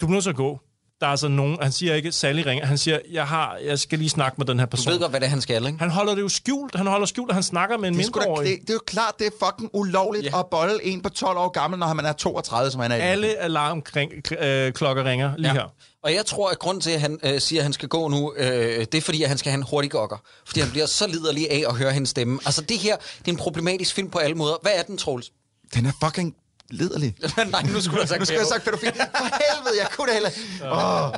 [0.00, 0.60] du er nødt til at gå.
[1.00, 3.98] Der er altså nogen, han siger ikke, Sally ringer, han siger, jeg, har, jeg skal
[3.98, 4.92] lige snakke med den her Du person.
[4.92, 5.78] ved godt, hvad det er, han skal, ikke?
[5.78, 8.06] Han holder det jo skjult, han holder skjult, at han snakker med en Det er,
[8.06, 8.48] sgu da, mindreårig.
[8.48, 10.38] det, det er jo klart, det er fucking ulovligt ja.
[10.38, 13.00] at bolle en på 12 år gammel, når man er 32, som han er i.
[13.00, 15.52] Alle alarmklokker ringer lige ja.
[15.60, 15.72] her.
[16.02, 18.34] Og jeg tror, at grunden til, at han øh, siger, at han skal gå nu,
[18.36, 18.46] øh,
[18.78, 20.16] det er fordi, at han skal have en hurtig gokker.
[20.46, 22.38] Fordi han bliver så liderlig af at høre hendes stemme.
[22.46, 24.54] Altså det her, det er en problematisk film på alle måder.
[24.62, 25.30] Hvad er den, Troels?
[25.74, 26.34] Den er fucking
[26.70, 27.14] liderlig.
[27.50, 28.92] Nej, nu skulle jeg sagt Nu skal jeg sagt pædofil.
[28.92, 30.30] For helvede, jeg kunne det heller.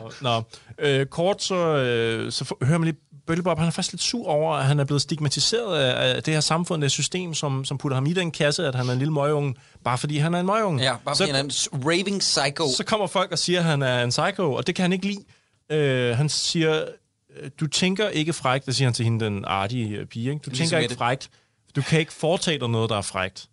[0.05, 0.11] Oh.
[0.21, 0.43] Nå,
[0.79, 4.29] øh, kort så, øh, så får- hører man lige Bøllebob, han er faktisk lidt sur
[4.29, 7.95] over, at han er blevet stigmatiseret af, det her samfund, det system, som, som putter
[7.97, 10.47] ham i den kasse, at han er en lille møgeunge, bare fordi han er en
[10.47, 10.83] møgeunge.
[10.85, 12.69] Ja, bare så, fordi han er en raving psycho.
[12.77, 15.07] så kommer folk og siger, at han er en psycho, og det kan han ikke
[15.07, 15.25] lide.
[15.73, 16.85] Øh, han siger,
[17.41, 20.43] øh, du tænker ikke frækt, det siger han til hende, den artige øh, pige, ikke?
[20.45, 21.29] du Ligesom tænker ikke frækt,
[21.77, 23.47] du kan ikke foretage dig noget, der er frækt.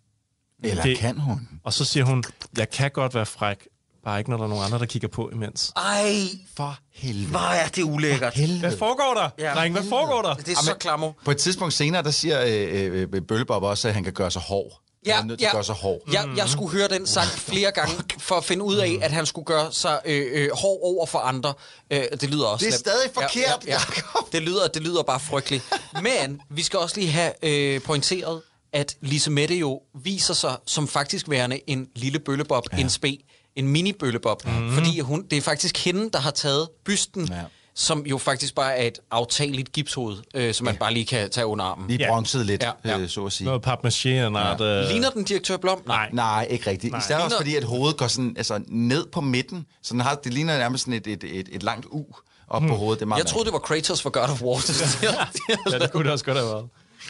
[0.64, 1.49] Eller Det- kan hun?
[1.64, 2.24] Og så siger hun,
[2.58, 3.68] jeg kan godt være fræk,
[4.03, 5.72] bare ikke når der er nogen andre, der kigger på imens.
[5.76, 6.14] Ej,
[6.58, 7.28] For helvede.
[7.28, 8.20] hvor er det ulækkert.
[8.36, 8.78] Hvad helvede.
[8.78, 9.30] foregår der?
[9.39, 9.49] Ja.
[9.49, 9.53] Ja.
[9.56, 10.34] Dreng, hvad foregår der?
[10.34, 11.12] Det er så klammer.
[11.26, 14.41] På et tidspunkt senere, der siger øh, øh, Bøllebob også, at han kan gøre sig
[14.41, 14.82] hård.
[15.06, 15.49] Ja, han er nødt til ja.
[15.49, 16.01] at gøre sig hård.
[16.14, 19.26] Jeg, jeg skulle høre den sagt flere gange, for at finde ud af, at han
[19.26, 21.53] skulle gøre sig øh, øh, hård over for andre.
[21.91, 22.80] Øh, det lyder også Det er slemt.
[22.80, 24.32] stadig forkert, Jacob.
[24.32, 25.64] Det, lyder, det lyder bare frygteligt.
[26.01, 28.41] Men vi skal også lige have øh, pointeret,
[28.76, 32.78] at Lise Mette jo viser sig som faktisk værende en lille bøllebob, ja.
[32.78, 33.17] en spe,
[33.55, 34.45] en mini-bøllebob.
[34.45, 34.71] Mm-hmm.
[34.71, 37.41] Fordi hun, det er faktisk hende, der har taget bysten, ja.
[37.78, 40.80] Som jo faktisk bare er et aftageligt gipshoved, øh, som man ja.
[40.80, 41.88] bare lige kan tage under armen.
[41.88, 42.97] Lige bronzet lidt, Ja, ja, ja.
[42.97, 43.03] ja.
[43.03, 43.45] Øh, så at sige.
[43.45, 44.30] Noget papmaché ja.
[44.30, 44.91] noget.
[44.91, 45.82] Ligner den direktør Blom?
[45.88, 46.09] Nej.
[46.13, 46.91] Nej, ikke rigtigt.
[46.91, 46.99] Nej.
[46.99, 49.65] I stedet også Ligner- fordi, at hovedet går sådan, altså, ned på midten.
[49.84, 52.03] Så den har, det ligner nærmest sådan et, et, et, et langt U
[52.47, 52.69] op hmm.
[52.69, 52.99] på hovedet.
[52.99, 54.61] Det er meget Jeg troede, det var Kratos for God of War.
[55.71, 56.65] Ja, det kunne det også godt have været.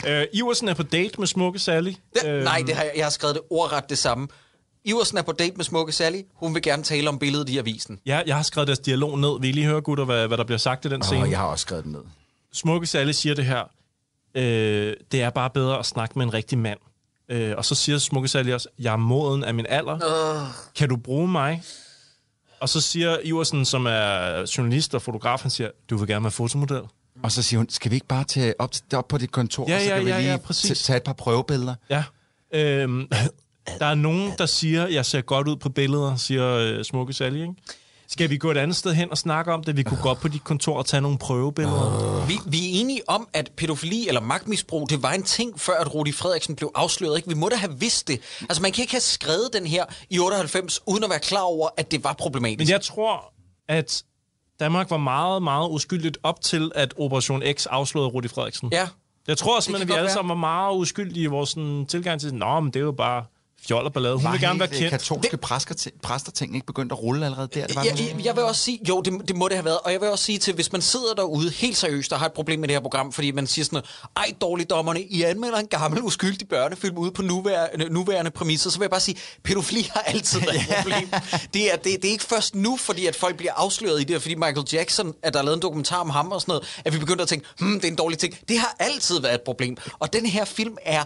[0.08, 1.94] Øh, Iversen er på date med smukke Sally.
[2.14, 4.28] Det, nej, det har jeg, jeg har skrevet det ordret det samme.
[4.84, 6.22] Iversen er på date med smukke Sally.
[6.36, 8.00] Hun vil gerne tale om billedet i avisen.
[8.06, 9.40] Ja, jeg har skrevet deres dialog ned.
[9.42, 11.24] Vil I lige høre, gutter, hvad, hvad der bliver sagt i den scene?
[11.24, 12.02] Åh, jeg har også skrevet den ned.
[12.54, 13.64] Smukke Sally siger det her.
[14.36, 16.80] Øh, det er bare bedre at snakke med en rigtig mand.
[17.30, 19.94] Øh, og så siger Smukke Sally også, jeg er moden af min alder.
[19.96, 20.48] Uh.
[20.76, 21.64] Kan du bruge mig?
[22.60, 26.32] Og så siger Iversen, som er journalist og fotograf, han siger, du vil gerne være
[26.32, 26.82] fotomodel.
[27.24, 29.66] Og så siger hun, skal vi ikke bare tage op, til- op på dit kontor,
[29.70, 30.82] Ja, og så ja, kan vi ja, lige ja, præcis.
[30.82, 31.76] t- tage et par prøvebilleder?
[31.90, 32.04] Ja.
[32.54, 33.08] Øhm,
[33.80, 37.42] der er nogen, der siger, jeg ser godt ud på billeder, siger øh, Smukke Sally,
[37.42, 37.54] ikke?
[38.08, 39.78] Skal vi gå et andet sted hen og snakke om det?
[39.78, 42.26] Vi kunne gå op på dit kontor og tage nogle prøvebilleder.
[42.28, 45.94] Vi, vi er enige om, at pædofili eller magtmisbrug, det var en ting, før at
[45.96, 47.18] Rudi Frederiksen blev afsløret.
[47.18, 47.30] Ikke?
[47.30, 48.20] Vi må da have vidst det.
[48.42, 51.70] Altså, man kan ikke have skrevet den her i 98, uden at være klar over,
[51.78, 52.60] at det var problematisk.
[52.60, 53.34] Men jeg tror,
[53.70, 54.04] at
[54.60, 58.70] Danmark var meget, meget uskyldigt op til, at Operation X afslørede Rudi Frederiksen.
[58.72, 58.88] Ja.
[59.28, 60.14] Jeg tror simpelthen, at vi alle være.
[60.14, 63.26] sammen var meget uskyldige i vores sådan, tilgang til, Nå, men det er jo bare
[63.68, 64.16] fjol og ballade.
[64.16, 64.90] Hun vil gerne være øh, kendt.
[64.90, 67.68] katolske præster, præster ting ikke begyndt at rulle allerede der?
[67.68, 69.80] Det var jeg, jeg, jeg vil også sige, jo, det, det må det have været,
[69.86, 72.34] og jeg vil også sige til, hvis man sidder derude helt seriøst og har et
[72.34, 73.82] problem med det her program, fordi man siger sådan,
[74.18, 78.84] ej, dårligdommerne, I anmelder en gammel, uskyldig børnefilm ude på nuværende, nuværende præmisser, så vil
[78.84, 81.10] jeg bare sige, pædofili har altid været et problem.
[81.54, 84.22] Det er, det, det er ikke først nu, fordi at folk bliver afsløret i det,
[84.22, 86.94] fordi Michael Jackson, at der er lavet en dokumentar om ham og sådan noget, at
[86.94, 88.34] vi begynder at tænke, hmm, det er en dårlig ting.
[88.50, 91.04] Det har altid været et problem, og den her film er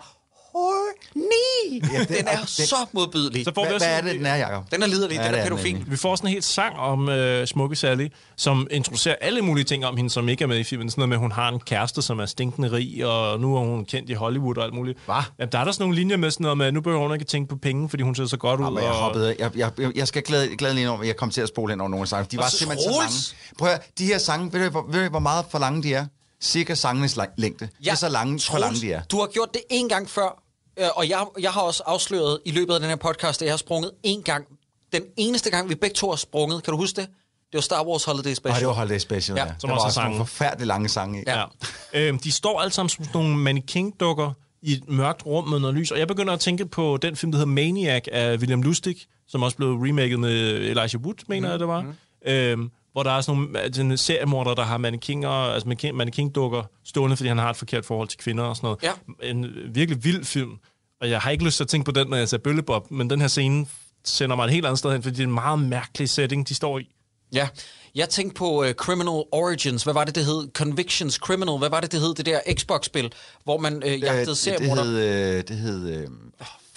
[1.13, 1.93] horny.
[1.93, 3.45] Ja, den er så modbydelig.
[3.45, 4.71] Så får vi Hvad, også hvad er det, den er, Jacob?
[4.71, 5.91] Den er liderlig, Ja, den det er er den pædofil.
[5.91, 9.85] Vi får sådan en helt sang om øh, Smukke Sally, som introducerer alle mulige ting
[9.85, 10.89] om hende, som ikke er med i filmen.
[10.89, 13.59] Sådan noget med, at hun har en kæreste, som er stinkende rig, og nu er
[13.59, 14.99] hun kendt i Hollywood og alt muligt.
[15.05, 15.13] Hva?
[15.39, 17.13] Jamen, der er der sådan nogle linjer med sådan noget med, at nu behøver hun
[17.13, 18.65] ikke tænke på penge, fordi hun ser så godt ud.
[18.65, 18.95] Jamen, jeg, og...
[18.97, 21.47] hoppede, jeg, jeg, jeg, jeg skal glæde, glæde lige om, at jeg kom til at
[21.47, 22.27] spole hen over nogle af sangene.
[22.31, 23.35] De var så simpelthen så Troels!
[23.39, 23.55] lange.
[23.57, 25.83] Prøv at høre, de her sange, ved du, hvor, ved du, hvor meget for lange
[25.83, 26.05] de er?
[26.41, 27.69] Cirka sangenes længde.
[27.79, 29.01] Ja, det er så lange, for lange de er.
[29.11, 30.43] Du har gjort det en gang før,
[30.95, 33.57] og jeg, jeg har også afsløret i løbet af den her podcast, at jeg har
[33.57, 34.45] sprunget en gang.
[34.93, 37.07] Den eneste gang, vi begge to har sprunget, kan du huske det?
[37.51, 38.51] Det var Star Wars Holiday Special.
[38.51, 39.51] Nej, det var Holiday Special, Ja, ja.
[39.59, 40.25] som der også var også nogle sange.
[40.27, 41.23] forfærdeligt lange sange.
[41.27, 41.43] Ja.
[41.93, 42.07] Ja.
[42.07, 45.75] øhm, de står alle sammen som sådan nogle mannequin-dukker i et mørkt rum med noget
[45.75, 45.91] lys.
[45.91, 48.95] Og jeg begynder at tænke på den film, der hedder Maniac af William Lustig,
[49.27, 51.51] som også blev remaket med Elijah Wood, mener mm.
[51.51, 51.81] jeg, det var.
[51.81, 51.93] Mm.
[52.31, 56.63] Øhm, hvor der er sådan nogle altså en seriemorder, der har mannequiner, altså mannequin- mannequin-dukker
[56.85, 58.83] stående, fordi han har et forkert forhold til kvinder og sådan noget.
[59.23, 59.29] Ja.
[59.31, 60.51] En virkelig vild film.
[61.01, 63.09] Og jeg har ikke lyst til at tænke på den, når jeg ser Bøllebob, men
[63.09, 63.65] den her scene
[64.05, 66.55] sender mig et helt andet sted hen, fordi det er en meget mærkelig setting, de
[66.55, 66.89] står i.
[67.33, 67.47] Ja.
[67.95, 69.83] Jeg tænkte på uh, Criminal Origins.
[69.83, 70.51] Hvad var det, det hed?
[70.53, 71.57] Convictions Criminal.
[71.57, 72.13] Hvad var det, det hed?
[72.15, 74.83] Det der Xbox-spil, hvor man uh, jagtede Øh, det, det seriemorder.
[74.83, 75.37] hed...
[75.37, 76.07] Øh, det hed øh,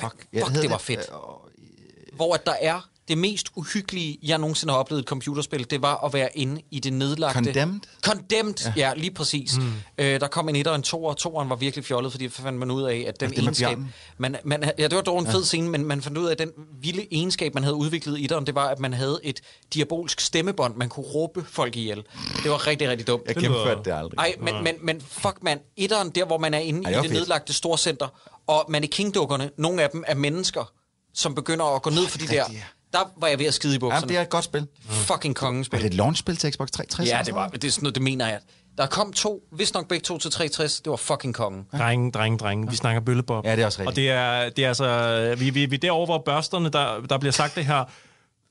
[0.00, 1.00] fuck, ja, fuck, hed det var fedt.
[1.00, 5.70] Øh, hvor at der er det mest uhyggelige, jeg nogensinde har oplevet i et computerspil,
[5.70, 7.34] det var at være inde i det nedlagte...
[7.34, 7.80] Condemned?
[8.02, 9.58] Condemned, ja, ja lige præcis.
[9.58, 9.72] Mm.
[9.98, 12.58] Øh, der kom en etter og en toer, og toeren var virkelig fjollet, fordi fandt
[12.58, 13.78] man ud af, at den det med egenskab...
[14.18, 16.38] Man, man, ja, det var dog en fed scene, men man fandt ud af, at
[16.38, 16.50] den
[16.80, 19.40] vilde egenskab, man havde udviklet i etteren, det var, at man havde et
[19.74, 22.04] diabolsk stemmebånd, man kunne råbe folk ihjel.
[22.42, 23.22] Det var rigtig, rigtig dumt.
[23.26, 24.18] Jeg gennemførte det aldrig.
[24.18, 27.02] Ej, men, men, men fuck man, etteren, der hvor man er inde Ej, i det
[27.02, 27.12] fedt.
[27.12, 28.08] nedlagte storcenter,
[28.46, 30.72] og mannequin-dukkerne, nogle af dem er mennesker,
[31.14, 32.44] som begynder at gå ned for de der...
[32.92, 34.08] Der var jeg ved at skide i Ja, bukserne.
[34.08, 34.66] det er et godt spil.
[34.88, 35.78] fucking Er kongespil.
[35.78, 37.08] det et launchspil til Xbox 360?
[37.10, 38.40] Ja, det var det er sådan noget, det mener jeg.
[38.78, 41.66] Der kom to, hvis nok begge to til 360, det var fucking kongen.
[41.78, 42.70] Drenge, drenge, drenge.
[42.70, 43.44] Vi snakker bøllebob.
[43.44, 43.88] Ja, det er også rigtigt.
[43.88, 45.34] Og det er, det er altså...
[45.38, 47.84] Vi, vi, vi er derovre, hvor børsterne, der, der bliver sagt det her.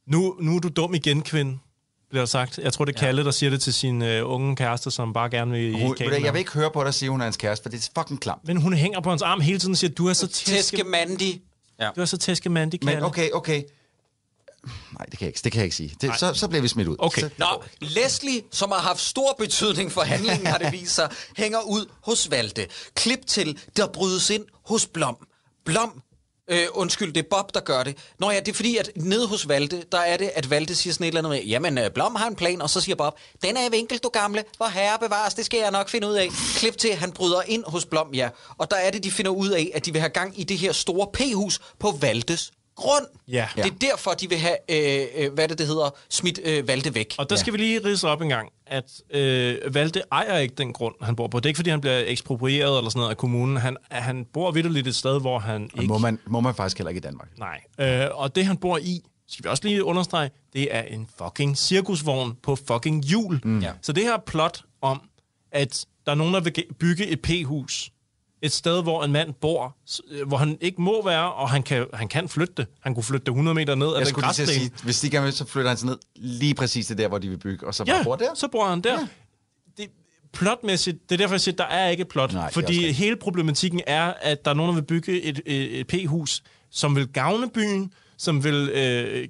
[0.08, 1.58] Nu, nu er du dum igen, kvinde,
[2.10, 2.58] bliver sagt.
[2.58, 5.30] Jeg tror, det er Kalle, der siger det til sin uh, unge kæreste, som bare
[5.30, 7.38] gerne vil i Hun, med jeg vil ikke høre på dig sige, hun er hans
[7.38, 8.48] kæreste, for det er fucking klamt.
[8.48, 10.84] Men hun hænger på hans arm hele tiden og siger, du er så Tæske tæske...
[10.84, 11.42] Mandy.
[11.80, 11.90] Ja.
[11.96, 12.96] Du er så tæskemandig, Kalle.
[12.96, 13.64] Men okay, okay.
[14.68, 15.96] Nej, det kan jeg ikke, det kan jeg ikke sige.
[16.02, 16.96] Det, så, så bliver vi smidt ud.
[17.00, 17.22] Okay.
[17.22, 21.62] Så, Nå, Leslie, som har haft stor betydning for handlingen, har det vist sig, hænger
[21.62, 22.68] ud hos Valde.
[22.96, 25.18] Klip til, der brydes ind hos Blom.
[25.66, 26.02] Blom,
[26.52, 27.98] øh, undskyld, det er Bob, der gør det.
[28.20, 30.94] Nå ja, det er fordi, at nede hos Valde, der er det, at Valde siger
[30.94, 33.20] sådan et eller andet med, jamen, øh, Blom har en plan, og så siger Bob,
[33.42, 36.14] den er i vinkel, du gamle, hvor herre bevares, det skal jeg nok finde ud
[36.14, 36.30] af.
[36.56, 38.30] Klip til, han bryder ind hos Blom, ja.
[38.58, 40.58] Og der er det, de finder ud af, at de vil have gang i det
[40.58, 42.52] her store P-hus på Valdes
[42.82, 43.06] grund.
[43.28, 43.48] Ja.
[43.56, 46.96] Det er derfor, de vil have, øh, øh, hvad det, det hedder, smidt øh, Valde
[46.96, 47.16] væk.
[47.18, 50.74] Og der skal vi lige ridse op en gang, at øh, Valde ejer ikke den
[50.74, 51.40] grund, han bor på.
[51.40, 53.58] Det er ikke, fordi han bliver eksproprieret eller sådan noget af kommunen.
[53.58, 55.94] Han, han bor vidderligt et sted, hvor han Og ikke...
[55.94, 57.30] må man, må man faktisk heller ikke i Danmark.
[57.38, 57.62] Nej.
[57.80, 61.58] Øh, og det, han bor i, skal vi også lige understrege, det er en fucking
[61.58, 63.40] cirkusvogn på fucking hjul.
[63.44, 63.60] Mm.
[63.60, 63.72] Ja.
[63.82, 65.02] Så det her plot om,
[65.52, 67.92] at der er nogen, der vil ge- bygge et p-hus,
[68.42, 69.76] et sted, hvor en mand bor,
[70.12, 72.68] øh, hvor han ikke må være, og han kan, han kan flytte det.
[72.80, 74.52] Han kunne flytte det 100 meter ned af Jeg den græsplæne.
[74.52, 77.18] sige, hvis de gerne vil, så flytter han sig ned lige præcis til der, hvor
[77.18, 78.34] de vil bygge, og så Ja, bor der.
[78.36, 79.00] så bor han der.
[79.00, 79.08] Ja.
[79.78, 79.88] Det,
[80.34, 82.34] plotmæssigt, det er derfor, jeg siger, at der er ikke et plot.
[82.34, 85.80] Nej, det fordi hele problematikken er, at der er nogen, der vil bygge et, et,
[85.80, 89.28] et p-hus, som vil gavne byen, som vil øh,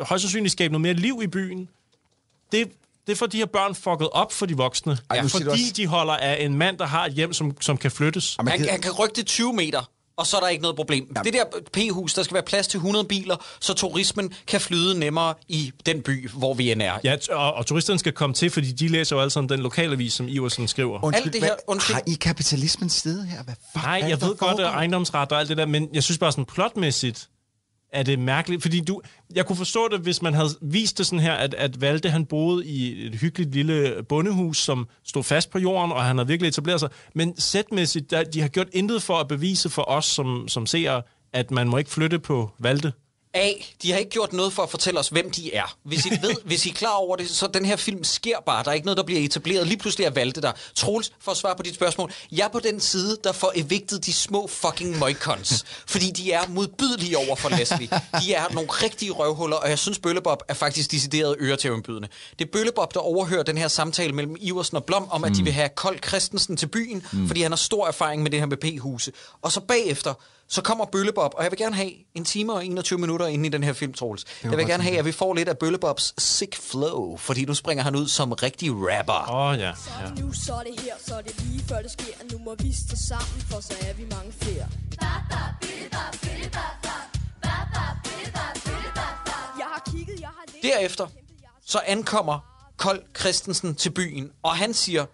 [0.00, 1.68] højst sandsynligt skabe noget mere liv i byen.
[2.52, 2.68] Det,
[3.10, 4.98] det får de her børn fucket op for de voksne.
[5.10, 7.76] Ej, siger fordi også- de holder af en mand, der har et hjem, som, som
[7.76, 8.36] kan flyttes.
[8.48, 11.14] Han, han kan rykke det 20 meter, og så er der ikke noget problem.
[11.24, 15.34] Det der P-hus, der skal være plads til 100 biler, så turismen kan flyde nemmere
[15.48, 16.98] i den by, hvor vi end er.
[17.04, 20.12] Ja, og, og turisterne skal komme til, fordi de læser jo alle sammen den lokalavis,
[20.12, 21.04] som Iversen skriver.
[21.04, 21.94] Undskyld, Alt det her- hvad, undskyld.
[21.94, 23.42] har I kapitalismens sted her?
[23.44, 26.18] Hvad fuck Nej, jeg ved godt, at ejendomsret og alt det der, men jeg synes
[26.18, 27.28] bare sådan plotmæssigt,
[27.92, 28.62] er det mærkeligt.
[28.62, 29.00] Fordi du,
[29.34, 32.26] jeg kunne forstå det, hvis man havde vist det sådan her, at, at Valde han
[32.26, 36.48] boede i et hyggeligt lille bondehus, som stod fast på jorden, og han havde virkelig
[36.48, 36.88] etableret sig.
[37.14, 41.00] Men sætmæssigt, der, de har gjort intet for at bevise for os som, som ser,
[41.32, 42.92] at man må ikke flytte på Valde.
[43.34, 43.52] A,
[43.82, 45.76] de har ikke gjort noget for at fortælle os, hvem de er.
[45.82, 48.64] Hvis I, ved, hvis I er klar over det, så den her film sker bare.
[48.64, 49.66] Der er ikke noget, der bliver etableret.
[49.66, 50.52] Lige pludselig er Valde der.
[50.74, 52.12] Troels, for at svare på dit spørgsmål.
[52.32, 55.64] Jeg er på den side, der får evigtet de små fucking møgkons.
[55.86, 57.88] Fordi de er modbydelige over for Leslie.
[58.22, 62.08] De er nogle rigtige røvhuller, og jeg synes, Bøllebob er faktisk decideret øretævindbydende.
[62.38, 65.44] Det er Bøllebob, der overhører den her samtale mellem Iversen og Blom om, at de
[65.44, 67.26] vil have Kold Christensen til byen, mm.
[67.26, 69.12] fordi han har stor erfaring med det her med P-huse.
[69.42, 70.14] Og så bagefter,
[70.50, 73.48] så kommer Bøllebob, og jeg vil gerne have en time og 21 minutter inde i
[73.48, 74.24] den her film, Troels.
[74.42, 77.84] Jeg vil gerne have, at vi får lidt af Bøllebobs sick flow, fordi nu springer
[77.84, 79.30] han ud som rigtig rapper.
[79.30, 79.66] Åh oh, ja.
[79.68, 79.74] ja.
[80.20, 82.72] Nu så er det her, så er det lige før det sker Nu må vi
[82.72, 84.68] stå sammen, for så er vi mange flere
[89.58, 91.06] Jeg har kigget, jeg har læst Derefter,
[91.66, 92.38] så ankommer
[92.76, 95.06] Kold Christensen til byen, og han siger,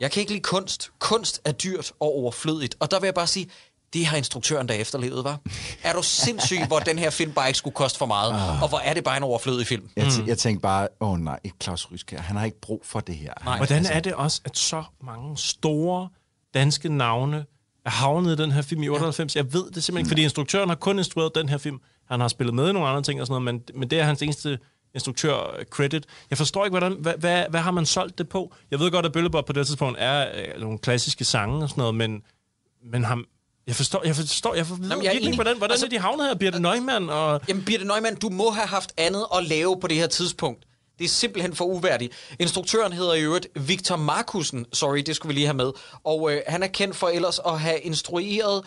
[0.00, 0.90] jeg kan ikke lide kunst.
[0.98, 2.76] Kunst er dyrt og overflødigt.
[2.80, 3.50] Og der vil jeg bare sige,
[3.92, 5.40] det har instruktøren der efterlevet, var.
[5.82, 8.62] Er du sindssyg, hvor den her film bare ikke skulle koste for meget?
[8.62, 9.90] Og hvor er det bare en overflødig film?
[9.96, 12.18] Jeg, t- jeg tænkte bare, åh oh, nej, Claus Ryskær.
[12.20, 13.32] Han har ikke brug for det her.
[13.44, 13.56] Nej.
[13.56, 16.08] Hvordan er det også, at så mange store
[16.54, 17.44] danske navne
[17.86, 19.36] er havnet i den her film i 98?
[19.36, 21.78] Jeg ved det simpelthen ikke, fordi instruktøren har kun instrueret den her film.
[22.10, 24.04] Han har spillet med i nogle andre ting og sådan noget, men, men det er
[24.04, 24.58] hans eneste
[24.94, 26.04] instruktør-credit.
[26.30, 28.54] Jeg forstår ikke, hvordan, hvad, hvad, hvad har man solgt det på?
[28.70, 31.80] Jeg ved godt, at Bøllebop på det tidspunkt er øh, nogle klassiske sange og sådan
[31.82, 32.22] noget, men,
[32.92, 33.24] men ham,
[33.70, 36.26] jeg forstår, jeg forstår, jeg forstår jeg er virkelig hvordan, hvordan Altså- er de havnet
[36.26, 36.34] her?
[36.34, 37.40] Birte Neumann og...
[37.48, 40.64] Jamen, Birte Neumann, du må have haft andet at lave på det her tidspunkt.
[40.98, 42.12] Det er simpelthen for uværdigt.
[42.38, 44.66] Instruktøren hedder i øvrigt Victor Markusen.
[44.72, 45.72] Sorry, det skulle vi lige have med.
[46.04, 48.62] Og øh, han er kendt for ellers at have instrueret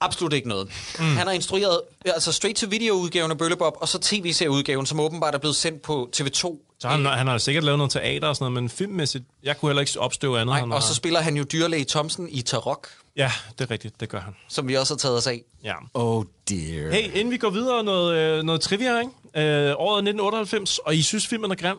[0.00, 0.68] absolut ikke noget.
[0.98, 1.04] Mm.
[1.04, 5.82] Han har instrueret altså straight-to-video-udgaven af Bøllebop, og så tv-serieudgaven, som åbenbart er blevet sendt
[5.82, 6.40] på TV2.
[6.78, 9.68] Så han, han har sikkert lavet noget teater og sådan noget, men filmmæssigt, jeg kunne
[9.68, 10.46] heller ikke opstøve andet.
[10.52, 14.00] Nej, og har- så spiller han jo dyrlæge Thomsen i Tarok, Ja, det er rigtigt,
[14.00, 14.34] det gør han.
[14.48, 15.42] som vi også har taget os af.
[15.64, 15.74] Ja.
[15.94, 16.90] Oh dear.
[16.92, 19.10] Hey, inden vi går videre, noget, øh, noget trivia, ikke?
[19.36, 21.76] Øh, året er 1998, og I synes, filmen er grim.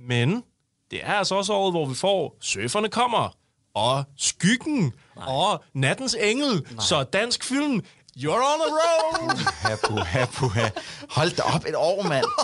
[0.00, 0.42] Men
[0.90, 3.36] det er altså også året, hvor vi får Søferne kommer,
[3.74, 5.24] og Skyggen, Nej.
[5.28, 6.52] og Nattens Engel.
[6.70, 6.84] Nej.
[6.84, 7.82] Så dansk film,
[8.22, 9.30] you're on a roll!
[9.38, 10.68] Hapu, hapu, ha.
[11.10, 12.24] Hold da op et år, mand.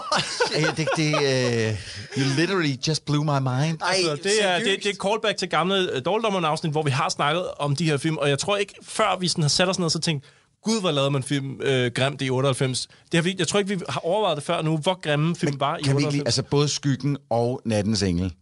[0.56, 1.78] Øh, det, det, uh,
[2.18, 3.82] you literally just blew my mind.
[3.82, 7.08] Ej, Så det er, det, det er callback til gamle uh, Dårligdommerne-afsnit, hvor vi har
[7.08, 9.78] snakket om de her film, og jeg tror ikke, før vi sådan har sat os
[9.78, 10.24] ned og så tænkt,
[10.64, 12.86] Gud, hvor lavede man film øh, grimt i 98.
[12.86, 15.60] Det har vi, jeg tror ikke, vi har overvejet det før nu, hvor grimme film
[15.60, 16.04] var i Kan vi 98.
[16.04, 18.34] ikke lige, altså både Skyggen og Nattens Engel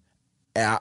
[0.55, 0.77] er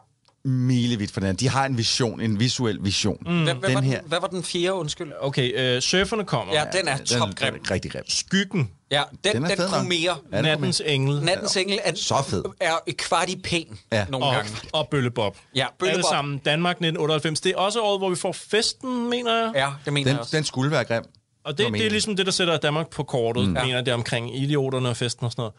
[0.45, 1.35] milevidt for den.
[1.35, 3.17] De har en vision, en visuel vision.
[3.25, 3.43] Mm.
[3.43, 5.11] Hvad, hvad, Den var her, den, hvad var den fjerde, undskyld?
[5.21, 6.53] Okay, øh, Surferne kommer.
[6.53, 7.53] Ja, den er topgrim.
[7.53, 8.03] Den er rigtig grim.
[8.07, 8.71] Skyggen.
[8.91, 10.17] Ja, den, Den er den kunne mere.
[10.31, 11.21] Ja, den Nattens Engel.
[11.23, 12.43] Nattens Engel er, Så fed.
[12.61, 14.05] er et kvart i pæn Ja.
[14.09, 14.51] nogle og, gange.
[14.73, 15.37] og Bøllebob.
[15.55, 15.93] Ja, Bøllebob.
[15.97, 16.37] Alle sammen.
[16.37, 17.41] Danmark 1998.
[17.41, 19.51] Det er også året, hvor vi får festen, mener jeg.
[19.55, 20.37] Ja, det mener Den, jeg også.
[20.37, 21.03] den skulle være grim.
[21.43, 23.53] Og det, det er ligesom det, der sætter Danmark på kortet, mm.
[23.65, 25.53] mener det omkring idioterne og festen og sådan noget.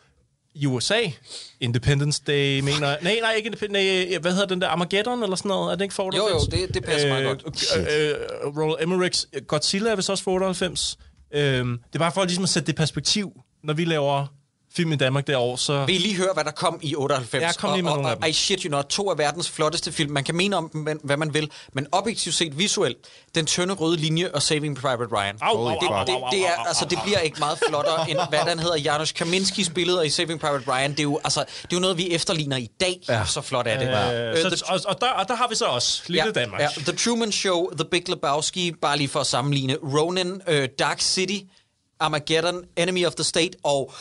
[0.55, 1.01] I USA,
[1.61, 2.98] Independence Day, mener jeg.
[3.03, 4.68] Nej, nej, ikke Independence Nej, hvad hedder den der?
[4.68, 5.72] Armageddon eller sådan noget?
[5.72, 6.53] Er det ikke for 98?
[6.53, 7.64] Jo, jo, det- det passer meget godt.
[7.78, 10.98] Øh, øh, Roland Emmerichs Godzilla er vist også for 98.
[11.34, 13.32] Øh, det er bare for ligesom at sætte det perspektiv,
[13.64, 14.26] når vi laver
[14.76, 15.84] film i Danmark derovre, så...
[15.84, 17.42] Vil I lige høre, hvad der kom i 98?
[17.42, 18.30] Ja, kom lige med og, nogle og, af dem.
[18.30, 20.12] I shit you not, to af verdens flotteste film.
[20.12, 22.96] Man kan mene om dem, hvad man vil, men objektivt set visuelt,
[23.34, 25.36] Den tynde røde linje og Saving Private Ryan.
[25.40, 28.40] Au, au, det, det, au, det, er, altså, det bliver ikke meget flottere, end hvad
[28.46, 28.76] den hedder.
[28.76, 30.90] Janusz Kaminskis billeder i Saving Private Ryan.
[30.90, 33.00] Det er jo, altså, det er jo noget, vi efterligner i dag.
[33.08, 33.24] Ja.
[33.26, 33.88] Så flot er det.
[33.88, 36.60] Øh, Øh, så, og, og, der, og der har vi så også lille Danmark.
[36.60, 39.76] Ja, The Truman Show, The Big Lebowski, bare lige for at sammenligne.
[39.82, 41.38] Ronin, uh, Dark City,
[42.01, 43.92] Armageddon, Enemy of the State og...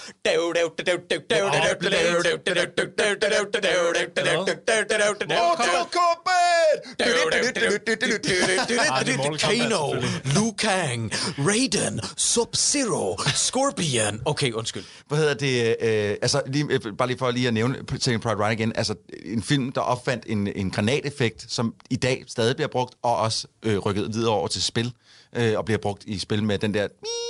[9.40, 9.94] Kano,
[10.24, 14.22] Liu Kang, Raiden, Sub-Zero, Scorpion.
[14.26, 14.84] Okay, undskyld.
[15.08, 15.76] Hvad hedder det?
[15.82, 18.74] Øh, altså, lige, øh, bare lige for lige at nævne Saving Private Ryan igen.
[18.76, 18.96] Altså,
[19.26, 23.48] en film, der opfandt en, en granateffekt, som i dag stadig bliver brugt, og også
[23.64, 24.94] øh, rykket videre over til spil,
[25.36, 26.82] øh, og bliver brugt i spil med den der...
[26.82, 27.29] Ja.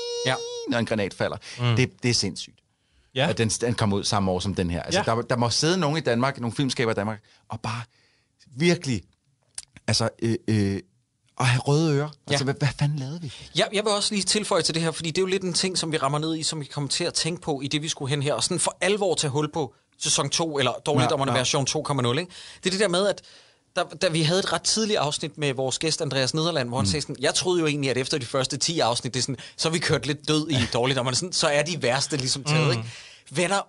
[0.70, 1.38] Når en granat falder.
[1.60, 1.76] Mm.
[1.76, 2.56] Det, det er sindssygt.
[3.16, 3.30] Ja.
[3.30, 4.84] At den, den kom ud samme år som den her.
[4.84, 5.16] Altså, Ja.
[5.16, 7.82] der, der må sidde nogen i Danmark, nogle filmskaber i Danmark, og bare
[8.56, 9.02] virkelig
[9.88, 10.80] altså, øh, øh,
[11.40, 12.10] at have røde ører.
[12.28, 13.34] Altså, hvad, hvad fanden lavede vi?
[13.58, 15.54] Ja, jeg vil også lige tilføje til det her, fordi det er jo lidt en
[15.54, 17.82] ting, som vi rammer ned i, som vi kommer til at tænke på i det,
[17.82, 21.32] vi skulle hen her, og sådan for alvor tage hul på sæson 2, eller dårligdommerne
[21.32, 21.60] Ja, ja, ja.
[21.60, 22.20] version 2.0.
[22.20, 22.32] Ikke?
[22.64, 23.22] Det er det der med, at
[23.76, 26.84] da, da vi havde et ret tidligt afsnit med vores gæst Andreas Nederland, hvor han
[26.84, 26.92] mm.
[26.92, 29.38] sagde sådan, jeg troede jo egentlig, at efter de første 10 afsnit, det er sådan,
[29.58, 32.66] så er vi kørt lidt død i dårligdommerne, sådan, så er de værste ligesom taget.
[32.66, 32.72] Mm.
[32.72, 32.84] Ikke?
[33.32, 33.62] Venner,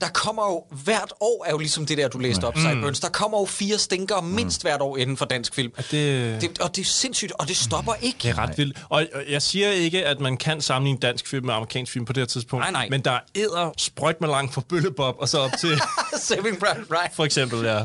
[0.00, 2.62] der kommer jo, hvert år er jo ligesom det der, du læste op, mm.
[2.62, 5.72] Sideburns, der kommer jo fire stinker mindst hvert år inden for dansk film.
[5.90, 8.18] det- det, og det er sindssygt, og det stopper ikke.
[8.22, 8.78] Det er ret vildt.
[8.88, 12.20] Og jeg siger ikke, at man kan sammenligne dansk film med amerikansk film på det
[12.20, 12.62] her tidspunkt.
[12.62, 12.88] Nej, nej.
[12.90, 15.70] Men der er æder sprøjt med langt fra Bøllebop og så op til,
[16.20, 17.10] Saving Private Ryan.
[17.14, 17.78] for eksempel, ja.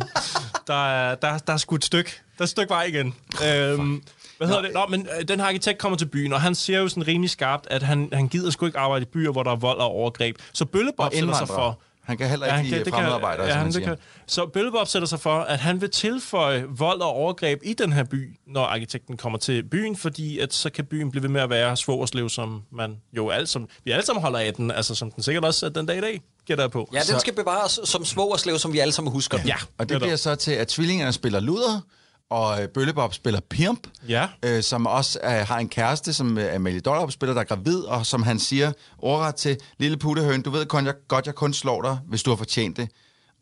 [0.68, 2.12] Der er, der, der er sgu et stykke.
[2.38, 3.16] Der er et stykke vej igen.
[3.46, 4.04] Øhm,
[4.38, 4.74] hvad hedder det?
[4.74, 7.30] Nå, men øh, den her arkitekt kommer til byen, og han siger jo sådan rimelig
[7.30, 9.88] skarpt, at han, han gider sgu ikke arbejde i byer, hvor der er vold og
[9.88, 10.36] overgreb.
[10.54, 11.80] Så Bøllebop sætter sig for...
[12.04, 13.88] Han kan heller ikke han lide det fremmedarbejdere, som han, det siger.
[13.88, 13.98] kan.
[14.28, 18.04] Så Bøllebop sætter sig for, at han vil tilføje vold og overgreb i den her
[18.04, 21.50] by, når arkitekten kommer til byen, fordi at så kan byen blive ved med at
[21.50, 25.12] være svogerslev, som man jo alle som, vi alle sammen holder af den, altså som
[25.12, 26.90] den sikkert også er den dag i dag, gætter jeg på.
[26.94, 29.48] Ja, den skal bevares som svogerslev, som vi alle sammen husker den.
[29.48, 30.02] ja Og det netop.
[30.02, 31.82] bliver så til, at tvillingerne spiller luder,
[32.30, 34.28] og øh, Bøllebop spiller Pimp, Ja.
[34.46, 37.80] øh, som også øh, har en kæreste, som øh, Amalie Dollerup spiller, der er gravid,
[37.80, 41.54] og som han siger ordret til, lille puttehøn, du ved kun, jeg, godt, jeg kun
[41.54, 42.90] slår dig, hvis du har fortjent det.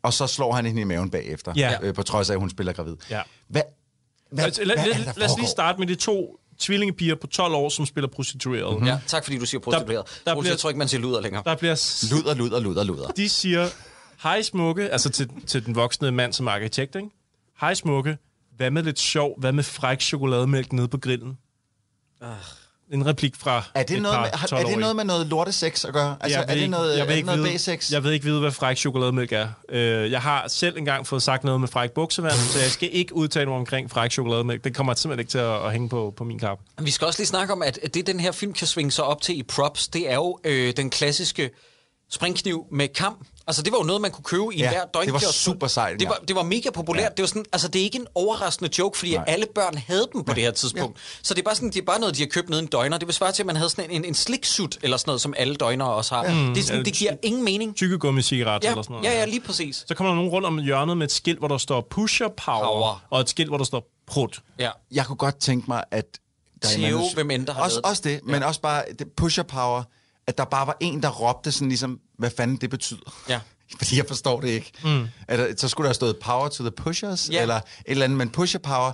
[0.02, 1.76] Og så slår han hende i maven bagefter, Ja.
[1.82, 2.96] øh, på trods af, at hun spiller gravid.
[3.10, 3.22] Ja.
[3.48, 3.62] Hvad,
[4.32, 6.38] hvad, Altså, hvad lad, er det, lad, der lad os lige starte med de to
[6.58, 8.72] tvillingepiger på 12 år, som spiller prostitueret.
[8.72, 8.86] Mm-hmm.
[8.86, 10.06] Ja, tak fordi du siger prostitueret.
[10.24, 11.42] Der- Der, bliver- Jeg tror ikke, man siger luder længere.
[11.46, 13.08] Der bliver s- Luder, luder, luder, luder.
[13.08, 13.68] de siger,
[14.22, 17.08] hej smukke, altså til, til den voksne mand som arkitekt, ikke?
[17.60, 18.16] Hej smukke,
[18.56, 21.38] hvad med lidt sjov, hvad med fræk chokolademælk nede på grillen?
[22.92, 24.70] En replik fra Er det, et noget par med, har- er 12-årige.
[24.70, 26.16] det noget med noget lortesex at gøre?
[26.20, 27.92] Altså, Jeg er ved det ikke- noget, jeg er det ikke noget vide- basics?
[27.92, 29.48] Jeg ved ikke vide, hvad fræk chokolademælk er.
[29.68, 33.14] Øh, jeg har selv engang fået sagt noget med fræk buksevand, så jeg skal ikke
[33.14, 34.64] udtale mig omkring fræk chokolademælk.
[34.64, 36.64] Det kommer simpelthen ikke til at, at hænge på, på min kappe.
[36.82, 39.22] Vi skal også lige snakke om, at det, den her film kan svinge sig op
[39.22, 41.50] til i props, det er jo øh, den klassiske
[42.10, 43.26] springkniv med kam.
[43.46, 45.94] Altså, det var jo noget, man kunne købe i Ja, hver det var super sejt,
[46.00, 46.08] Det ja.
[46.08, 47.02] var, det var mega populært.
[47.04, 47.08] Ja.
[47.08, 49.24] Det var sådan, altså, det er ikke en overraskende joke, fordi Nej.
[49.28, 50.98] alle børn havde dem på det her tidspunkt.
[51.22, 52.68] Så det er bare sådan, det er bare noget, de har købt nede i en
[52.68, 52.98] døgner.
[52.98, 55.20] Det vil svare til, at man havde sådan en, en, en sliksuit eller sådan noget,
[55.20, 56.22] som alle døgner også har.
[56.24, 57.76] Det, er sådan, det giver ingen mening.
[57.76, 59.06] Tykkegummi-cigaret Ja, eller sådan noget.
[59.06, 59.84] ja, ja, lige præcis.
[59.88, 62.64] Så kommer der nogen rundt om hjørnet med et skilt, hvor der står pusher power,
[62.64, 63.04] Power.
[63.10, 64.40] og et skilt, hvor der står prut.
[64.58, 64.70] Ja.
[64.92, 66.04] Jeg kunne godt tænke mig, at...
[66.62, 68.84] Der er en Theo, anden- hvem end der har også, også det, men også bare
[68.98, 69.82] det pusher power,
[70.26, 73.14] at der bare var en, der råbte sådan ligesom, hvad fanden det betyder.
[73.28, 73.40] Ja.
[73.78, 74.72] Fordi jeg forstår det ikke.
[74.84, 75.06] Mm.
[75.28, 77.42] Der, så skulle der have stået power to the pushers, Ja.
[77.42, 78.92] eller et eller andet, men pusher power,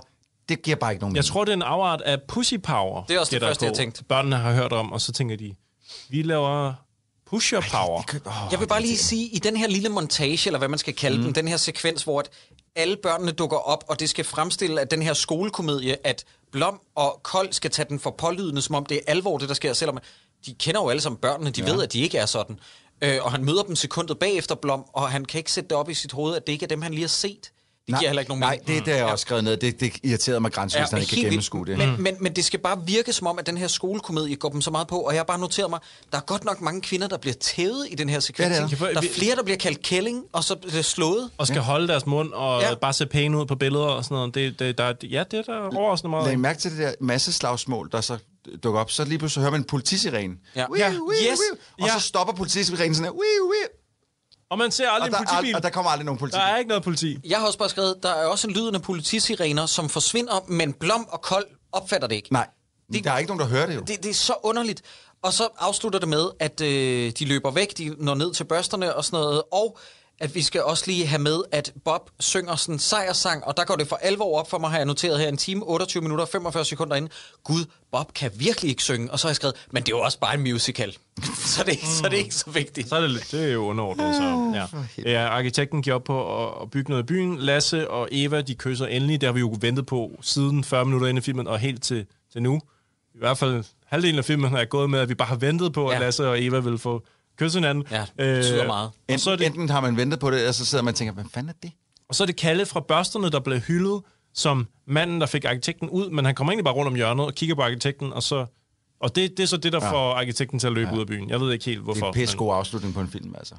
[0.49, 1.31] det giver bare ikke nogen Jeg mening.
[1.31, 3.03] tror, det er en afart af pussy power.
[3.03, 4.03] Det er også det gætter første, jeg tænkte.
[4.03, 5.55] Børnene har hørt om, og så tænker de,
[6.09, 6.73] vi laver
[7.29, 8.03] pusher power.
[8.25, 10.95] Oh, Jeg vil bare lige sige, i den her lille montage, eller hvad man skal
[10.95, 11.23] kalde mm.
[11.23, 12.29] den, den her sekvens, hvor at
[12.75, 17.19] alle børnene dukker op, og det skal fremstille, at den her skolekomedie, at Blom og
[17.23, 19.97] Kold skal tage den for pålydende, som om det er alvor, det der sker, selvom
[20.45, 21.71] de kender jo alle sammen børnene, de ja.
[21.73, 22.59] ved, at de ikke er sådan.
[23.01, 25.89] Øh, og han møder dem sekundet bagefter Blom, og han kan ikke sætte det op
[25.89, 27.51] i sit hoved, at det ikke er dem, han lige har set.
[27.87, 28.67] Det giver heller ikke nogen Nej, mening.
[28.67, 29.11] det er det, jeg Ja.
[29.11, 29.57] også skrevet ned.
[29.57, 31.77] Det, det irriterede mig grænsen, hvis han ikke kan gennemskue det.
[31.77, 34.61] Men, men, men det skal bare virke som om, at den her skolekomedie går dem
[34.61, 35.79] så meget på, og jeg har bare noteret mig,
[36.11, 38.49] der er godt nok mange kvinder, der bliver tævet i den her sekvens.
[38.49, 38.93] Ja, det er der.
[38.93, 41.29] der er flere, der bliver kaldt kælling, og så bliver slået.
[41.37, 41.63] Og skal ja.
[41.63, 42.69] holde deres mund og Ja.
[42.69, 42.75] ja.
[42.75, 44.35] bare se pæne ud på billeder og sådan noget.
[44.35, 46.27] Det, det, der, ja, det er der overraskende meget.
[46.27, 48.17] Læg mærke til det der masseslagsmål, der så
[48.63, 48.91] dukker op.
[48.91, 50.35] Så lige pludselig hører man en politisirene.
[50.55, 50.65] Ja.
[50.71, 51.39] Wiu, yes.
[51.39, 51.57] wiu.
[51.81, 51.93] Og Ja.
[51.93, 53.11] så stopper politisirenen sådan her.
[53.11, 53.67] Wiu, wiu.
[54.49, 55.55] Og man ser aldrig Og en der, politibil.
[55.55, 56.37] og der kommer aldrig nogen politi.
[56.37, 57.17] Der er ikke noget politi.
[57.25, 60.73] Jeg har også bare skrevet, der er også en lyden af politisirener, som forsvinder, men
[60.73, 62.33] Blom og Kold opfatter det ikke.
[62.33, 62.47] Nej,
[62.93, 63.79] Det- der er ikke nogen, der hører det jo.
[63.79, 64.81] Det, det er så underligt.
[65.23, 68.95] Og så afslutter det med, at øh, de løber væk, de når ned til børsterne
[68.95, 69.77] og sådan noget, og
[70.19, 73.63] at vi skal også lige have med, at Bob synger sådan en sejrsang, og der
[73.63, 76.25] går det for alvor op for mig, har jeg noteret her, en time, 28 minutter
[76.25, 77.09] og 45 sekunder inde.
[77.43, 80.01] Gud, Bob kan virkelig ikke synge, og så har jeg skrevet, men det er jo
[80.03, 80.97] også bare en musical.
[81.55, 82.89] så, det, er- så det er ikke så vigtigt.
[82.89, 84.15] Så er det, det er jo underordnet.
[84.15, 84.51] Så,
[85.05, 85.11] ja.
[85.11, 87.37] ja, arkitekten giver op på at, bygge noget i byen.
[87.37, 89.21] Lasse og Eva, de kysser endelig.
[89.21, 92.05] Det har vi jo ventet på siden 40 minutter inde i filmen, og helt til,
[92.33, 92.61] til nu.
[93.15, 95.87] I hvert fald halvdelen af filmen er gået med, at vi bare har ventet på,
[95.87, 95.99] at Ja.
[95.99, 97.03] Lasse og Eva vil få
[97.39, 97.83] kysse hinanden.
[97.91, 98.87] Ja, det betyder meget.
[98.87, 100.91] Og Enten, så, er det, enten har man ventet på det, og så sidder man
[100.91, 101.71] og tænker, hvad fanden er det?
[102.09, 104.01] og så er det Kalle fra Børsterne, der bliver hyldet
[104.33, 107.33] som manden, der fik arkitekten ud, men han kommer egentlig bare rundt om hjørnet og
[107.35, 108.45] kigger på arkitekten, og så...
[109.01, 109.91] Og det, det er så det, der ja.
[109.91, 110.95] får arkitekten til at løbe ja.
[110.95, 111.29] ud af byen.
[111.29, 112.05] Jeg ved ikke helt, Det hvorfor.
[112.05, 113.55] er en pisse god afslutning på en film, altså.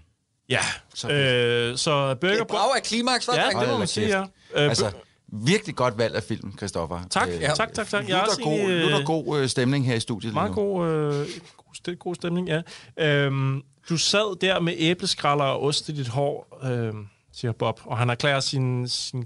[0.48, 0.58] Ja.
[0.94, 3.60] Så- Øh, så Det Burger er brag af klimaks, hva' Ja, drenge?
[3.60, 4.20] det må man sige, ja.
[4.20, 4.90] Øh, Altså,
[5.32, 7.00] virkelig godt valg af film, Christoffer.
[7.10, 7.52] Tak, Øh, ja.
[7.56, 8.08] tak, tak, tak.
[8.08, 10.24] Jeg er også god, egentlig, øh, god øh, stemning her i studiet.
[10.24, 10.54] lige Meget nu.
[10.54, 11.26] god, øh,
[11.56, 12.62] god, god stemning, ja.
[12.98, 16.92] Øhm, du sad der med æbleskralder og ost i dit hår, øh,
[17.32, 19.24] siger Bob, og han erklærer sin, sin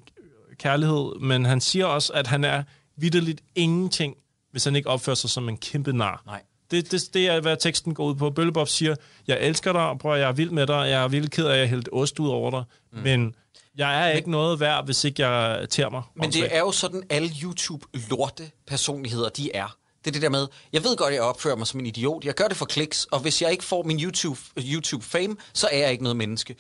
[0.59, 2.63] kærlighed, men han siger også, at han er
[2.97, 4.15] vidderligt ingenting,
[4.51, 6.23] hvis han ikke opfører sig som en kæmpe nar.
[6.27, 6.43] Nej.
[6.71, 8.31] Det, det, det er, hvad teksten går ud på.
[8.31, 11.47] Bøllebob siger, jeg elsker dig, bror, jeg er vild med dig, jeg er vildt ked
[11.47, 12.63] af, at jeg hældt ost ud over dig,
[12.93, 12.99] mm.
[12.99, 13.35] men
[13.79, 16.03] jeg er ikke noget værd, hvis ikke jeg tærer mig.
[16.17, 19.77] Men det er jo sådan, alle YouTube-lorte-personligheder, de er.
[20.05, 22.25] Det er det der med, jeg ved godt, at jeg opfører mig som en idiot.
[22.25, 25.79] Jeg gør det for kliks, og hvis jeg ikke får min YouTube, YouTube-fame, så er
[25.79, 26.57] jeg ikke noget menneske.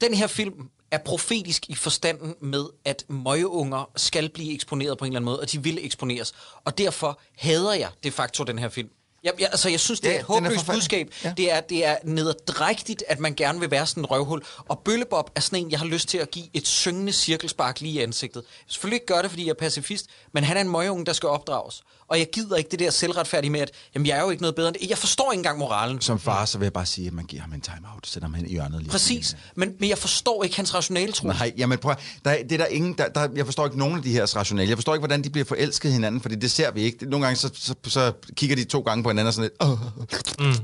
[0.00, 5.08] Den her film er profetisk i forstanden med, at møgeunger skal blive eksponeret på en
[5.08, 6.32] eller anden måde, og de vil eksponeres.
[6.64, 8.88] Og derfor hader jeg de facto den her film.
[9.24, 11.14] Jeg, jeg, altså, jeg synes, det Ja, er et håbløst budskab.
[11.24, 11.32] Ja.
[11.36, 14.42] Det er, det er nederdrægtigt, at man gerne vil være sådan en røvhul.
[14.68, 17.92] Og Bøllebob er sådan en, jeg har lyst til at give et syngende cirkelspark lige
[17.94, 18.42] i ansigtet.
[18.42, 21.12] Jeg selvfølgelig ikke gøre det, fordi jeg er pacifist, men han er en møgeunge, der
[21.12, 21.82] skal opdrages.
[22.10, 24.54] Og jeg gider ikke det der selvretfærdige med, at jamen, jeg er jo ikke noget
[24.54, 24.90] bedre end det.
[24.90, 26.00] Jeg forstår ikke engang moralen.
[26.00, 28.34] Som far, så vil jeg bare sige, at man giver ham en timeout, sætter ham
[28.34, 28.80] hen i hjørnet.
[28.80, 29.36] Lige Præcis.
[29.54, 31.26] Men, men jeg forstår ikke hans rationale tro.
[31.28, 33.96] Nej, jamen prøv, der, er- det er der ingen, der, der, jeg forstår ikke nogen
[33.96, 34.68] af de her rationale.
[34.68, 37.04] Jeg forstår ikke, hvordan de bliver forelsket hinanden, fordi det ser vi ikke.
[37.06, 40.40] Nogle gange så, så, så kigger de to gange på hinanden og sådan lidt...
[40.40, 40.54] Mm.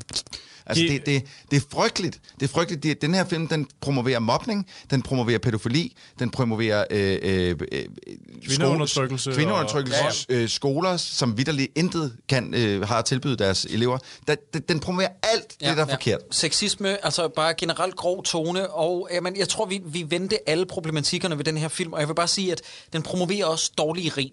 [0.67, 2.21] Altså, De- det, det, det er frygteligt.
[2.41, 2.83] Det er frygteligt.
[2.83, 7.85] Det, den her film, den promoverer mobning, den promoverer pædofili, den promoverer øh, øh, øh,
[8.47, 13.65] Kvindeundertrykkelse skole- kvindeundertrykkelse og- øh, skoler, som vidderligt intet kan, øh, har at tilbyde deres
[13.65, 13.99] elever.
[14.29, 16.21] Der, den, den promoverer alt det, der er forkert.
[16.31, 21.39] Sexisme, altså bare generelt grov tone, og jamen, jeg tror, vi, vi vendte alle problematikkerne
[21.39, 22.63] ved den her film, og jeg vil bare sige, at
[22.93, 24.33] den promoverer også dårlige rim.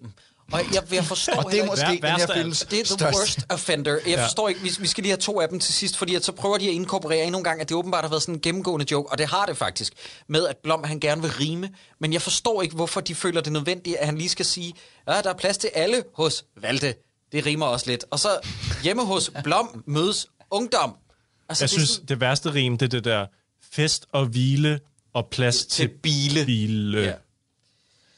[0.52, 3.04] Og jeg, jeg forstår Og det er måske den her films det er the største-
[3.18, 3.98] worst offender.
[4.06, 6.24] Jeg forstår ikke, vi, vi skal lige have to af dem til sidst, fordi at
[6.24, 8.40] så prøver de at inkorporere endnu en gang, at det åbenbart har været sådan en
[8.40, 9.92] gennemgående joke, og det har det faktisk,
[10.28, 13.52] med at Blom han gerne vil rime, men jeg forstår ikke, hvorfor de føler det
[13.52, 14.72] nødvendigt, at han lige skal sige,
[15.08, 16.94] ja, der er plads til alle hos Valde.
[17.32, 18.04] Det rimer også lidt.
[18.10, 18.28] Og så
[18.82, 20.94] hjemme hos Blom mødes ungdom.
[21.48, 23.26] Altså, Jeg det synes, det værste rim, det er det der
[23.72, 24.80] fest og hvile
[25.14, 26.44] og plads til, Til bile.
[26.44, 27.00] bile.
[27.02, 27.12] Ja.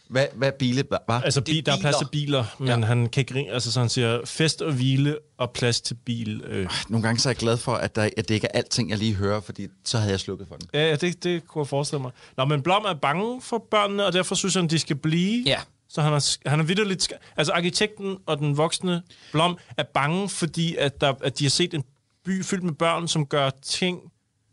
[0.09, 1.21] Hvad, hvad Bile var?
[1.21, 2.45] Altså, bi, der er plads til biler.
[2.59, 2.81] men ja.
[2.81, 3.53] han kan ikke ringe.
[3.53, 6.43] Altså, så han siger fest og hvile og plads til bil.
[6.47, 6.71] Øh.
[6.89, 8.99] Nogle gange så er jeg glad for, at, der, at det ikke er alting, jeg
[8.99, 10.69] lige hører, fordi så havde jeg slukket for den.
[10.75, 12.11] Ja, ja, det, det kunne jeg forestille mig.
[12.37, 15.43] Nå, men Blom er bange for børnene, og derfor synes han, de skal blive.
[15.47, 15.59] Ja.
[15.89, 17.13] Så han er, han er vidderligt...
[17.37, 19.03] Altså, arkitekten og den voksne
[19.33, 21.85] Blom er bange, fordi at, der, at de har set en
[22.25, 24.01] by fyldt med børn, som gør ting,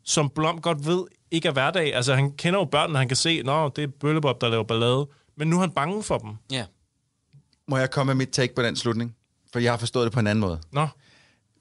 [0.04, 1.04] som Blom godt ved
[1.34, 1.96] ikke er hverdag.
[1.96, 5.08] Altså, han kender jo børnene, han kan se, nå, det er Bøllebob, der laver ballade.
[5.36, 6.30] Men nu er han bange for dem.
[6.52, 6.66] Ja.
[7.68, 9.16] Må jeg komme med mit take på den slutning?
[9.54, 10.60] For jeg har forstået det på en anden måde.
[10.72, 10.88] Nå,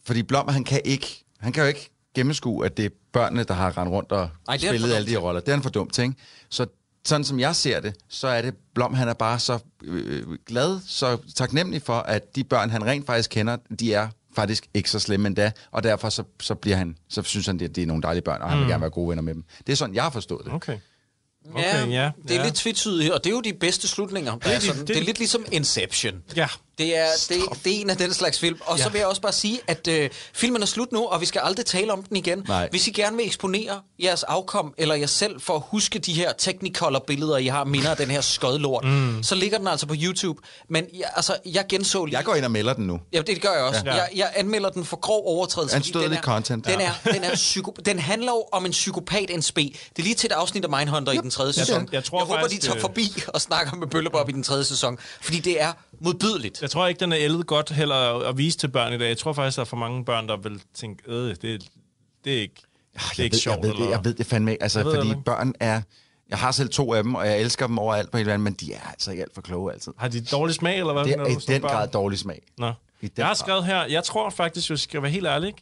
[0.05, 3.55] Fordi Blom, han kan ikke, han kan jo ikke gennemskue, at det er børnene, der
[3.55, 5.41] har rendt rundt og Ej, spillet alle de dum roller.
[5.41, 6.17] Det er han for dumt til, ikke?
[6.49, 6.67] Så
[7.05, 10.81] sådan som jeg ser det, så er det, Blom han er bare så øh, glad,
[10.87, 14.99] så taknemmelig for, at de børn, han rent faktisk kender, de er faktisk ikke så
[14.99, 18.03] slemme endda, og derfor så, så, bliver han, så synes han, det, det er nogle
[18.03, 19.45] dejlige børn, og han vil gerne være gode venner med dem.
[19.67, 20.53] Det er sådan, jeg har forstået det.
[20.53, 20.79] okay.
[21.57, 22.45] Ja, Okay, ja, det er ja.
[22.45, 24.37] lidt tvetydigt, og det er jo de bedste slutninger.
[24.37, 26.15] Det er, de- sådan, det- det er lidt ligesom Inception.
[26.37, 26.47] Ja.
[26.83, 28.59] Det er, det, det er en af den slags film.
[28.65, 28.83] Og ja.
[28.83, 28.93] så Ja.
[28.93, 31.67] vil jeg også bare sige, at øh, filmen er slut nu, og vi skal aldrig
[31.67, 32.45] tale om den igen.
[32.49, 32.69] Nej.
[32.71, 36.33] Hvis I gerne vil eksponere jeres afkom, eller jer selv, for at huske de her
[36.39, 39.23] Technicolor-billeder, I har minder af den her skodlort, mm.
[39.23, 40.41] så ligger den altså på YouTube.
[40.69, 42.17] Men jeg, altså, jeg genså lige...
[42.17, 43.01] Jeg går ind og melder den nu.
[43.13, 43.83] Ja, det gør jeg også.
[43.85, 43.91] Ja.
[43.95, 43.97] Ja.
[44.03, 45.77] Jeg, jeg anmelder den for grov overtrædelse.
[45.77, 46.67] Anstødelig den content.
[46.67, 46.93] Den, Ja.
[47.05, 49.57] er, den, er psyko, den handler jo om en psykopat NSB.
[49.57, 51.89] Det er lige til et afsnit af Mindhunter i den tredje sæson.
[51.93, 54.43] jeg tror jeg håber, faktisk, de tager øh, forbi og snakker med Bøllebob i den
[54.43, 54.99] tredje sæson.
[55.21, 55.73] Fordi det er
[56.05, 56.63] modbydeligt.
[56.63, 59.09] Jeg tror ikke, den er ældet godt heller at, vise til børn i dag.
[59.09, 61.53] Jeg tror faktisk, der er for mange børn, der vil tænke, øh, det, det
[62.37, 62.55] er ikke,
[62.95, 63.57] det er jeg ikke ved, sjovt.
[63.57, 64.63] jeg, ved det, eller- jeg ved det fandme ikke.
[64.63, 65.83] Altså, Jeg fordi det børn er...
[66.31, 68.53] Jeg har selv to af dem, og jeg elsker dem overalt på hele verden, men
[68.53, 69.93] de er altså ikke alt for kloge altid.
[69.99, 71.05] Har de dårlig smag, eller hvad?
[71.05, 72.43] Det er i den grad dårlig smag.
[72.59, 72.73] Nå.
[73.01, 75.55] I den Jeg har skrevet her, jeg tror faktisk, hvis jeg skal være helt ærlig?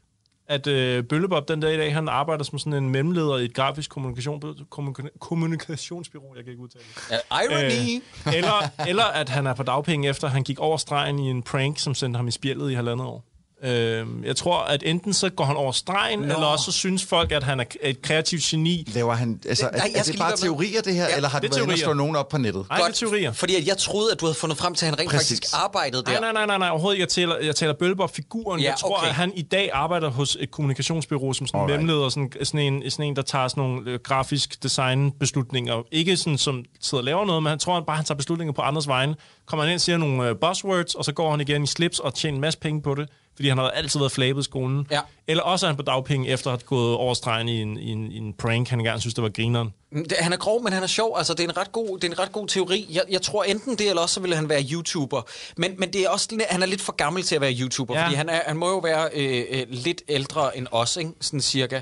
[0.51, 3.55] At øh, Bøllebob den dag i dag, han arbejder som sådan en mellemleder i et
[3.55, 7.21] grafisk kommunikation, kommunika- kommunikationsbyrå, jeg kan ikke udtale det.
[7.31, 8.03] Uh, irony!
[8.27, 11.43] Øh, eller, eller at han er på dagpenge efter, han gik over stregen i en
[11.43, 13.30] prank, som sendte ham i spjældet i halvandet år.
[13.63, 17.33] Øh, jeg tror, at enten så går han over stregen, eller også så synes folk,
[17.33, 18.89] at han er et kreativt geni.
[18.95, 21.57] Laver han, altså, Nej, er, er det bare teorier, det her, Ja, eller har det
[21.57, 22.67] du været slå nogen op på nettet?
[22.69, 23.33] Nej, det er teorier.
[23.33, 25.39] Fordi at jeg troede, at du havde fundet frem til, at han rent Præcis.
[25.41, 26.11] faktisk arbejdede der.
[26.11, 27.01] Nej, nej, nej, nej, nej, overhovedet.
[27.01, 28.61] Jeg taler, jeg taler Bøllebob-figuren.
[28.61, 29.09] Ja, jeg tror, okay.
[29.09, 31.87] at han i dag arbejder hos et kommunikationsbyrå som sådan en Alright.
[31.87, 35.83] mellemleder, sådan, sådan, en, sådan en, der tager sådan nogle øh, grafisk design-beslutninger.
[35.91, 38.53] Ikke sådan, som sidder og laver noget, men han tror han bare, han tager beslutninger
[38.53, 39.15] på andres vegne.
[39.47, 41.99] Kommer han ind og siger nogle øh, buzzwords, og så går han igen i slips
[41.99, 44.87] og tjener en masse penge på det, fordi han har altid været flabet i skolen.
[44.91, 45.01] Ja.
[45.27, 47.91] Eller også er han på dagpenge, efter at have gået over stregen i en, i
[47.91, 49.73] en, i en prank, han engang synes, det var grineren.
[49.93, 51.15] Mm, Det, han er grov, men han er sjov.
[51.19, 52.87] Altså, det er en ret god, det er en ret god teori.
[52.91, 55.23] Jeg, jeg tror enten det, eller også så ville han være YouTuber.
[55.57, 58.05] Men, men det er også, han er lidt for gammel til at være YouTuber, ja.
[58.05, 61.11] fordi han, er, han må jo være øh, øh, lidt ældre end os, ikke?
[61.21, 61.81] Sådan cirka.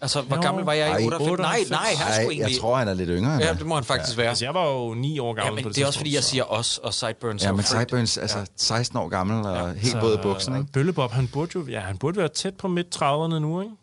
[0.00, 0.42] Altså, hvor Jo.
[0.42, 1.38] gammel var jeg i 98?
[1.38, 1.70] Nej, 98.
[1.70, 2.60] nej, han er sgu Ej, jeg egentlig...
[2.60, 4.28] tror, han er lidt yngre Ja, det må han faktisk være.
[4.28, 6.24] Altså, jeg var jo ni år Ja, gammel men på det er også fordi, jeg
[6.24, 7.44] siger os og Sideburns.
[7.44, 7.62] Ja, men.
[7.64, 10.72] Sideburns, altså 16 år gammel og helt våd i bukserne, ikke?
[10.72, 13.74] Bøllebob, han burde jo ja, han burde være tæt på midt 30'erne nu, ikke?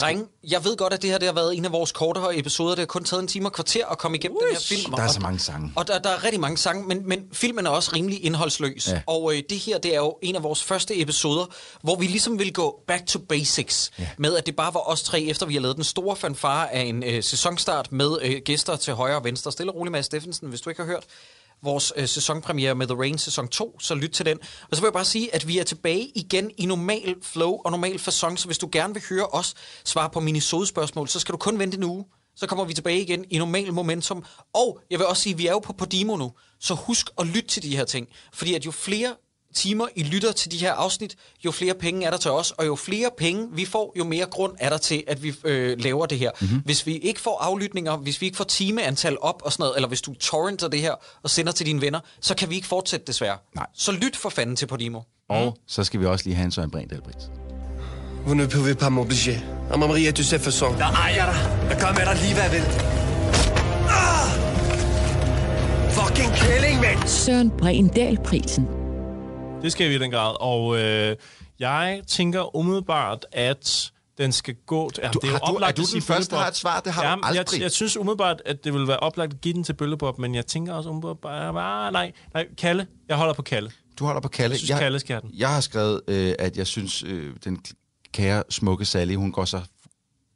[0.00, 2.70] Drenge, jeg ved godt, at det her det har været en af vores kortere episoder.
[2.70, 4.92] Det har kun taget en time og kvarter at komme igennem den her film.
[4.94, 5.72] Der er Og- så mange sange.
[5.76, 8.88] Og der, der er rigtig mange sange, men, men filmen er også rimelig indholdsløs.
[8.88, 9.00] Ja.
[9.06, 11.44] Og øh, det her, det er jo en af vores første episoder,
[11.82, 13.90] hvor vi ligesom vil gå back to basics.
[13.98, 14.08] Ja.
[14.18, 16.80] Med at det bare var os tre, efter vi har lavet den store fanfare af
[16.82, 19.52] en øh, sæsonstart med øh, gæster til højre og venstre.
[19.52, 21.04] Stille og roligt med Steffensen, hvis du ikke har hørt
[21.62, 24.38] vores øh, sæsonpremiere med The Rain sæson 2, så lyt til den.
[24.70, 27.70] Og så vil jeg bare sige, at vi er tilbage igen i normal flow og
[27.70, 29.54] normal façon, så hvis du gerne vil høre os
[29.84, 32.04] svare på mine spørgsmål, så skal du kun vente en uge.
[32.36, 34.24] Så kommer vi tilbage igen i normal momentum.
[34.54, 37.26] Og jeg vil også sige, at vi er jo på Podimo nu, så husk at
[37.26, 38.08] lytte til de her ting.
[38.32, 39.14] Fordi at jo flere
[39.56, 42.66] timer I lytter til de her afsnit, jo flere penge er der til os, og
[42.66, 46.06] jo flere penge vi får, jo mere grund er der til, at vi øh, laver
[46.06, 46.30] det her.
[46.40, 46.62] Mm-hmm.
[46.64, 49.88] Hvis vi ikke får aflytninger, hvis vi ikke får timeantal op og sådan noget, eller
[49.88, 53.06] hvis du torrenter det her og sender til dine venner, så kan vi ikke fortsætte
[53.06, 53.38] desværre.
[53.54, 53.66] Nej.
[53.74, 55.00] Så lyt for fanden til Podimo.
[55.28, 57.30] Og så skal vi også lige have en Søren Brindahl-pris.
[58.26, 59.38] Vous ne pouvez pas m'obliger.
[59.70, 60.78] À Maria, tu sais façon.
[60.78, 61.68] Der ejer dig.
[61.70, 62.64] Der gør med dig lige, hvad jeg vil.
[63.88, 64.28] Ah!
[65.90, 67.08] Fucking kælling, mand!
[67.08, 68.85] Søren Bregendal-prisen.
[69.62, 70.36] Det skal vi i den grad.
[70.40, 71.16] Og øh,
[71.58, 74.90] jeg tænker umiddelbart, at den skal gå...
[74.90, 76.40] Til, ja, Du- det er, har du- oplagt er du at sige den første, der
[76.40, 76.80] har et svar?
[76.80, 77.56] Det har du Jamen, aldrig.
[77.58, 80.34] Jeg, jeg synes umiddelbart, at det vil være oplagt at give den til Bøllebob, men
[80.34, 81.56] jeg tænker også umiddelbart...
[81.56, 82.86] Ah, nej, nej, Kalle.
[83.08, 83.70] Jeg holder på Kalle.
[83.98, 84.52] Du holder på Kalle.
[84.52, 85.30] Jeg synes, Kalle skal den.
[85.34, 87.62] Jeg har skrevet, øh, at jeg synes, øh, den
[88.12, 89.60] kære, smukke Sally, hun går så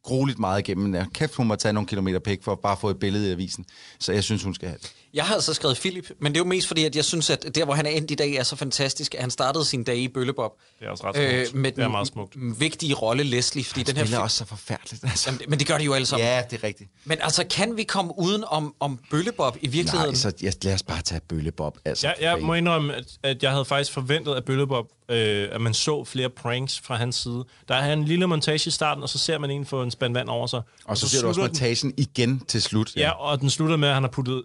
[0.03, 0.95] grueligt meget igennem.
[0.95, 3.33] Ja, kæft, hun må tage nogle kilometer pæk for at bare få et billede i
[3.33, 3.65] avisen.
[4.01, 4.93] Så jeg synes, hun skal have det.
[5.15, 7.47] Jeg har altså skrevet Philip, men det er jo mest fordi, at jeg synes, at
[7.55, 9.97] der, hvor han er endt i dag, er så fantastisk, at han startede sin dag
[9.97, 10.53] i Bøllebob.
[10.81, 11.55] Det er også ret smukt.
[11.57, 12.35] Øh, med Det er meget smukt.
[12.61, 14.23] vigtige rolle Leslie, fordi den her Det er film...
[14.23, 15.05] også så forfærdeligt.
[15.05, 15.31] Altså.
[15.31, 16.27] Jamen, men det gør de jo alle sammen.
[16.29, 16.91] Ja, det er rigtigt.
[17.05, 20.07] Men altså, kan vi komme uden om, om Bøllebob i virkeligheden?
[20.11, 21.79] Nej, så jeg, lad os bare tage Bøllebob.
[21.85, 25.61] Altså, Jeg, jeg må indrømme, at, at jeg havde faktisk forventet af Bøllebob, øh, at
[25.61, 27.45] man så flere pranks fra hans side.
[27.69, 30.13] Der er en lille montage i starten, og så ser man en få en spand
[30.15, 30.63] vand over sig.
[30.85, 32.97] Og så ser du også slutter den- montagen igen til slut.
[32.97, 34.43] Ja, og den slutter med, at han har puttet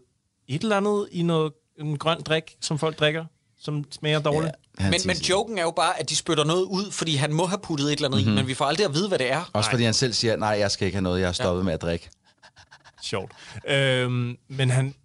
[0.47, 3.25] et eller andet i noget en grøn drik, som folk drikker,
[3.59, 4.53] som smager dårligt.
[4.77, 7.45] Han Men, men joken er jo bare, at de spytter noget ud, fordi han må
[7.45, 8.33] have puttet et eller andet mm-hmm.
[8.33, 9.49] i, men vi får aldrig at vide, hvad det er.
[9.53, 11.65] Også fordi han selv siger, nej, jeg skal ikke have noget, jeg har stoppet ja.
[11.65, 12.09] med at drikke.
[13.03, 13.31] Sjovt.
[13.67, 14.95] Øhm, men han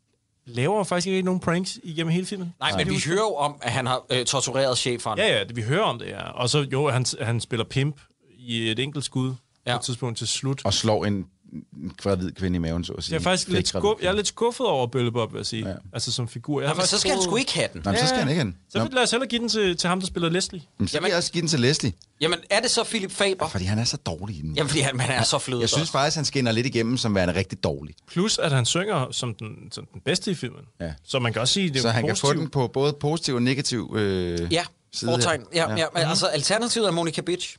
[0.47, 2.55] laver faktisk ikke nogen pranks igennem hele filmen.
[2.61, 5.19] Nej, men vi hører jo om, at han har øh, tortureret cheferen.
[5.19, 6.23] Ja, ja, det, vi hører om det, ja.
[6.23, 8.01] Og så jo, han, han spiller pimp
[8.39, 9.29] i et enkelt skud
[9.67, 9.71] ja.
[9.71, 9.77] Ja.
[9.77, 10.65] på et tidspunkt til slut.
[10.65, 13.13] Og slår en en gravid kvinde i maven, så at sige.
[13.15, 15.69] Jeg er faktisk lidt, skuff, jeg er lidt skuffet over Bøllebob, vil jeg sige.
[15.69, 15.75] Ja.
[15.93, 16.61] Altså som figur.
[16.61, 17.81] Jeg har Jamen, så skal han troet- sgu ikke have den.
[17.85, 18.57] Nej, men så skal han ikke have den.
[18.69, 20.63] Så Nå, vil, lad os hellere give den til, til ham, der spiller Leslie.
[20.79, 23.11] men så vil Jamen- jeg også give den til Leslie, Jamen, er det så Philip
[23.13, 23.49] Faber?
[23.49, 24.55] fordi han er så dårlig i den.
[24.57, 27.15] Jamen, fordi han, han er så flødet Jeg synes faktisk, han skinner lidt igennem som
[27.15, 27.95] værende rigtig dårlig.
[28.09, 30.63] Plus, at han synger som den, som den bedste i filmen.
[30.81, 30.93] Ja.
[31.05, 32.35] Så man kan også sige, det er Så han kan positivt.
[32.37, 35.11] få den på både positiv og negativ øh, Ja, side.
[35.11, 35.45] fortegn.
[35.55, 35.77] Ja, ja.
[35.77, 35.87] ja.
[35.95, 37.57] Men, altså, alternativet er Monica Bitch.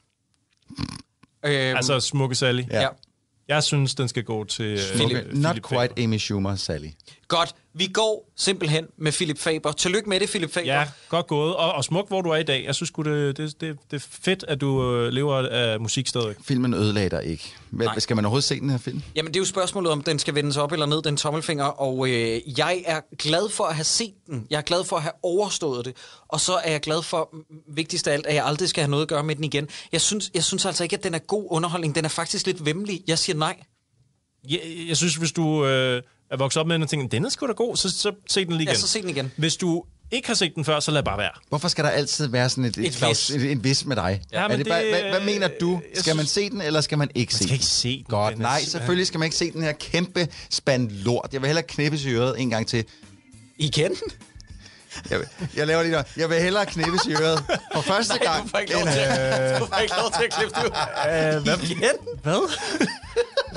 [1.46, 2.64] Øhm, Altså, Smukke Sally.
[2.72, 2.82] Ja.
[2.82, 2.88] ja.
[3.52, 4.66] Jeg synes, den skal gå til...
[4.66, 4.96] øh, Okay.
[4.96, 5.68] Philip Not Faber.
[5.88, 6.88] quite Amy Schumer, Sally.
[7.32, 7.56] Godt.
[7.74, 9.72] Vi går simpelthen med Philip Faber.
[9.72, 10.68] Tillykke med det, Philip Faber.
[10.68, 11.56] Ja, godt gået.
[11.56, 12.66] Og, og smuk, hvor du er i dag.
[12.66, 16.36] Jeg synes det, det, det, det er fedt, at du øh, lever af musik stadig.
[16.44, 17.54] Filmen ødelagde dig ikke.
[17.70, 18.00] Men, Nej.
[18.00, 19.02] skal man overhovedet se den her film?
[19.16, 21.66] Jamen, det er jo spørgsmålet, om den skal vendes op eller ned, den tommelfinger.
[21.66, 24.48] Og øh, jeg er glad for at have set den.
[24.50, 25.96] Jeg er glad for at have overstået det.
[26.28, 27.36] Og så er jeg glad for,
[27.68, 29.68] vigtigst af alt, at jeg aldrig skal have noget at gøre med den igen.
[29.92, 31.96] Jeg synes, jeg synes altså ikke, at den er god underholdning.
[31.96, 33.02] Den er faktisk lidt vemmelig.
[33.08, 33.58] Jeg siger nej.
[34.50, 36.02] Jeg, jeg synes, hvis du øh,
[36.32, 38.46] er vokset op med den og tænker, den er sgu da god, så, så se
[38.46, 38.74] den lige igen.
[38.74, 39.32] Ja, så se den igen.
[39.38, 41.30] Hvis du ikke har set den før, så lad bare være.
[41.50, 43.30] Hvorfor skal der altid være sådan et, et, Et vis.
[43.30, 44.22] et, et vis med dig?
[44.32, 45.82] Ja, er men det det- bare, hvad, hvad mener du?
[45.96, 47.54] Skal man se den, eller skal man ikke se skal den?
[47.54, 48.06] ikke se den.
[48.10, 51.30] Godt, Den nej, selvfølgelig skal man ikke se den her kæmpe spand lort.
[51.34, 52.86] Jeg vil hellere knippes i øret en gang til.
[53.58, 53.96] Igen?
[55.10, 56.06] Jeg, vil- jeg laver lige noget.
[56.18, 57.44] Jeg vil hellere knippes i øret
[57.74, 58.44] for første Nej, gang.
[58.44, 60.66] du får ikke lov end, til, øh, du får ikke lov til at klippe det
[60.66, 61.38] ud.
[61.38, 61.70] Øh, hvad?
[61.70, 61.96] Igen?
[62.24, 62.50] Hvad?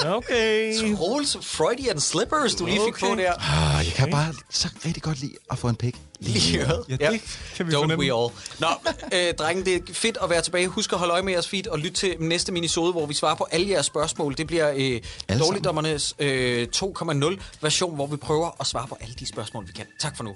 [0.07, 0.79] Okay.
[0.97, 3.09] Troels Freudian slippers, du lige fik okay.
[3.09, 3.33] på der.
[3.33, 5.97] Ah, jeg kan bare så rigtig godt lide at få en pik.
[6.21, 6.59] Lige
[6.89, 7.21] ja, det
[7.57, 8.05] kan vi Don't fornemme.
[8.05, 8.33] we all.
[8.59, 8.67] Nå,
[9.13, 10.69] øh, drenge, det er fedt at være tilbage.
[10.69, 13.35] Husk at holde øje med jeres feed og lyt til næste minisode, hvor vi svarer
[13.35, 14.37] på alle jeres spørgsmål.
[14.39, 15.01] Det bliver øh,
[15.39, 19.87] Dårligdommernes øh, 2.0 version, hvor vi prøver at svare på alle de spørgsmål, vi kan.
[20.01, 20.35] Tak for nu.